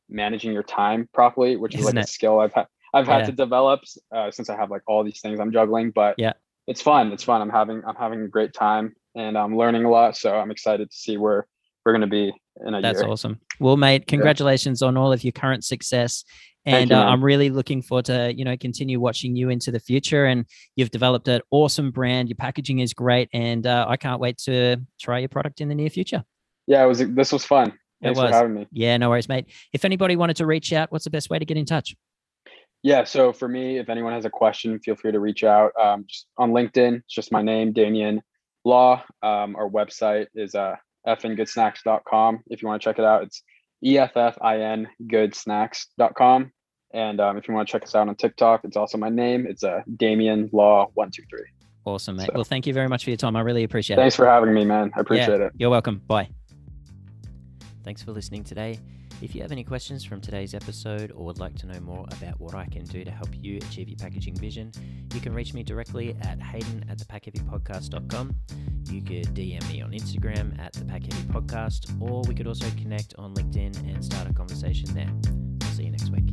managing 0.10 0.54
your 0.54 0.64
time 0.64 1.10
properly, 1.14 1.56
which 1.56 1.74
is 1.76 1.82
Isn't 1.82 1.96
like 1.96 2.04
it? 2.04 2.10
a 2.10 2.12
skill 2.12 2.40
I've 2.40 2.54
had 2.54 2.68
I've 2.94 3.08
had 3.08 3.26
to 3.28 3.32
develop 3.32 3.82
uh, 4.14 4.30
since 4.32 4.50
I 4.50 4.56
have 4.58 4.70
like 4.70 4.82
all 4.86 5.04
these 5.04 5.22
things 5.22 5.40
I'm 5.40 5.52
juggling. 5.52 5.92
But 5.92 6.16
Yeah. 6.18 6.34
it's 6.68 6.82
fun. 6.82 7.12
It's 7.14 7.24
fun. 7.24 7.42
I'm 7.42 7.50
having 7.50 7.82
I'm 7.86 7.96
having 7.96 8.22
a 8.22 8.28
great 8.28 8.54
time, 8.54 8.94
and 9.16 9.38
I'm 9.38 9.58
learning 9.58 9.86
a 9.86 9.90
lot. 9.90 10.18
So 10.18 10.36
I'm 10.36 10.52
excited 10.52 10.92
to 10.92 10.96
see 10.96 11.18
where 11.18 11.48
we're 11.86 11.94
gonna 11.94 12.08
be 12.08 12.34
That's 12.82 13.02
year. 13.02 13.10
awesome. 13.10 13.40
Well, 13.60 13.78
mate, 13.78 14.08
congratulations 14.08 14.82
on 14.82 14.98
all 14.98 15.12
of 15.12 15.24
your 15.24 15.32
current 15.32 15.64
success. 15.64 16.24
And 16.66 16.92
you, 16.92 16.96
uh. 16.96 17.04
I'm 17.04 17.24
really 17.24 17.50
looking 17.50 17.82
forward 17.82 18.06
to, 18.06 18.34
you 18.36 18.46
know, 18.46 18.56
continue 18.56 19.00
watching 19.00 19.36
you 19.36 19.50
into 19.50 19.72
the 19.72 19.80
future. 19.80 20.26
And 20.26 20.46
you've 20.76 20.92
developed 20.92 21.28
an 21.28 21.42
awesome 21.50 21.92
brand. 21.92 22.30
Your 22.30 22.36
packaging 22.36 22.80
is 22.80 22.94
great. 22.94 23.30
And 23.34 23.66
uh, 23.66 23.86
I 23.90 23.98
can't 23.98 24.20
wait 24.20 24.38
to 24.40 24.78
try 25.00 25.20
your 25.20 25.30
product 25.30 25.62
in 25.62 25.70
the 25.70 25.76
near 25.76 25.90
future. 25.90 26.24
Yeah, 26.68 26.84
it 26.84 26.88
was. 26.88 27.00
This 27.00 27.32
was 27.32 27.44
fun. 27.44 27.74
Thanks 28.04 28.20
was. 28.20 28.30
for 28.30 28.36
having 28.36 28.54
me. 28.54 28.68
Yeah, 28.72 28.98
no 28.98 29.10
worries, 29.10 29.28
mate. 29.28 29.48
If 29.74 29.86
anybody 29.86 30.16
wanted 30.16 30.38
to 30.38 30.46
reach 30.46 30.72
out, 30.74 30.92
what's 30.92 31.04
the 31.04 31.10
best 31.10 31.30
way 31.30 31.40
to 31.40 31.46
get 31.46 31.58
in 31.58 31.66
touch? 31.66 31.96
Yeah. 32.84 33.04
So 33.04 33.34
for 33.34 33.48
me, 33.48 33.78
if 33.78 33.90
anyone 33.90 34.14
has 34.14 34.26
a 34.26 34.30
question, 34.30 34.80
feel 34.80 34.96
free 34.96 35.12
to 35.12 35.20
reach 35.20 35.44
out. 35.44 35.72
Um, 35.80 36.06
just 36.08 36.28
on 36.38 36.52
LinkedIn, 36.52 36.98
it's 36.98 37.14
just 37.14 37.32
my 37.32 37.42
name, 37.42 37.74
Damien 37.74 38.22
Law. 38.66 39.04
Um, 39.24 39.56
our 39.56 39.70
website 39.70 40.28
is 40.36 40.54
uh, 40.54 40.76
effingoodsnacks.com. 41.08 42.44
If 42.48 42.62
you 42.62 42.68
want 42.68 42.82
to 42.82 42.86
check 42.90 43.00
it 43.00 43.06
out, 43.06 43.24
it's 43.24 43.44
E-F-F-I-N 43.84 44.88
goodsnacks.com. 45.04 46.52
And 46.94 47.22
um, 47.22 47.38
if 47.38 47.48
you 47.48 47.54
want 47.54 47.68
to 47.68 47.72
check 47.72 47.84
us 47.84 47.96
out 47.96 48.08
on 48.10 48.16
TikTok, 48.16 48.62
it's 48.66 48.76
also 48.76 48.98
my 48.98 49.10
name. 49.10 49.48
It's 49.48 49.64
uh, 49.64 49.82
Damien 49.96 50.50
Law 50.52 50.92
one 50.94 51.10
two 51.10 51.24
three. 51.30 51.46
Awesome, 51.86 52.18
mate. 52.18 52.28
So- 52.28 52.34
Well, 52.36 52.44
thank 52.44 52.68
you 52.68 52.74
very 52.74 52.88
much 52.90 53.04
for 53.06 53.10
your 53.10 53.18
time. 53.18 53.36
I 53.36 53.42
really 53.42 53.64
appreciate 53.64 53.96
Thanks 53.96 54.00
it. 54.00 54.04
Thanks 54.04 54.16
for 54.18 54.26
having 54.28 54.54
me, 54.54 54.66
man. 54.66 54.92
I 54.96 55.00
appreciate 55.00 55.42
it. 55.42 55.54
You're 55.58 55.70
welcome. 55.70 56.02
Bye. 56.08 56.30
Thanks 57.84 58.04
for 58.04 58.12
listening 58.12 58.44
today. 58.44 58.80
If 59.22 59.36
you 59.36 59.42
have 59.44 59.52
any 59.52 59.64
questions 59.64 60.04
from 60.04 60.20
today's 60.20 60.56
episode 60.56 61.12
or 61.12 61.26
would 61.26 61.38
like 61.38 61.56
to 61.60 61.68
know 61.68 61.80
more 61.80 62.06
about 62.12 62.42
what 62.42 62.56
I 62.56 62.66
can 62.66 62.84
do 62.86 63.04
to 63.04 63.12
help 63.12 63.30
you 63.40 63.58
achieve 63.58 63.88
your 63.88 63.98
packaging 63.98 64.36
vision, 64.36 64.72
you 65.14 65.22
can 65.22 65.32
reach 65.32 65.54
me 65.54 65.62
directly 65.62 66.18
at 66.22 66.42
hayden 66.42 66.84
at 66.90 66.98
thepackheavypodcast.com. 66.98 68.36
You 68.90 69.02
could 69.04 69.36
DM 69.36 69.72
me 69.72 69.82
on 69.84 69.92
Instagram 69.92 70.60
at 70.60 70.74
the 70.74 70.86
Pack 70.86 71.04
Podcast, 71.04 72.02
or 72.02 72.24
we 72.28 72.34
could 72.34 72.48
also 72.48 72.66
connect 72.72 73.14
on 73.20 73.36
LinkedIn 73.36 73.78
and 73.94 74.04
start 74.04 74.28
a 74.28 74.34
conversation 74.34 74.92
there. 74.96 75.12
I'll 75.64 75.76
see 75.76 75.84
you 75.84 75.92
next 75.92 76.10
week. 76.10 76.32